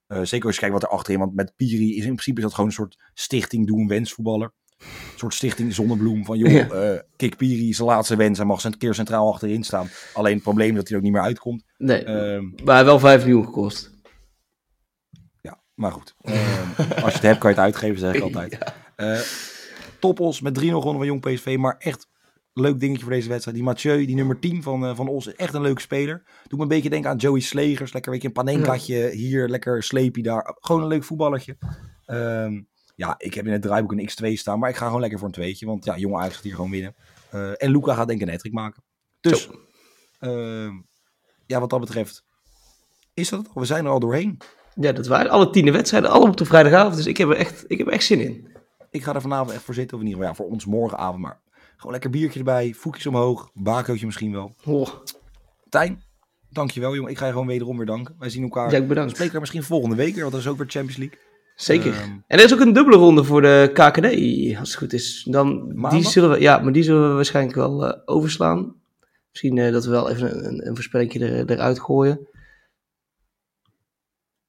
Uh, 0.09 0.23
zeker 0.23 0.47
als 0.47 0.55
je 0.55 0.61
kijkt 0.61 0.75
wat 0.75 0.83
er 0.83 0.97
achterin, 0.97 1.19
want 1.19 1.35
met 1.35 1.53
Piri 1.57 1.97
is 1.97 2.05
in 2.05 2.13
principe 2.13 2.37
is 2.37 2.43
dat 2.43 2.55
gewoon 2.55 2.67
een 2.67 2.77
soort 2.77 2.99
stichting 3.15 3.67
doen 3.67 3.89
wensvoetballer. 3.89 4.53
Een 4.79 5.19
soort 5.19 5.35
stichting 5.35 5.75
zonnebloem 5.75 6.25
van 6.25 6.39
joh, 6.39 6.53
ja. 6.53 6.93
uh, 6.93 7.01
Kik 7.17 7.37
Piri 7.37 7.69
is 7.69 7.77
de 7.77 7.85
laatste 7.85 8.17
wens. 8.17 8.39
Hij 8.39 8.47
mag 8.47 8.65
een 8.65 8.79
keer 8.79 8.95
centraal 8.95 9.33
achterin 9.33 9.63
staan. 9.63 9.89
Alleen 10.15 10.35
het 10.35 10.43
probleem 10.43 10.71
is 10.71 10.77
dat 10.77 10.89
hij 10.89 10.93
er 10.93 10.97
ook 10.97 11.03
niet 11.03 11.13
meer 11.13 11.23
uitkomt. 11.23 11.65
Nee, 11.79 12.05
uh, 12.05 12.65
maar 12.65 12.85
wel 12.85 12.99
5 12.99 13.25
miljoen 13.25 13.45
gekost. 13.45 13.91
Maar 15.83 15.93
goed, 15.93 16.15
uh, 16.23 16.35
als 17.05 17.13
je 17.13 17.19
het 17.19 17.23
hebt 17.23 17.39
kan 17.39 17.51
je 17.51 17.57
het 17.57 17.65
uitgeven, 17.65 17.99
zeg 17.99 18.15
ik 18.15 18.23
altijd. 18.33 18.59
Ja. 18.97 19.15
Uh, 19.15 19.21
Toppels 19.99 20.41
met 20.41 20.59
3-0 20.59 20.63
gewonnen 20.63 20.97
van 20.97 21.07
Jong 21.07 21.21
PSV, 21.21 21.57
maar 21.59 21.77
echt 21.79 22.09
leuk 22.53 22.81
dingetje 22.81 23.03
voor 23.03 23.13
deze 23.13 23.29
wedstrijd. 23.29 23.57
Die 23.57 23.67
Mathieu, 23.67 24.07
die 24.07 24.15
nummer 24.15 24.39
10 24.39 24.63
van, 24.63 24.85
uh, 24.85 24.97
van 24.97 25.09
Os, 25.09 25.27
is 25.27 25.35
echt 25.35 25.55
een 25.55 25.63
leuke 25.63 25.81
speler. 25.81 26.23
Doe 26.47 26.59
me 26.59 26.63
een 26.63 26.69
beetje 26.69 26.91
denken 26.91 27.11
aan 27.11 27.17
Joey 27.17 27.41
Slegers. 27.41 27.93
Lekker 27.93 28.13
weet 28.13 28.23
je, 28.23 28.27
een 28.27 28.35
panenkatje 28.35 28.97
ja. 28.97 29.11
hier, 29.11 29.49
lekker 29.49 29.83
sleepie 29.83 30.23
daar. 30.23 30.57
Gewoon 30.61 30.83
een 30.83 30.89
leuk 30.89 31.05
voetballertje. 31.05 31.57
Um, 32.07 32.69
ja, 32.95 33.15
ik 33.19 33.35
heb 33.35 33.47
in 33.47 33.53
het 33.53 33.63
draaiboek 33.63 33.93
een 33.93 34.11
X2 34.11 34.33
staan, 34.33 34.59
maar 34.59 34.71
ik 34.71 34.77
ga 34.77 34.87
gewoon 34.87 35.01
lekker 35.01 35.19
voor 35.19 35.29
een 35.29 35.35
tweetje. 35.35 35.67
Want 35.67 35.85
ja, 35.85 35.97
jonge 35.97 36.17
Ajax 36.17 36.35
gaat 36.35 36.45
hier 36.45 36.55
gewoon 36.55 36.71
winnen. 36.71 36.95
Uh, 37.35 37.51
en 37.63 37.71
Luca 37.71 37.95
gaat 37.95 38.07
denk 38.07 38.21
ik 38.21 38.27
een 38.27 38.33
hattrick 38.33 38.53
maken. 38.53 38.83
Dus, 39.21 39.49
uh, 40.21 40.71
ja, 41.47 41.61
wat 41.61 41.71
dat 41.71 41.81
betreft, 41.81 42.25
is 43.15 43.29
dat 43.29 43.39
het 43.39 43.49
al? 43.55 43.61
We 43.61 43.67
zijn 43.67 43.85
er 43.85 43.91
al 43.91 44.01
doorheen. 44.01 44.39
Ja, 44.75 44.93
dat 44.93 45.07
waren 45.07 45.31
alle 45.31 45.51
tiende 45.51 45.73
wedstrijden, 45.73 46.11
allemaal 46.11 46.31
op 46.31 46.37
de 46.37 46.45
vrijdagavond. 46.45 46.97
Dus 46.97 47.07
ik 47.07 47.17
heb 47.17 47.29
er 47.29 47.37
echt, 47.37 47.65
ik 47.67 47.79
heb 47.79 47.87
er 47.87 47.93
echt 47.93 48.05
zin 48.05 48.21
in. 48.21 48.47
Ik 48.91 49.03
ga 49.03 49.15
er 49.15 49.21
vanavond 49.21 49.51
echt 49.51 49.63
voor 49.63 49.75
zitten. 49.75 49.97
Of 49.97 50.03
in 50.03 50.09
ieder 50.09 50.23
geval 50.23 50.37
ja, 50.37 50.43
voor 50.45 50.55
ons 50.55 50.67
morgenavond. 50.67 51.21
Maar 51.21 51.41
gewoon 51.77 51.93
lekker 51.93 52.11
biertje 52.11 52.39
erbij. 52.39 52.75
Voetjes 52.77 53.07
omhoog. 53.07 53.51
Bakootje 53.55 54.07
misschien 54.07 54.33
wel. 54.33 54.55
Oh. 54.65 54.89
Tijn, 55.69 56.03
dankjewel 56.51 56.95
jongen. 56.95 57.11
Ik 57.11 57.19
ga 57.19 57.27
je 57.27 57.33
gewoon 57.33 57.47
wederom 57.47 57.77
weer 57.77 57.87
danken. 57.87 58.15
Wij 58.19 58.31
zien 58.31 58.43
elkaar. 58.43 58.73
Ja, 58.73 58.83
bedankt. 58.83 59.11
We 59.11 59.17
spreken 59.17 59.41
misschien 59.41 59.63
volgende 59.63 59.97
week 59.97 60.13
weer. 60.13 60.21
Want 60.21 60.33
dat 60.33 60.43
is 60.43 60.49
ook 60.49 60.57
weer 60.57 60.71
Champions 60.71 60.97
League. 60.97 61.19
Zeker. 61.55 62.03
Um, 62.03 62.25
en 62.27 62.39
er 62.39 62.45
is 62.45 62.53
ook 62.53 62.61
een 62.61 62.73
dubbele 62.73 62.97
ronde 62.97 63.25
voor 63.25 63.43
de 63.43 63.71
KKD. 63.73 64.05
Als 64.59 64.69
het 64.69 64.79
goed 64.79 64.93
is. 64.93 65.27
Dan, 65.31 65.75
die 65.91 66.09
zullen 66.09 66.31
we, 66.31 66.41
ja, 66.41 66.59
maar 66.59 66.73
die 66.73 66.83
zullen 66.83 67.09
we 67.09 67.15
waarschijnlijk 67.15 67.57
wel 67.57 67.85
uh, 67.85 67.93
overslaan. 68.05 68.75
Misschien 69.31 69.57
uh, 69.57 69.73
dat 69.73 69.85
we 69.85 69.91
wel 69.91 70.11
even 70.11 70.47
een, 70.47 70.67
een, 70.67 70.77
een 71.11 71.21
er, 71.21 71.51
eruit 71.51 71.81
gooien 71.81 72.29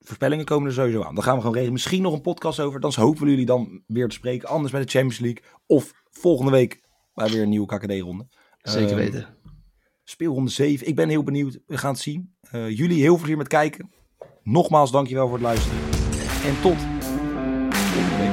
voorspellingen 0.03 0.45
komen 0.45 0.67
er 0.67 0.73
sowieso 0.73 1.03
aan. 1.03 1.15
Dan 1.15 1.23
gaan 1.23 1.33
we 1.33 1.39
gewoon 1.39 1.53
regelen. 1.53 1.73
Misschien 1.73 2.01
nog 2.01 2.13
een 2.13 2.21
podcast 2.21 2.59
over. 2.59 2.79
Dan 2.79 2.91
hopen 2.95 3.23
we 3.23 3.29
jullie 3.29 3.45
dan 3.45 3.83
weer 3.87 4.07
te 4.07 4.15
spreken. 4.15 4.49
Anders 4.49 4.71
bij 4.71 4.81
de 4.81 4.89
Champions 4.89 5.19
League. 5.19 5.43
Of 5.65 5.93
volgende 6.09 6.51
week 6.51 6.81
bij 7.13 7.29
weer 7.29 7.41
een 7.41 7.49
nieuwe 7.49 7.67
KKD-ronde. 7.67 8.27
Zeker 8.61 8.91
um, 8.91 8.95
weten. 8.95 9.27
Speelronde 10.03 10.51
7. 10.51 10.87
Ik 10.87 10.95
ben 10.95 11.09
heel 11.09 11.23
benieuwd. 11.23 11.59
We 11.67 11.77
gaan 11.77 11.91
het 11.91 12.01
zien. 12.01 12.35
Uh, 12.51 12.69
jullie 12.69 12.99
heel 12.99 13.07
veel 13.07 13.17
plezier 13.17 13.37
met 13.37 13.47
kijken. 13.47 13.91
Nogmaals 14.43 14.91
dankjewel 14.91 15.27
voor 15.27 15.37
het 15.37 15.45
luisteren. 15.45 15.77
En 16.45 16.61
tot 16.61 16.77
volgende 17.71 18.17
week. 18.17 18.32